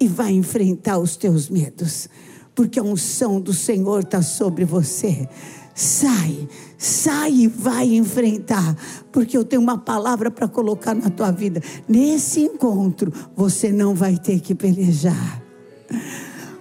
e 0.00 0.08
vai 0.08 0.32
enfrentar 0.32 0.98
os 0.98 1.14
teus 1.16 1.50
medos, 1.50 2.08
porque 2.54 2.80
a 2.80 2.82
unção 2.82 3.38
do 3.38 3.52
Senhor 3.52 4.00
está 4.00 4.22
sobre 4.22 4.64
você. 4.64 5.28
Sai, 5.74 6.48
sai 6.76 7.32
e 7.32 7.46
vai 7.46 7.94
enfrentar, 7.94 8.76
porque 9.12 9.36
eu 9.36 9.44
tenho 9.44 9.62
uma 9.62 9.78
palavra 9.78 10.30
para 10.30 10.48
colocar 10.48 10.94
na 10.94 11.10
tua 11.10 11.30
vida. 11.30 11.62
Nesse 11.86 12.40
encontro, 12.40 13.12
você 13.36 13.70
não 13.70 13.94
vai 13.94 14.16
ter 14.16 14.40
que 14.40 14.54
pelejar. 14.54 15.42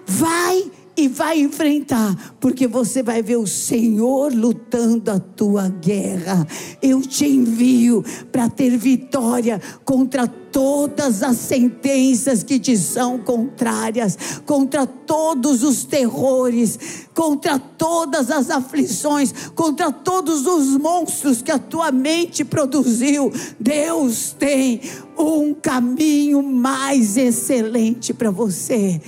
Vai 0.05 0.71
e 0.99 1.07
vai 1.07 1.39
enfrentar, 1.39 2.35
porque 2.39 2.67
você 2.67 3.01
vai 3.01 3.21
ver 3.21 3.37
o 3.37 3.47
Senhor 3.47 4.33
lutando 4.33 5.09
a 5.09 5.19
tua 5.19 5.69
guerra. 5.69 6.45
Eu 6.81 7.01
te 7.01 7.25
envio 7.25 8.03
para 8.31 8.49
ter 8.49 8.77
vitória 8.77 9.61
contra 9.85 10.27
todas 10.27 11.23
as 11.23 11.37
sentenças 11.37 12.43
que 12.43 12.59
te 12.59 12.75
são 12.75 13.17
contrárias, 13.19 14.17
contra 14.45 14.85
todos 14.85 15.63
os 15.63 15.85
terrores, 15.85 17.07
contra 17.13 17.57
todas 17.57 18.29
as 18.29 18.49
aflições, 18.49 19.31
contra 19.55 19.91
todos 19.91 20.45
os 20.45 20.75
monstros 20.75 21.41
que 21.41 21.51
a 21.51 21.59
tua 21.59 21.91
mente 21.91 22.43
produziu. 22.43 23.31
Deus 23.59 24.35
tem 24.37 24.81
um 25.17 25.53
caminho 25.53 26.43
mais 26.43 27.15
excelente 27.15 28.13
para 28.13 28.31
você 28.31 28.99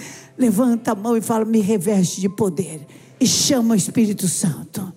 levanta 0.41 0.91
a 0.91 0.95
mão 0.95 1.15
e 1.15 1.21
fala: 1.21 1.45
Me 1.45 1.61
reveste 1.61 2.19
de 2.19 2.27
poder. 2.27 2.85
E 3.19 3.27
chama 3.27 3.75
o 3.75 3.77
Espírito 3.77 4.27
Santo. 4.27 4.91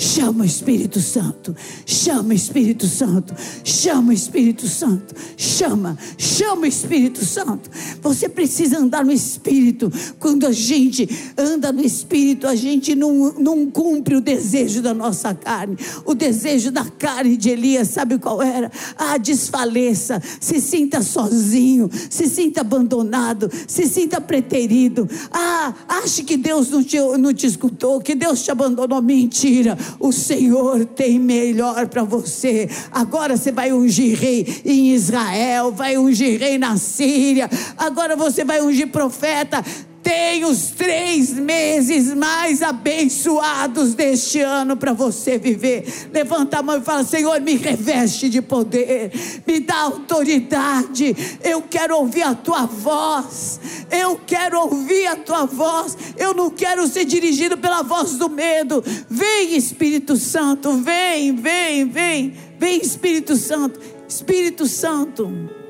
Chama 0.00 0.44
o 0.44 0.46
Espírito 0.46 1.00
Santo, 1.00 1.56
chama 1.84 2.28
o 2.28 2.32
Espírito 2.32 2.86
Santo, 2.86 3.34
chama 3.64 4.10
o 4.10 4.12
Espírito 4.12 4.68
Santo, 4.68 5.12
chama, 5.36 5.98
chama 6.16 6.62
o 6.62 6.66
Espírito 6.66 7.24
Santo. 7.24 7.68
Você 8.00 8.28
precisa 8.28 8.78
andar 8.78 9.04
no 9.04 9.10
Espírito. 9.10 9.92
Quando 10.20 10.46
a 10.46 10.52
gente 10.52 11.08
anda 11.36 11.72
no 11.72 11.80
Espírito, 11.80 12.46
a 12.46 12.54
gente 12.54 12.94
não, 12.94 13.32
não 13.40 13.68
cumpre 13.68 14.14
o 14.14 14.20
desejo 14.20 14.80
da 14.80 14.94
nossa 14.94 15.34
carne. 15.34 15.76
O 16.04 16.14
desejo 16.14 16.70
da 16.70 16.84
carne 16.84 17.36
de 17.36 17.50
Elias, 17.50 17.88
sabe 17.88 18.18
qual 18.18 18.40
era? 18.40 18.70
Ah, 18.96 19.18
desfaleça, 19.18 20.22
se 20.40 20.60
sinta 20.60 21.02
sozinho, 21.02 21.90
se 22.08 22.28
sinta 22.28 22.60
abandonado, 22.60 23.50
se 23.66 23.88
sinta 23.88 24.20
preterido. 24.20 25.08
Ah, 25.32 25.74
ache 25.88 26.22
que 26.22 26.36
Deus 26.36 26.70
não 26.70 26.84
te, 26.84 27.00
não 27.00 27.34
te 27.34 27.48
escutou, 27.48 28.00
que 28.00 28.14
Deus 28.14 28.44
te 28.44 28.52
abandonou. 28.52 29.02
Mentira 29.02 29.76
o 29.98 30.12
Senhor 30.12 30.84
tem 30.84 31.18
melhor 31.18 31.86
para 31.88 32.02
você. 32.02 32.68
Agora 32.90 33.36
você 33.36 33.52
vai 33.52 33.72
ungir 33.72 34.18
rei 34.18 34.62
em 34.64 34.92
Israel, 34.92 35.72
vai 35.72 35.96
ungir 35.96 36.40
rei 36.40 36.58
na 36.58 36.76
Síria, 36.76 37.48
agora 37.76 38.16
você 38.16 38.44
vai 38.44 38.60
ungir 38.60 38.88
profeta 38.88 39.64
tem 40.08 40.42
os 40.42 40.70
três 40.70 41.34
meses 41.34 42.14
mais 42.14 42.62
abençoados 42.62 43.92
deste 43.92 44.40
ano 44.40 44.74
para 44.74 44.94
você 44.94 45.36
viver. 45.36 45.84
Levanta 46.10 46.60
a 46.60 46.62
mão 46.62 46.78
e 46.78 46.80
fala: 46.80 47.04
Senhor, 47.04 47.38
me 47.42 47.56
reveste 47.56 48.30
de 48.30 48.40
poder, 48.40 49.12
me 49.46 49.60
dá 49.60 49.82
autoridade. 49.82 51.14
Eu 51.44 51.60
quero 51.60 51.94
ouvir 51.94 52.22
a 52.22 52.34
tua 52.34 52.64
voz. 52.64 53.60
Eu 53.90 54.18
quero 54.26 54.58
ouvir 54.58 55.08
a 55.08 55.16
tua 55.16 55.44
voz. 55.44 55.94
Eu 56.16 56.32
não 56.32 56.48
quero 56.48 56.86
ser 56.86 57.04
dirigido 57.04 57.58
pela 57.58 57.82
voz 57.82 58.12
do 58.12 58.30
medo. 58.30 58.82
Vem, 59.10 59.58
Espírito 59.58 60.16
Santo, 60.16 60.72
vem, 60.78 61.36
vem, 61.36 61.86
vem, 61.86 62.34
vem, 62.58 62.80
Espírito 62.80 63.36
Santo, 63.36 63.78
Espírito 64.08 64.66
Santo. 64.66 65.67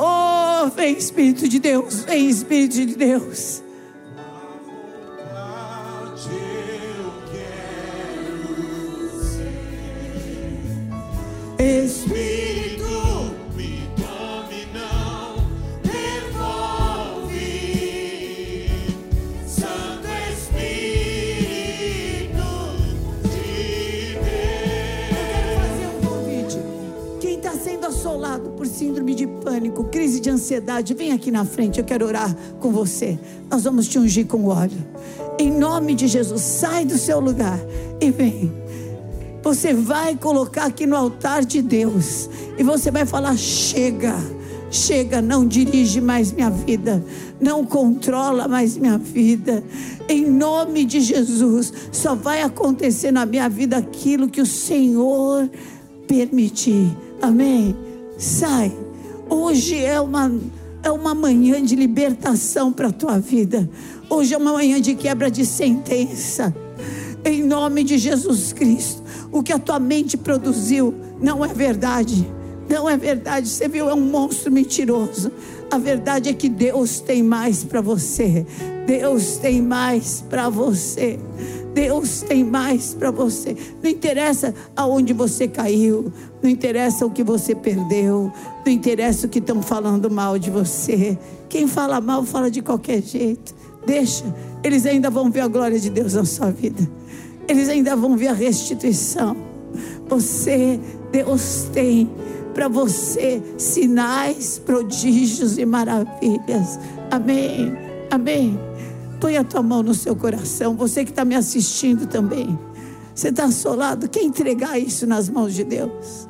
Oh, 0.00 0.70
vem 0.76 0.96
Espírito 0.96 1.48
de 1.48 1.58
Deus, 1.58 2.04
vem 2.04 2.28
Espírito 2.28 2.86
de 2.86 2.94
Deus. 2.94 3.62
Espírito 11.58 12.37
assolado 28.18 28.50
por 28.50 28.66
síndrome 28.66 29.14
de 29.14 29.26
pânico, 29.26 29.84
crise 29.84 30.18
de 30.18 30.28
ansiedade, 30.28 30.92
vem 30.92 31.12
aqui 31.12 31.30
na 31.30 31.44
frente, 31.44 31.78
eu 31.78 31.84
quero 31.84 32.04
orar 32.04 32.34
com 32.58 32.72
você. 32.72 33.16
Nós 33.48 33.62
vamos 33.62 33.86
te 33.86 33.98
ungir 33.98 34.26
com 34.26 34.46
óleo. 34.46 34.84
Em 35.38 35.50
nome 35.50 35.94
de 35.94 36.08
Jesus, 36.08 36.42
sai 36.42 36.84
do 36.84 36.98
seu 36.98 37.20
lugar 37.20 37.58
e 38.00 38.10
vem. 38.10 38.52
Você 39.42 39.72
vai 39.72 40.16
colocar 40.16 40.64
aqui 40.64 40.84
no 40.84 40.96
altar 40.96 41.44
de 41.44 41.62
Deus 41.62 42.28
e 42.58 42.62
você 42.64 42.90
vai 42.90 43.06
falar: 43.06 43.36
chega, 43.36 44.16
chega, 44.68 45.22
não 45.22 45.46
dirige 45.46 46.00
mais 46.00 46.32
minha 46.32 46.50
vida, 46.50 47.02
não 47.40 47.64
controla 47.64 48.48
mais 48.48 48.76
minha 48.76 48.98
vida. 48.98 49.62
Em 50.08 50.26
nome 50.26 50.84
de 50.84 51.00
Jesus, 51.00 51.72
só 51.92 52.16
vai 52.16 52.42
acontecer 52.42 53.12
na 53.12 53.24
minha 53.24 53.48
vida 53.48 53.76
aquilo 53.76 54.28
que 54.28 54.40
o 54.40 54.46
Senhor 54.46 55.48
permitir. 56.08 56.90
Amém? 57.22 57.87
Sai. 58.18 58.76
Hoje 59.30 59.76
é 59.76 60.00
uma, 60.00 60.32
é 60.82 60.90
uma 60.90 61.14
manhã 61.14 61.62
de 61.64 61.76
libertação 61.76 62.72
para 62.72 62.88
a 62.88 62.92
tua 62.92 63.20
vida. 63.20 63.70
Hoje 64.10 64.34
é 64.34 64.36
uma 64.36 64.52
manhã 64.54 64.80
de 64.80 64.96
quebra 64.96 65.30
de 65.30 65.46
sentença. 65.46 66.52
Em 67.24 67.44
nome 67.44 67.84
de 67.84 67.96
Jesus 67.96 68.52
Cristo. 68.52 69.04
O 69.30 69.40
que 69.40 69.52
a 69.52 69.58
tua 69.58 69.78
mente 69.78 70.16
produziu 70.16 70.92
não 71.20 71.44
é 71.44 71.54
verdade. 71.54 72.28
Não 72.68 72.90
é 72.90 72.96
verdade. 72.96 73.48
Você 73.48 73.68
viu, 73.68 73.88
é 73.88 73.94
um 73.94 74.00
monstro 74.00 74.50
mentiroso. 74.50 75.30
A 75.70 75.78
verdade 75.78 76.28
é 76.28 76.32
que 76.32 76.48
Deus 76.48 76.98
tem 76.98 77.22
mais 77.22 77.62
para 77.62 77.80
você. 77.80 78.44
Deus 78.88 79.36
tem 79.36 79.60
mais 79.60 80.24
para 80.30 80.48
você. 80.48 81.18
Deus 81.74 82.22
tem 82.22 82.42
mais 82.42 82.94
para 82.94 83.10
você. 83.10 83.54
Não 83.82 83.90
interessa 83.90 84.54
aonde 84.74 85.12
você 85.12 85.46
caiu, 85.46 86.10
não 86.42 86.48
interessa 86.48 87.04
o 87.04 87.10
que 87.10 87.22
você 87.22 87.54
perdeu, 87.54 88.32
não 88.64 88.72
interessa 88.72 89.26
o 89.26 89.28
que 89.28 89.40
estão 89.40 89.60
falando 89.60 90.10
mal 90.10 90.38
de 90.38 90.50
você. 90.50 91.18
Quem 91.50 91.68
fala 91.68 92.00
mal, 92.00 92.24
fala 92.24 92.50
de 92.50 92.62
qualquer 92.62 93.02
jeito. 93.02 93.54
Deixa, 93.86 94.24
eles 94.64 94.86
ainda 94.86 95.10
vão 95.10 95.30
ver 95.30 95.40
a 95.40 95.48
glória 95.48 95.78
de 95.78 95.90
Deus 95.90 96.14
na 96.14 96.24
sua 96.24 96.50
vida. 96.50 96.88
Eles 97.46 97.68
ainda 97.68 97.94
vão 97.94 98.16
ver 98.16 98.28
a 98.28 98.32
restituição. 98.32 99.36
Você, 100.08 100.80
Deus 101.12 101.68
tem 101.74 102.10
para 102.54 102.68
você 102.68 103.42
sinais, 103.58 104.58
prodígios 104.58 105.58
e 105.58 105.66
maravilhas. 105.66 106.80
Amém. 107.10 107.76
Amém. 108.10 108.67
Põe 109.20 109.36
a 109.36 109.44
tua 109.44 109.62
mão 109.62 109.82
no 109.82 109.94
seu 109.94 110.14
coração. 110.14 110.76
Você 110.76 111.04
que 111.04 111.10
está 111.10 111.24
me 111.24 111.34
assistindo 111.34 112.06
também. 112.06 112.58
Você 113.14 113.28
está 113.28 113.44
assolado. 113.44 114.08
Quer 114.08 114.22
entregar 114.22 114.78
isso 114.78 115.06
nas 115.06 115.28
mãos 115.28 115.54
de 115.54 115.64
Deus? 115.64 116.28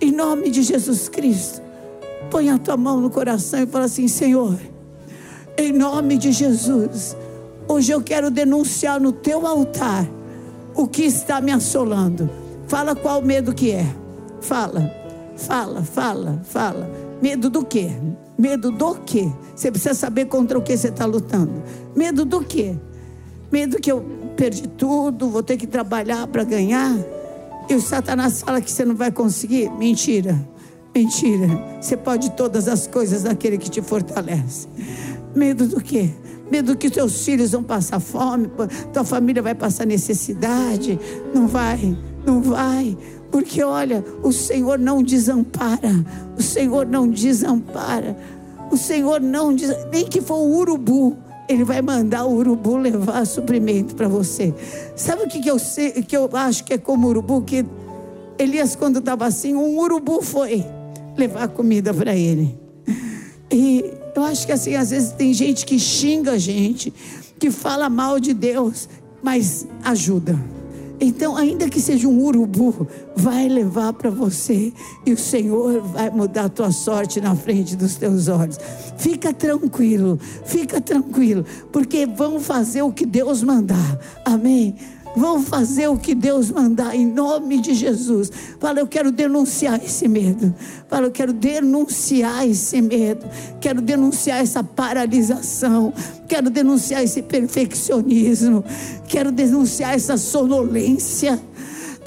Em 0.00 0.12
nome 0.12 0.50
de 0.50 0.62
Jesus 0.62 1.08
Cristo. 1.08 1.62
Põe 2.30 2.50
a 2.50 2.58
tua 2.58 2.76
mão 2.76 3.00
no 3.00 3.08
coração 3.08 3.62
e 3.62 3.66
fala 3.66 3.86
assim: 3.86 4.08
Senhor, 4.08 4.58
em 5.56 5.72
nome 5.72 6.18
de 6.18 6.32
Jesus, 6.32 7.16
hoje 7.66 7.92
eu 7.92 8.02
quero 8.02 8.30
denunciar 8.30 9.00
no 9.00 9.10
teu 9.10 9.46
altar 9.46 10.06
o 10.74 10.86
que 10.86 11.04
está 11.04 11.40
me 11.40 11.50
assolando. 11.50 12.28
Fala 12.68 12.94
qual 12.94 13.22
medo 13.22 13.54
que 13.54 13.70
é. 13.70 13.86
Fala, 14.42 14.90
fala, 15.36 15.82
fala, 15.82 16.42
fala. 16.44 16.90
Medo 17.22 17.48
do 17.48 17.64
quê? 17.64 17.90
Medo 18.38 18.70
do 18.70 18.94
quê? 18.96 19.30
Você 19.54 19.70
precisa 19.70 19.94
saber 19.94 20.26
contra 20.26 20.58
o 20.58 20.62
que 20.62 20.76
você 20.76 20.88
está 20.88 21.06
lutando. 21.06 21.62
Medo 21.94 22.24
do 22.24 22.40
quê? 22.40 22.76
Medo 23.50 23.80
que 23.80 23.90
eu 23.90 24.04
perdi 24.36 24.68
tudo, 24.68 25.30
vou 25.30 25.42
ter 25.42 25.56
que 25.56 25.66
trabalhar 25.66 26.26
para 26.26 26.44
ganhar. 26.44 26.94
E 27.68 27.74
o 27.74 27.80
Satanás 27.80 28.42
fala 28.42 28.60
que 28.60 28.70
você 28.70 28.84
não 28.84 28.94
vai 28.94 29.10
conseguir. 29.10 29.70
Mentira, 29.70 30.38
mentira. 30.94 31.48
Você 31.80 31.96
pode 31.96 32.30
todas 32.32 32.68
as 32.68 32.86
coisas 32.86 33.22
daquele 33.22 33.56
que 33.56 33.70
te 33.70 33.80
fortalece. 33.80 34.68
Medo 35.34 35.66
do 35.66 35.80
quê? 35.80 36.10
Medo 36.50 36.76
que 36.76 36.90
teus 36.90 37.24
filhos 37.24 37.50
vão 37.50 37.62
passar 37.62 37.98
fome, 37.98 38.48
tua 38.92 39.04
família 39.04 39.42
vai 39.42 39.54
passar 39.54 39.84
necessidade. 39.84 40.98
Não 41.34 41.48
vai, 41.48 41.96
não 42.24 42.40
vai. 42.40 42.96
Porque 43.30 43.62
olha, 43.62 44.04
o 44.22 44.32
Senhor 44.32 44.78
não 44.78 45.02
desampara. 45.02 46.04
O 46.38 46.42
Senhor 46.42 46.86
não 46.86 47.08
desampara. 47.08 48.16
O 48.70 48.76
Senhor 48.76 49.20
não 49.20 49.54
diz, 49.54 49.70
nem 49.92 50.04
que 50.04 50.20
for 50.20 50.36
o 50.36 50.56
urubu, 50.56 51.16
ele 51.48 51.64
vai 51.64 51.80
mandar 51.80 52.24
o 52.24 52.34
urubu 52.34 52.76
levar 52.76 53.24
suprimento 53.26 53.94
para 53.94 54.08
você. 54.08 54.52
Sabe 54.96 55.22
o 55.22 55.28
que, 55.28 55.40
que 55.40 55.50
eu 55.50 55.58
sei, 55.58 55.92
que 56.02 56.16
eu 56.16 56.28
acho 56.32 56.64
que 56.64 56.74
é 56.74 56.78
como 56.78 57.08
urubu? 57.08 57.42
Que 57.42 57.64
Elias, 58.38 58.74
quando 58.74 58.98
estava 58.98 59.26
assim, 59.26 59.54
um 59.54 59.78
urubu 59.78 60.20
foi 60.22 60.64
levar 61.16 61.48
comida 61.48 61.94
para 61.94 62.14
ele. 62.14 62.58
E 63.50 63.92
eu 64.14 64.24
acho 64.24 64.46
que 64.46 64.52
assim, 64.52 64.74
às 64.74 64.90
vezes 64.90 65.12
tem 65.12 65.32
gente 65.32 65.64
que 65.64 65.78
xinga 65.78 66.32
a 66.32 66.38
gente, 66.38 66.92
que 67.38 67.50
fala 67.50 67.88
mal 67.88 68.18
de 68.18 68.34
Deus, 68.34 68.88
mas 69.22 69.66
ajuda. 69.84 70.38
Então, 71.00 71.36
ainda 71.36 71.68
que 71.68 71.80
seja 71.80 72.08
um 72.08 72.24
urubu, 72.24 72.86
vai 73.14 73.48
levar 73.48 73.92
para 73.92 74.10
você 74.10 74.72
e 75.04 75.12
o 75.12 75.18
Senhor 75.18 75.82
vai 75.82 76.10
mudar 76.10 76.46
a 76.46 76.48
tua 76.48 76.72
sorte 76.72 77.20
na 77.20 77.36
frente 77.36 77.76
dos 77.76 77.96
teus 77.96 78.28
olhos. 78.28 78.58
Fica 78.96 79.32
tranquilo, 79.32 80.18
fica 80.44 80.80
tranquilo, 80.80 81.44
porque 81.70 82.06
vão 82.06 82.40
fazer 82.40 82.82
o 82.82 82.92
que 82.92 83.04
Deus 83.04 83.42
mandar. 83.42 83.98
Amém. 84.24 84.74
Vão 85.16 85.42
fazer 85.42 85.88
o 85.88 85.96
que 85.96 86.14
Deus 86.14 86.50
mandar 86.50 86.94
em 86.94 87.06
nome 87.06 87.58
de 87.58 87.72
Jesus. 87.74 88.30
Fala, 88.60 88.80
eu 88.80 88.86
quero 88.86 89.10
denunciar 89.10 89.82
esse 89.82 90.06
medo. 90.06 90.54
Fala, 90.88 91.06
eu 91.06 91.10
quero 91.10 91.32
denunciar 91.32 92.46
esse 92.46 92.82
medo. 92.82 93.26
Quero 93.58 93.80
denunciar 93.80 94.42
essa 94.42 94.62
paralisação. 94.62 95.92
Quero 96.28 96.50
denunciar 96.50 97.02
esse 97.02 97.22
perfeccionismo. 97.22 98.62
Quero 99.08 99.32
denunciar 99.32 99.94
essa 99.94 100.18
sonolência. 100.18 101.40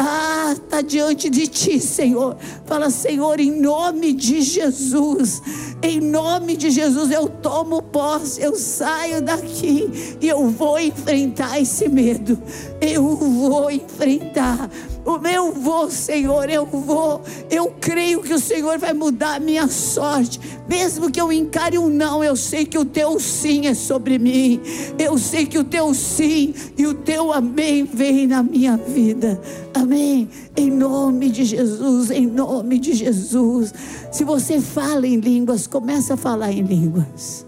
Ah, 0.02 0.54
está 0.54 0.82
diante 0.82 1.30
de 1.30 1.46
ti, 1.46 1.78
Senhor. 1.78 2.38
Fala, 2.66 2.90
Senhor, 2.90 3.38
em 3.38 3.52
nome 3.60 4.14
de 4.14 4.42
Jesus. 4.42 5.42
Em 5.84 6.00
nome 6.00 6.56
de 6.56 6.72
Jesus, 6.72 7.12
eu 7.12 7.28
tomo 7.28 7.82
posse, 7.82 8.42
eu 8.42 8.56
saio 8.56 9.22
daqui 9.22 10.18
e 10.22 10.28
eu 10.28 10.48
vou 10.50 10.80
enfrentar 10.80 11.60
esse 11.60 11.90
medo. 11.90 12.42
Eu 12.80 13.18
vou 13.18 13.70
enfrentar. 13.70 14.70
O 15.10 15.18
meu 15.18 15.52
vou, 15.52 15.90
Senhor, 15.90 16.48
eu 16.52 16.68
vou. 16.68 17.20
Eu 17.50 17.74
creio 17.82 18.22
que 18.22 18.32
o 18.32 18.38
Senhor 18.38 18.78
vai 18.78 18.94
mudar 18.94 19.38
a 19.38 19.40
minha 19.40 19.68
sorte. 19.68 20.40
Mesmo 20.68 21.10
que 21.10 21.20
eu 21.20 21.34
encare 21.34 21.80
um 21.80 21.90
não, 21.90 22.24
eu 22.24 22.36
sei 22.36 22.64
que 22.64 22.78
o 22.78 22.86
teu 22.86 23.20
sim 23.20 23.66
é 23.66 23.74
sobre 23.74 24.20
mim. 24.20 24.62
Eu 25.00 25.18
sei 25.18 25.48
que 25.48 25.58
o 25.58 25.64
teu 25.64 25.96
sim 25.96 26.54
e 26.78 26.86
o 26.86 26.94
teu 26.94 27.34
amém 27.34 27.86
vem 27.86 28.28
na 28.28 28.44
minha 28.44 28.78
vida. 28.78 29.42
Amém. 29.74 30.30
Em 30.56 30.70
nome 30.70 31.32
de 31.32 31.44
Jesus, 31.44 32.12
em 32.12 32.28
nome 32.28 32.78
de 32.78 32.94
Jesus. 32.94 33.74
Se 34.12 34.24
você 34.24 34.62
fala 34.62 35.08
em 35.08 35.16
línguas, 35.16 35.66
começa 35.66 36.14
a 36.14 36.18
falar 36.18 36.52
em 36.52 36.62
línguas. 36.62 37.48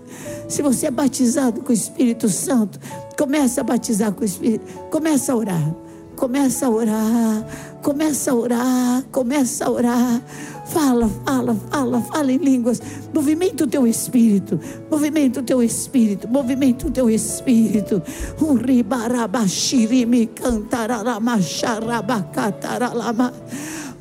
Se 0.49 0.64
você 0.64 0.88
é 0.88 0.91
batizado 0.91 1.62
com 1.62 1.70
o 1.70 1.76
Espírito 1.76 2.28
Santo, 2.28 2.80
começa 3.16 3.62
a 3.62 3.64
batizar 3.64 4.12
com 4.14 4.24
o 4.24 4.26
Espírito, 4.26 4.66
começa 4.89 5.32
a 5.32 5.36
orar. 5.36 5.91
Começa 6.22 6.67
a 6.67 6.69
orar, 6.69 7.45
começa 7.82 8.32
a 8.32 8.36
orar, 8.36 9.03
começa 9.11 9.65
a 9.65 9.72
orar. 9.72 10.22
Fala, 10.67 11.09
fala, 11.26 11.57
fala, 11.72 12.01
fala 12.01 12.32
em 12.32 12.38
línguas. 12.38 12.80
Movimenta 13.11 13.63
o 13.63 13.67
teu 13.67 13.88
espírito, 13.88 14.59
movimenta 14.88 15.39
o 15.39 15.43
teu 15.43 15.63
espírito, 15.63 16.28
movimenta 16.28 16.86
o 16.86 16.91
teu 16.91 17.09
espírito. 17.09 18.03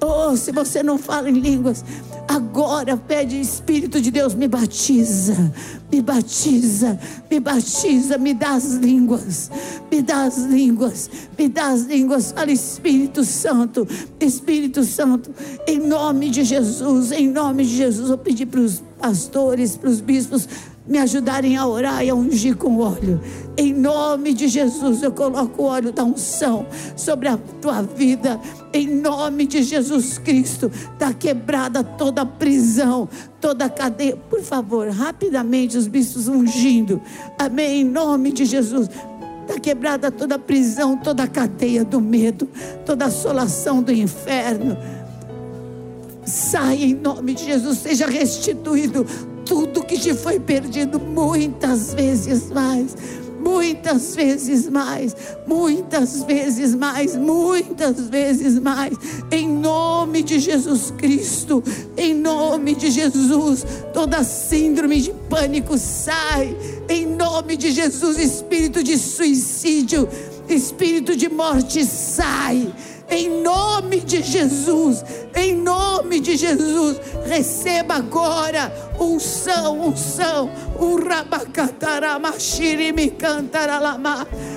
Oh, 0.02 0.36
se 0.36 0.52
você 0.52 0.82
não 0.82 0.98
fala 0.98 1.30
em 1.30 1.40
línguas, 1.40 1.82
agora 2.30 2.96
pede 2.96 3.40
Espírito 3.40 4.00
de 4.00 4.08
Deus, 4.12 4.34
me 4.34 4.46
batiza, 4.46 5.52
me 5.90 6.00
batiza, 6.00 6.96
me 7.28 7.40
batiza, 7.40 8.18
me 8.18 8.32
dá 8.32 8.52
as 8.52 8.74
línguas, 8.74 9.50
me 9.90 10.00
dá 10.00 10.22
as 10.26 10.38
línguas, 10.38 11.10
me 11.36 11.48
dá 11.48 11.66
as 11.72 11.82
línguas. 11.86 12.30
Fala 12.30 12.52
Espírito 12.52 13.24
Santo, 13.24 13.86
Espírito 14.20 14.84
Santo, 14.84 15.34
em 15.66 15.80
nome 15.80 16.30
de 16.30 16.44
Jesus, 16.44 17.10
em 17.10 17.28
nome 17.28 17.64
de 17.64 17.76
Jesus, 17.76 18.10
eu 18.10 18.18
pedi 18.18 18.46
para 18.46 18.60
os 18.60 18.80
pastores, 19.00 19.76
para 19.76 19.90
os 19.90 20.00
bispos, 20.00 20.48
me 20.90 20.98
ajudarem 20.98 21.56
a 21.56 21.64
orar 21.64 22.04
e 22.04 22.10
a 22.10 22.14
ungir 22.16 22.56
com 22.56 22.78
óleo. 22.78 23.20
Em 23.56 23.72
nome 23.72 24.34
de 24.34 24.48
Jesus, 24.48 25.04
eu 25.04 25.12
coloco 25.12 25.62
o 25.62 25.66
óleo 25.66 25.92
da 25.92 26.02
unção 26.02 26.66
sobre 26.96 27.28
a 27.28 27.38
tua 27.62 27.80
vida. 27.80 28.40
Em 28.72 28.88
nome 28.88 29.46
de 29.46 29.62
Jesus 29.62 30.18
Cristo, 30.18 30.68
está 30.92 31.14
quebrada 31.14 31.84
toda 31.84 32.26
prisão, 32.26 33.08
toda 33.40 33.70
cadeia. 33.70 34.16
Por 34.16 34.42
favor, 34.42 34.88
rapidamente, 34.88 35.78
os 35.78 35.86
bichos 35.86 36.26
ungindo. 36.26 37.00
Amém. 37.38 37.82
Em 37.82 37.84
nome 37.84 38.32
de 38.32 38.44
Jesus. 38.44 38.90
Está 39.42 39.60
quebrada 39.60 40.10
toda 40.10 40.40
prisão, 40.40 40.96
toda 40.96 41.26
cadeia 41.28 41.84
do 41.84 42.00
medo, 42.00 42.48
toda 42.84 43.04
assolação 43.04 43.80
do 43.80 43.92
inferno 43.92 44.76
Sai 46.30 46.84
em 46.84 46.94
nome 46.94 47.34
de 47.34 47.44
Jesus, 47.44 47.78
seja 47.78 48.06
restituído 48.06 49.04
tudo 49.50 49.82
que 49.82 49.98
te 49.98 50.14
foi 50.14 50.38
perdido 50.38 51.00
muitas 51.00 51.92
vezes 51.92 52.48
mais 52.50 52.94
muitas 53.40 54.14
vezes 54.14 54.68
mais, 54.68 55.16
muitas 55.46 56.22
vezes 56.22 56.74
mais, 56.74 57.16
muitas 57.16 57.98
vezes 58.08 58.58
mais, 58.60 58.92
em 59.32 59.48
nome 59.48 60.22
de 60.22 60.38
Jesus 60.38 60.90
Cristo, 60.90 61.64
em 61.96 62.14
nome 62.14 62.74
de 62.74 62.90
Jesus, 62.90 63.64
toda 63.94 64.22
síndrome 64.22 65.00
de 65.00 65.10
pânico 65.30 65.78
sai, 65.78 66.54
em 66.86 67.06
nome 67.06 67.56
de 67.56 67.72
Jesus, 67.72 68.18
espírito 68.18 68.84
de 68.84 68.98
suicídio, 68.98 70.06
espírito 70.46 71.16
de 71.16 71.30
morte 71.30 71.82
sai 71.82 72.70
em 73.10 73.42
nome 73.42 74.00
de 74.00 74.22
Jesus, 74.22 75.04
em 75.34 75.54
nome 75.54 76.20
de 76.20 76.36
Jesus, 76.36 77.00
receba 77.26 77.96
agora 77.96 78.72
unção, 78.98 79.88
unção, 79.88 80.50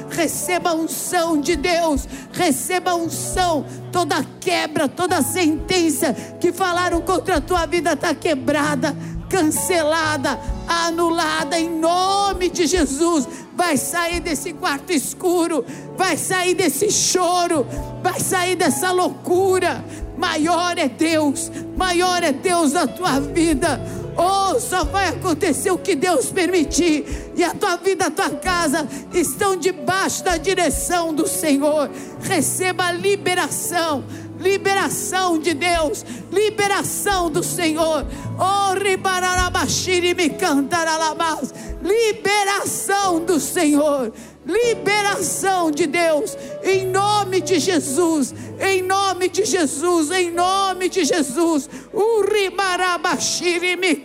receba 0.09 0.73
unção 0.73 1.41
de 1.41 1.55
Deus, 1.55 2.07
receba 2.31 2.93
unção, 2.95 3.65
toda 3.91 4.23
quebra, 4.39 4.87
toda 4.87 5.21
sentença 5.21 6.13
que 6.39 6.51
falaram 6.51 7.01
contra 7.01 7.37
a 7.37 7.41
tua 7.41 7.65
vida 7.65 7.93
está 7.93 8.13
quebrada, 8.13 8.95
cancelada, 9.29 10.39
anulada. 10.67 11.59
Em 11.59 11.69
nome 11.69 12.49
de 12.49 12.67
Jesus 12.67 13.27
vai 13.55 13.77
sair 13.77 14.19
desse 14.19 14.53
quarto 14.53 14.91
escuro, 14.91 15.65
vai 15.97 16.17
sair 16.17 16.53
desse 16.53 16.91
choro, 16.91 17.65
vai 18.01 18.19
sair 18.19 18.55
dessa 18.55 18.91
loucura. 18.91 19.83
Maior 20.17 20.77
é 20.77 20.87
Deus, 20.87 21.51
maior 21.75 22.23
é 22.23 22.31
Deus 22.31 22.73
na 22.73 22.87
tua 22.87 23.19
vida. 23.19 23.79
Oh, 24.15 24.59
só 24.59 24.83
vai 24.83 25.09
acontecer 25.09 25.71
o 25.71 25.77
que 25.77 25.95
Deus 25.95 26.27
permitir, 26.27 27.31
e 27.35 27.43
a 27.43 27.51
tua 27.51 27.77
vida, 27.77 28.05
a 28.05 28.11
tua 28.11 28.29
casa 28.29 28.87
estão 29.11 29.57
debaixo 29.57 30.23
da 30.23 30.37
direção 30.37 31.13
do 31.13 31.27
Senhor. 31.27 31.89
Receba 32.21 32.85
a 32.85 32.91
liberação 32.91 34.03
liberação 34.39 35.39
de 35.39 35.53
Deus, 35.53 36.05
liberação 36.31 37.29
do 37.29 37.43
Senhor. 37.43 38.05
Oh. 38.37 38.63
Liberação 41.83 43.19
do 43.23 43.39
Senhor. 43.39 44.11
Liberação 44.45 45.71
de 45.71 45.87
Deus, 45.87 46.37
em 46.63 46.85
nome 46.87 47.39
de 47.39 47.59
Jesus, 47.59 48.33
em 48.59 48.81
nome 48.81 49.29
de 49.29 49.45
Jesus, 49.45 50.11
em 50.11 50.31
nome 50.31 50.89
de 50.89 51.05
Jesus. 51.05 51.69
me. 53.77 54.03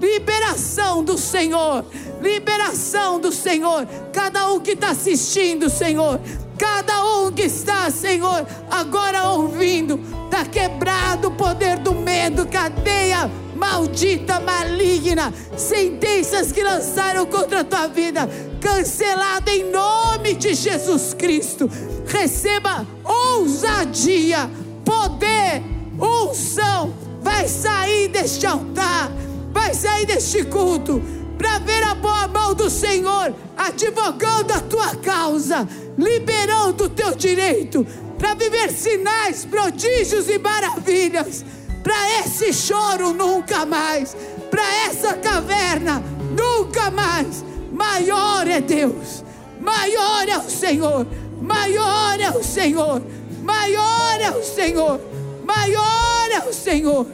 Liberação 0.00 1.04
do 1.04 1.18
Senhor, 1.18 1.84
liberação 2.22 3.20
do 3.20 3.30
Senhor. 3.30 3.86
Cada 4.12 4.50
um 4.50 4.58
que 4.58 4.70
está 4.70 4.90
assistindo, 4.90 5.68
Senhor, 5.68 6.18
Cada 6.62 7.04
um 7.04 7.32
que 7.32 7.42
está, 7.42 7.90
Senhor, 7.90 8.46
agora 8.70 9.30
ouvindo, 9.30 9.98
está 10.26 10.44
quebrado 10.44 11.26
o 11.26 11.30
poder 11.32 11.78
do 11.78 11.92
medo, 11.92 12.46
cadeia 12.46 13.28
maldita, 13.62 14.40
maligna, 14.40 15.32
sentenças 15.56 16.50
que 16.50 16.64
lançaram 16.64 17.24
contra 17.24 17.60
a 17.60 17.64
tua 17.64 17.86
vida, 17.86 18.28
cancelado 18.60 19.48
em 19.50 19.70
nome 19.70 20.34
de 20.34 20.52
Jesus 20.52 21.14
Cristo. 21.14 21.70
Receba 22.04 22.84
ousadia, 23.04 24.50
poder, 24.84 25.62
unção, 25.96 26.92
vai 27.22 27.46
sair 27.46 28.08
deste 28.08 28.44
altar, 28.44 29.12
vai 29.52 29.72
sair 29.74 30.06
deste 30.06 30.42
culto 30.44 31.00
para 31.38 31.60
ver 31.60 31.84
a 31.84 31.94
boa 31.94 32.26
mão 32.26 32.54
do 32.54 32.68
Senhor 32.68 33.32
advogando 33.56 34.54
a 34.54 34.60
tua 34.60 34.96
causa, 34.96 35.68
liberando 35.96 36.84
o 36.84 36.88
teu 36.88 37.14
direito, 37.14 37.86
para 38.18 38.34
viver 38.34 38.72
sinais, 38.72 39.44
prodígios 39.44 40.28
e 40.28 40.38
maravilhas, 40.38 41.44
para 41.82 42.20
esse 42.20 42.52
choro 42.52 43.12
nunca 43.12 43.66
mais, 43.66 44.16
para 44.50 44.64
essa 44.86 45.14
caverna 45.14 46.02
nunca 46.36 46.90
mais. 46.90 47.44
Maior 47.72 48.46
é 48.46 48.60
Deus, 48.60 49.24
maior 49.60 50.28
é 50.28 50.38
o 50.38 50.50
Senhor, 50.50 51.06
maior 51.40 52.20
é 52.20 52.30
o 52.30 52.42
Senhor, 52.42 53.02
maior 53.42 54.20
é 54.20 54.30
o 54.30 54.42
Senhor, 54.42 55.00
maior 55.44 56.30
é 56.30 56.48
o 56.48 56.52
Senhor, 56.52 57.06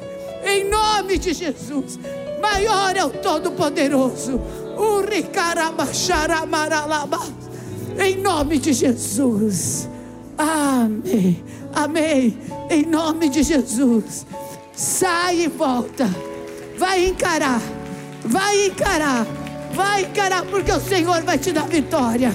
em 0.44 0.68
nome 0.68 1.18
de 1.18 1.32
Jesus. 1.32 1.98
Maior 2.40 2.96
é 2.96 3.04
o 3.04 3.10
Todo-Poderoso. 3.10 4.40
Em 7.98 8.16
nome 8.16 8.58
de 8.58 8.72
Jesus. 8.72 9.88
Amém. 10.36 11.44
Amém. 11.74 12.38
Em 12.70 12.86
nome 12.86 13.28
de 13.28 13.42
Jesus. 13.42 14.24
Sai 14.78 15.40
e 15.40 15.48
volta. 15.48 16.08
Vai 16.78 17.08
encarar. 17.08 17.60
Vai 18.24 18.66
encarar. 18.66 19.26
Vai 19.74 20.02
encarar, 20.02 20.44
porque 20.46 20.70
o 20.70 20.80
Senhor 20.80 21.20
vai 21.22 21.36
te 21.36 21.50
dar 21.50 21.66
vitória. 21.66 22.32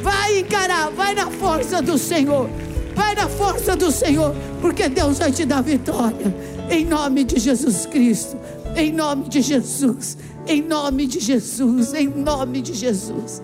Vai 0.00 0.38
encarar. 0.38 0.88
Vai 0.92 1.16
na 1.16 1.28
força 1.32 1.82
do 1.82 1.98
Senhor. 1.98 2.48
Vai 2.94 3.16
na 3.16 3.28
força 3.28 3.74
do 3.74 3.90
Senhor, 3.90 4.32
porque 4.60 4.88
Deus 4.88 5.18
vai 5.18 5.32
te 5.32 5.44
dar 5.44 5.62
vitória. 5.62 6.32
Em 6.70 6.84
nome 6.84 7.24
de 7.24 7.40
Jesus 7.40 7.86
Cristo. 7.86 8.38
Em 8.76 8.92
nome 8.92 9.28
de 9.28 9.42
Jesus. 9.42 10.16
Em 10.46 10.62
nome 10.62 11.08
de 11.08 11.18
Jesus. 11.18 11.92
Em 11.92 12.06
nome 12.06 12.62
de 12.62 12.72
Jesus. 12.72 13.42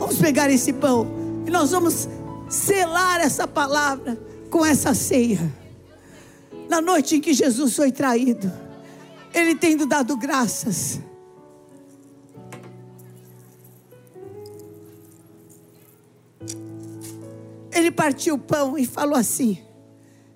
Vamos 0.00 0.18
pegar 0.18 0.50
esse 0.50 0.72
pão 0.72 1.06
e 1.46 1.50
nós 1.50 1.70
vamos 1.70 2.08
selar 2.48 3.20
essa 3.20 3.46
palavra 3.46 4.18
com 4.50 4.66
essa 4.66 4.94
ceia. 4.94 5.67
Na 6.68 6.80
noite 6.80 7.16
em 7.16 7.20
que 7.20 7.32
Jesus 7.32 7.74
foi 7.74 7.90
traído, 7.90 8.52
ele 9.34 9.54
tendo 9.54 9.86
dado 9.86 10.16
graças. 10.16 11.00
Ele 17.72 17.90
partiu 17.90 18.34
o 18.34 18.38
pão 18.38 18.76
e 18.76 18.86
falou 18.86 19.16
assim: 19.16 19.58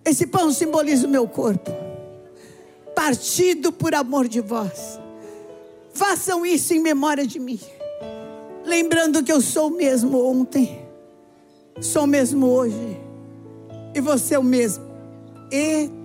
Esse 0.05 0.27
pão 0.27 0.51
simboliza 0.53 1.07
o 1.07 1.11
meu 1.11 1.29
corpo 1.29 1.71
partido 2.95 3.73
por 3.73 3.95
amor 3.95 4.29
de 4.29 4.41
vós. 4.41 4.99
Façam 5.93 6.47
isso 6.47 6.73
em 6.73 6.81
memória 6.81 7.27
de 7.27 7.39
mim. 7.39 7.61
Lembrando 8.65 9.23
que 9.23 9.33
eu 9.33 9.41
sou 9.41 9.69
o 9.69 9.77
mesmo 9.77 10.25
ontem, 10.25 10.87
sou 11.81 12.05
o 12.05 12.07
mesmo 12.07 12.47
hoje, 12.47 12.97
e 13.95 14.01
você 14.01 14.37
o 14.37 14.43
mesmo 14.43 14.85
eternamente. 15.51 16.02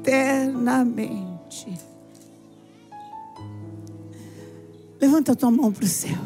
Levanta 5.01 5.33
a 5.33 5.35
tua 5.35 5.51
mão 5.51 5.71
para 5.71 5.83
o 5.83 5.87
céu. 5.87 6.17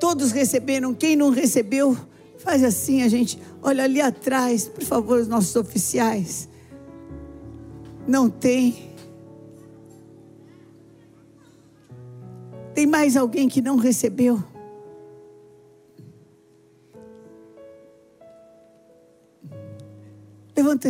Todos 0.00 0.32
receberam, 0.32 0.94
quem 0.94 1.14
não 1.14 1.30
recebeu, 1.30 1.96
faz 2.38 2.64
assim, 2.64 3.02
a 3.02 3.08
gente. 3.08 3.38
Olha 3.62 3.84
ali 3.84 4.00
atrás, 4.00 4.66
por 4.66 4.82
favor, 4.82 5.20
os 5.20 5.28
nossos 5.28 5.54
oficiais. 5.54 6.48
Não 8.08 8.30
tem. 8.30 8.90
Tem 12.74 12.86
mais 12.86 13.16
alguém 13.16 13.48
que 13.48 13.60
não 13.60 13.76
recebeu? 13.76 14.42
Levanta 20.70 20.88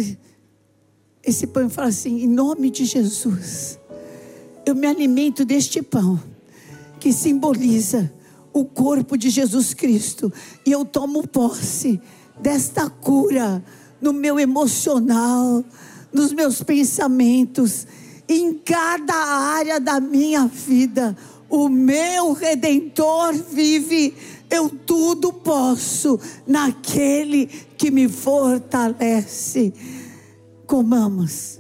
esse 1.25 1.47
pão 1.47 1.67
e 1.67 1.71
fala 1.71 1.89
assim: 1.89 2.23
em 2.23 2.27
nome 2.27 2.71
de 2.71 2.85
Jesus, 2.85 3.79
eu 4.67 4.75
me 4.75 4.87
alimento 4.87 5.43
deste 5.43 5.81
pão 5.81 6.21
que 6.99 7.15
simboliza 7.15 8.13
o 8.53 8.63
corpo 8.63 9.17
de 9.17 9.31
Jesus 9.31 9.73
Cristo 9.73 10.31
e 10.67 10.73
eu 10.73 10.85
tomo 10.85 11.27
posse 11.27 11.99
desta 12.39 12.91
cura 12.91 13.65
no 14.03 14.13
meu 14.13 14.39
emocional, 14.39 15.65
nos 16.13 16.31
meus 16.31 16.63
pensamentos, 16.63 17.87
em 18.29 18.53
cada 18.53 19.15
área 19.15 19.81
da 19.81 19.99
minha 19.99 20.47
vida. 20.47 21.17
O 21.49 21.71
meu 21.71 22.33
redentor 22.33 23.33
vive, 23.33 24.15
eu 24.51 24.69
tudo 24.69 25.33
posso 25.33 26.21
naquele 26.47 27.49
que 27.81 27.91
me 27.91 28.11
fortalece. 28.11 29.73
Comamos. 30.67 31.59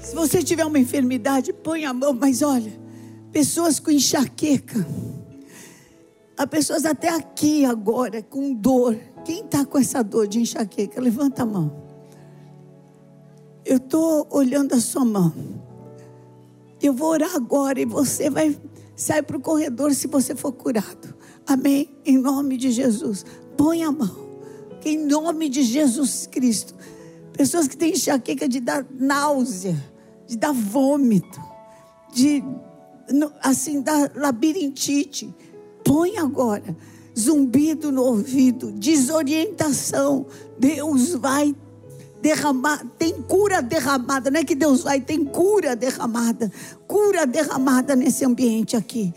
Se 0.00 0.14
você 0.14 0.42
tiver 0.42 0.64
uma 0.64 0.78
enfermidade, 0.78 1.52
põe 1.52 1.84
a 1.84 1.92
mão, 1.92 2.14
mas 2.14 2.40
olha, 2.40 2.72
pessoas 3.30 3.78
com 3.78 3.90
enxaqueca 3.90 4.86
há 6.38 6.46
pessoas 6.46 6.86
até 6.86 7.08
aqui 7.08 7.64
agora 7.64 8.22
com 8.22 8.54
dor. 8.54 8.96
Quem 9.24 9.44
está 9.44 9.64
com 9.64 9.76
essa 9.76 10.02
dor 10.02 10.28
de 10.28 10.40
enxaqueca? 10.40 11.00
Levanta 11.00 11.42
a 11.42 11.46
mão. 11.46 11.82
Eu 13.64 13.78
estou 13.78 14.26
olhando 14.30 14.74
a 14.74 14.80
sua 14.80 15.04
mão. 15.04 15.34
Eu 16.80 16.94
vou 16.94 17.10
orar 17.10 17.34
agora 17.34 17.80
e 17.80 17.84
você 17.84 18.30
vai 18.30 18.56
sair 18.94 19.22
para 19.22 19.36
o 19.36 19.40
corredor 19.40 19.92
se 19.92 20.06
você 20.06 20.34
for 20.34 20.52
curado. 20.52 21.14
Amém? 21.44 21.90
Em 22.06 22.16
nome 22.16 22.56
de 22.56 22.70
Jesus. 22.70 23.26
Põe 23.56 23.82
a 23.82 23.90
mão. 23.90 24.28
Em 24.84 24.96
nome 24.96 25.48
de 25.48 25.62
Jesus 25.62 26.28
Cristo. 26.28 26.74
Pessoas 27.32 27.66
que 27.66 27.76
têm 27.76 27.92
enxaqueca 27.92 28.48
de 28.48 28.60
dar 28.60 28.86
náusea, 28.90 29.76
de 30.26 30.36
dar 30.36 30.52
vômito, 30.52 31.40
de 32.14 32.42
assim 33.42 33.80
dar 33.80 34.12
labirintite. 34.14 35.34
Põe 35.88 36.18
agora 36.18 36.76
zumbido 37.18 37.90
no 37.90 38.02
ouvido, 38.02 38.70
desorientação. 38.72 40.26
Deus 40.58 41.14
vai 41.14 41.56
derramar, 42.20 42.84
tem 42.98 43.22
cura 43.22 43.62
derramada, 43.62 44.30
não 44.30 44.38
é 44.38 44.44
que 44.44 44.54
Deus 44.54 44.82
vai, 44.82 45.00
tem 45.00 45.24
cura 45.24 45.74
derramada, 45.74 46.52
cura 46.86 47.26
derramada 47.26 47.96
nesse 47.96 48.22
ambiente 48.22 48.76
aqui. 48.76 49.14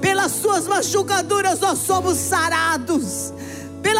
Pelas 0.00 0.32
suas 0.32 0.66
machucaduras 0.66 1.60
nós 1.60 1.78
somos 1.78 2.18
sarados. 2.18 3.32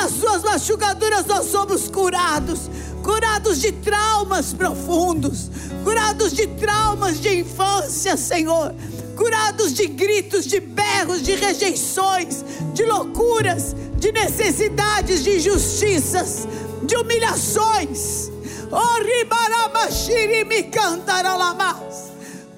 Pelas 0.01 0.13
suas 0.13 0.43
machucaduras 0.43 1.27
nós 1.27 1.51
somos 1.51 1.91
curados 1.91 2.71
curados 3.03 3.61
de 3.61 3.71
traumas 3.71 4.51
profundos, 4.55 5.51
curados 5.85 6.33
de 6.33 6.47
traumas 6.47 7.21
de 7.21 7.41
infância, 7.41 8.17
Senhor, 8.17 8.75
curados 9.15 9.75
de 9.75 9.87
gritos, 9.87 10.47
de 10.47 10.59
berros, 10.59 11.21
de 11.21 11.35
rejeições, 11.35 12.43
de 12.73 12.85
loucuras, 12.87 13.77
de 13.99 14.11
necessidades, 14.11 15.23
de 15.23 15.37
injustiças, 15.37 16.49
de 16.83 16.97
humilhações. 16.97 18.31
Oh, 18.73 19.01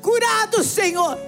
curados, 0.00 0.66
Senhor, 0.66 1.18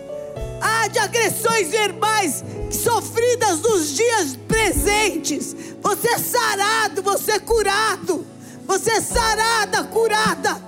ah, 0.64 0.88
de 0.88 0.98
agressões 0.98 1.68
verbais 1.68 2.42
sofridas 2.70 3.60
nos 3.60 3.94
dias 3.94 4.38
presentes. 4.48 5.54
Você 5.82 6.08
é 6.08 6.18
sarado, 6.18 7.02
você 7.02 7.32
é 7.32 7.38
curado. 7.38 8.26
Você 8.66 8.92
é 8.92 9.00
sarada, 9.02 9.84
curada. 9.84 10.58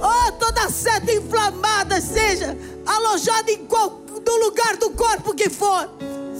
Oh, 0.00 0.32
toda 0.32 0.68
seta 0.68 1.12
inflamada 1.12 2.00
seja 2.00 2.58
alojada 2.84 3.52
em 3.52 3.64
qual, 3.66 4.02
no 4.26 4.44
lugar 4.44 4.76
do 4.76 4.90
corpo 4.90 5.32
que 5.32 5.48
for. 5.48 5.88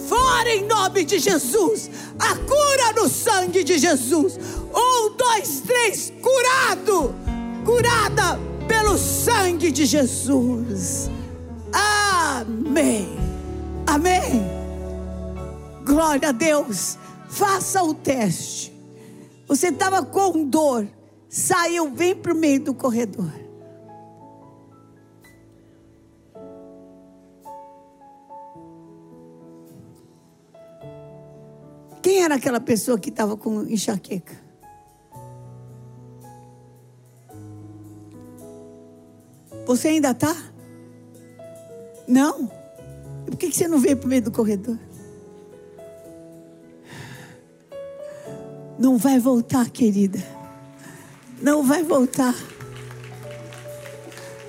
Fora 0.09 0.49
em 0.49 0.65
nome 0.65 1.05
de 1.05 1.19
Jesus. 1.19 1.89
A 2.19 2.35
cura 2.35 3.01
no 3.01 3.07
sangue 3.07 3.63
de 3.63 3.77
Jesus. 3.77 4.37
Um, 4.75 5.15
dois, 5.15 5.61
três, 5.61 6.11
curado. 6.21 7.15
Curada 7.63 8.37
pelo 8.67 8.97
sangue 8.97 9.71
de 9.71 9.85
Jesus. 9.85 11.09
Amém. 11.73 13.07
Amém. 13.87 14.45
Glória 15.85 16.29
a 16.29 16.31
Deus. 16.31 16.97
Faça 17.27 17.81
o 17.83 17.93
teste. 17.93 18.71
Você 19.47 19.67
estava 19.67 20.03
com 20.03 20.45
dor, 20.45 20.87
saiu, 21.27 21.91
vem 21.91 22.15
para 22.15 22.33
o 22.33 22.37
meio 22.37 22.63
do 22.63 22.73
corredor. 22.73 23.31
Quem 32.01 32.21
era 32.23 32.35
aquela 32.35 32.59
pessoa 32.59 32.99
que 32.99 33.09
estava 33.09 33.37
com 33.37 33.63
enxaqueca? 33.63 34.35
Você 39.65 39.87
ainda 39.87 40.11
está? 40.11 40.52
Não? 42.07 42.51
Por 43.25 43.37
que 43.37 43.51
você 43.51 43.67
não 43.67 43.79
veio 43.79 43.97
para 43.97 44.05
o 44.05 44.09
meio 44.09 44.21
do 44.21 44.31
corredor? 44.31 44.77
Não 48.77 48.97
vai 48.97 49.19
voltar, 49.19 49.69
querida. 49.69 50.21
Não 51.41 51.63
vai 51.63 51.83
voltar. 51.83 52.35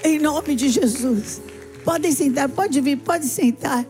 Em 0.03 0.19
nome 0.19 0.55
de 0.55 0.69
Jesus. 0.69 1.41
Podem 1.85 2.13
sentar, 2.13 2.49
pode 2.49 2.81
vir, 2.81 2.99
pode 2.99 3.27
sentar. 3.27 3.87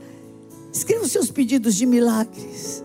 Escreva 0.73 1.05
os 1.05 1.13
seus 1.13 1.31
pedidos 1.31 1.77
de 1.77 1.87
milagres. 1.87 2.84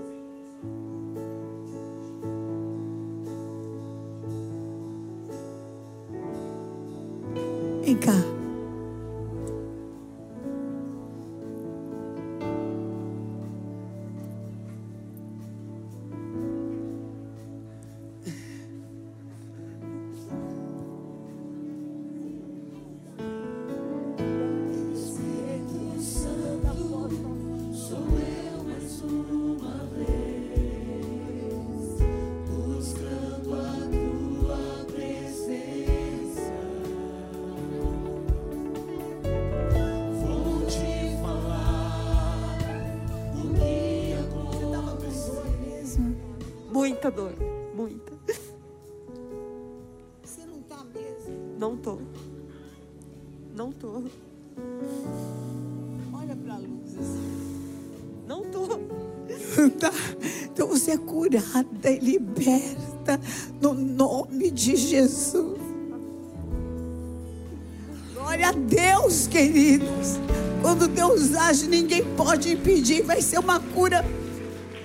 Queridos. 69.39 70.19
Quando 70.61 70.87
Deus 70.87 71.33
age, 71.33 71.67
ninguém 71.67 72.03
pode 72.15 72.51
impedir. 72.51 73.03
Vai 73.03 73.21
ser 73.21 73.39
uma 73.39 73.59
cura 73.59 74.05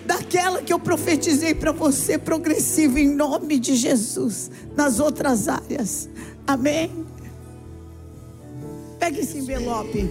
daquela 0.07 0.63
que 0.63 0.73
eu 0.73 0.79
profetizei 0.79 1.55
para 1.55 1.73
você, 1.73 2.17
progressiva 2.17 3.01
em 3.01 3.09
nome 3.09 3.59
de 3.59 3.75
Jesus, 3.75 4.51
nas 4.77 5.01
outras 5.01 5.49
áreas. 5.49 6.09
Amém? 6.47 7.05
Pegue 9.01 9.21
esse 9.21 9.39
envelope. 9.39 10.09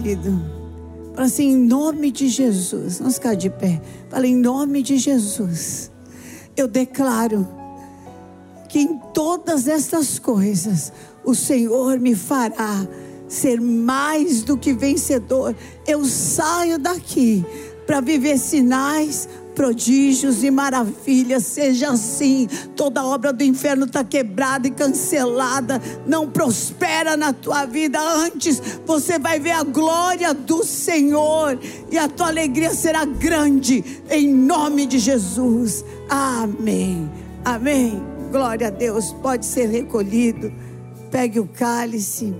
Querido. 0.00 0.40
Fala 1.14 1.26
assim, 1.26 1.50
em 1.50 1.56
nome 1.56 2.10
de 2.10 2.28
Jesus. 2.28 2.98
Vamos 2.98 3.14
ficar 3.14 3.34
de 3.34 3.50
pé. 3.50 3.80
Fala, 4.08 4.26
em 4.26 4.36
nome 4.36 4.82
de 4.82 4.96
Jesus. 4.96 5.90
Eu 6.56 6.66
declaro 6.66 7.46
que 8.68 8.80
em 8.80 8.98
todas 9.12 9.68
estas 9.68 10.18
coisas 10.18 10.92
o 11.24 11.34
Senhor 11.34 11.98
me 11.98 12.14
fará 12.14 12.86
ser 13.28 13.60
mais 13.60 14.42
do 14.42 14.56
que 14.56 14.72
vencedor. 14.72 15.54
Eu 15.86 16.04
saio 16.04 16.78
daqui 16.78 17.44
para 17.86 18.00
viver 18.00 18.38
sinais, 18.38 19.28
prodígios 19.60 20.42
e 20.42 20.50
maravilhas. 20.50 21.44
Seja 21.44 21.90
assim. 21.90 22.48
Toda 22.74 23.04
obra 23.04 23.30
do 23.30 23.44
inferno 23.44 23.84
está 23.84 24.02
quebrada 24.02 24.66
e 24.66 24.70
cancelada. 24.70 25.82
Não 26.06 26.30
prospera 26.30 27.14
na 27.14 27.34
tua 27.34 27.66
vida. 27.66 28.00
Antes 28.00 28.58
você 28.86 29.18
vai 29.18 29.38
ver 29.38 29.50
a 29.50 29.62
glória 29.62 30.32
do 30.32 30.64
Senhor 30.64 31.58
e 31.90 31.98
a 31.98 32.08
tua 32.08 32.28
alegria 32.28 32.72
será 32.72 33.04
grande. 33.04 33.84
Em 34.08 34.32
nome 34.32 34.86
de 34.86 34.98
Jesus. 34.98 35.84
Amém. 36.08 37.10
Amém. 37.44 38.02
Glória 38.32 38.68
a 38.68 38.70
Deus. 38.70 39.12
Pode 39.12 39.44
ser 39.44 39.68
recolhido. 39.68 40.50
Pegue 41.10 41.38
o 41.38 41.46
cálice. 41.46 42.34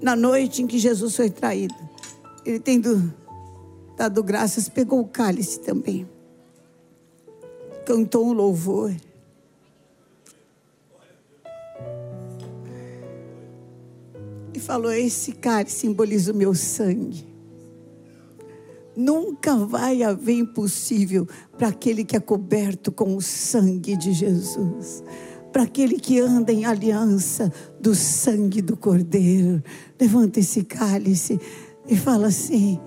Na 0.00 0.16
noite 0.16 0.62
em 0.62 0.66
que 0.66 0.78
Jesus 0.78 1.14
foi 1.14 1.28
traído, 1.28 1.74
ele 2.46 2.60
tendo 2.60 3.12
dado 3.98 4.22
graças, 4.22 4.68
pegou 4.68 5.00
o 5.00 5.08
cálice 5.08 5.58
também. 5.58 6.08
Cantou 7.84 8.28
um 8.28 8.32
louvor. 8.32 8.94
E 14.54 14.60
falou: 14.60 14.92
Esse 14.92 15.32
cálice 15.32 15.80
simboliza 15.80 16.32
o 16.32 16.36
meu 16.36 16.54
sangue. 16.54 17.26
Nunca 18.96 19.56
vai 19.56 20.02
haver 20.02 20.38
impossível 20.38 21.26
para 21.56 21.68
aquele 21.68 22.04
que 22.04 22.16
é 22.16 22.20
coberto 22.20 22.92
com 22.92 23.16
o 23.16 23.22
sangue 23.22 23.96
de 23.96 24.12
Jesus. 24.12 25.02
Para 25.52 25.64
aquele 25.64 25.98
que 25.98 26.20
anda 26.20 26.52
em 26.52 26.64
aliança 26.64 27.52
do 27.80 27.94
sangue 27.94 28.60
do 28.62 28.76
Cordeiro. 28.76 29.62
Levanta 30.00 30.40
esse 30.40 30.62
cálice 30.62 31.40
e 31.88 31.96
fala 31.96 32.28
assim: 32.28 32.78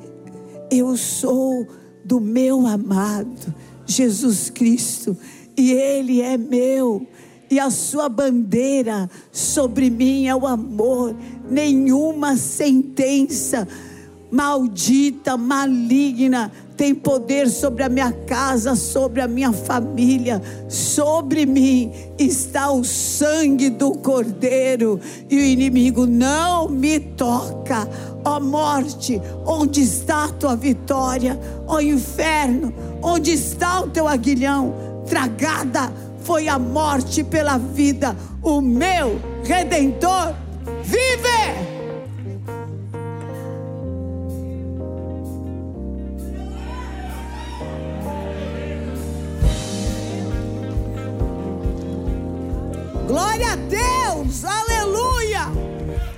eu 0.71 0.95
sou 0.95 1.67
do 2.03 2.19
meu 2.19 2.65
amado 2.65 3.53
Jesus 3.85 4.49
Cristo 4.49 5.17
e 5.57 5.71
Ele 5.71 6.21
é 6.21 6.37
meu. 6.37 7.05
E 7.49 7.59
a 7.59 7.69
sua 7.69 8.07
bandeira 8.07 9.09
sobre 9.29 9.89
mim 9.89 10.27
é 10.27 10.35
o 10.35 10.47
amor. 10.47 11.13
Nenhuma 11.49 12.37
sentença 12.37 13.67
maldita, 14.31 15.35
maligna, 15.35 16.49
tem 16.81 16.95
poder 16.95 17.47
sobre 17.47 17.83
a 17.83 17.89
minha 17.89 18.11
casa, 18.11 18.75
sobre 18.75 19.21
a 19.21 19.27
minha 19.27 19.53
família, 19.53 20.41
sobre 20.67 21.45
mim 21.45 21.91
está 22.17 22.71
o 22.71 22.83
sangue 22.83 23.69
do 23.69 23.91
Cordeiro, 23.91 24.99
e 25.29 25.37
o 25.37 25.43
inimigo 25.43 26.07
não 26.07 26.67
me 26.67 26.99
toca. 26.99 27.87
Ó 28.25 28.39
morte, 28.39 29.21
onde 29.45 29.83
está 29.83 30.23
a 30.23 30.29
tua 30.29 30.55
vitória? 30.55 31.39
Ó 31.67 31.79
inferno, 31.79 32.73
onde 32.99 33.31
está 33.31 33.81
o 33.81 33.87
teu 33.87 34.07
aguilhão? 34.07 34.73
Tragada 35.05 35.93
foi 36.23 36.47
a 36.47 36.57
morte 36.57 37.23
pela 37.23 37.59
vida, 37.59 38.17
o 38.41 38.59
meu 38.59 39.21
redentor 39.43 40.33
vive! 40.83 41.70
Deus, 54.31 54.45
aleluia, 54.45 55.41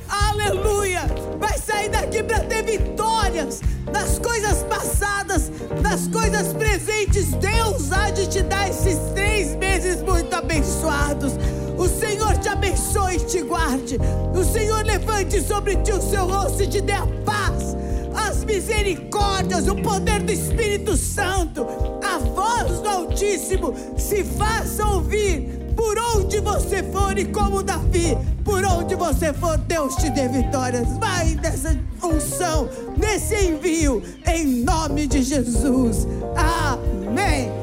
aleluia. 0.07 1.01
Vai 1.39 1.57
sair 1.57 1.89
daqui 1.89 2.21
para 2.21 2.41
ter 2.41 2.63
vitórias 2.63 3.59
nas 3.91 4.19
coisas 4.19 4.61
passadas, 4.63 5.51
nas 5.81 6.07
coisas 6.07 6.53
presentes. 6.53 7.31
Deus 7.33 7.91
há 7.91 8.11
de 8.11 8.27
te 8.27 8.43
dar 8.43 8.69
esses 8.69 8.99
três 9.15 9.55
meses 9.55 10.03
muito 10.03 10.31
abençoados. 10.31 11.33
O 11.75 11.87
Senhor 11.87 12.37
te 12.37 12.49
abençoe 12.49 13.15
e 13.15 13.19
te 13.19 13.41
guarde. 13.41 13.97
O 14.31 14.43
Senhor 14.43 14.85
levante 14.85 15.41
sobre 15.41 15.77
ti 15.77 15.91
o 15.91 16.01
seu 16.01 16.27
rosto 16.27 16.61
e 16.61 16.67
te 16.67 16.81
dê 16.81 16.93
a 16.93 17.07
paz, 17.25 17.75
as 18.15 18.43
misericórdias, 18.45 19.67
o 19.67 19.75
poder 19.75 20.21
do 20.21 20.31
Espírito 20.31 20.95
Santo, 20.95 21.65
a 22.03 22.19
voz 22.19 22.79
do 22.79 22.89
Altíssimo 22.89 23.73
se 23.97 24.23
faça 24.23 24.85
ouvir 24.85 25.62
por 25.75 25.97
onde 26.15 26.39
você 26.39 26.83
for 26.83 27.17
e 27.17 27.25
como 27.25 27.63
Davi, 27.63 28.17
por 28.43 28.63
onde 28.65 28.95
você 28.95 29.33
for, 29.33 29.57
Deus 29.57 29.95
te 29.95 30.09
dê 30.09 30.27
vitórias. 30.27 30.87
Vai 30.99 31.35
nessa 31.35 31.77
unção, 32.01 32.69
nesse 32.97 33.35
envio, 33.35 34.03
em 34.27 34.63
nome 34.63 35.07
de 35.07 35.23
Jesus. 35.23 36.07
Amém. 36.35 37.62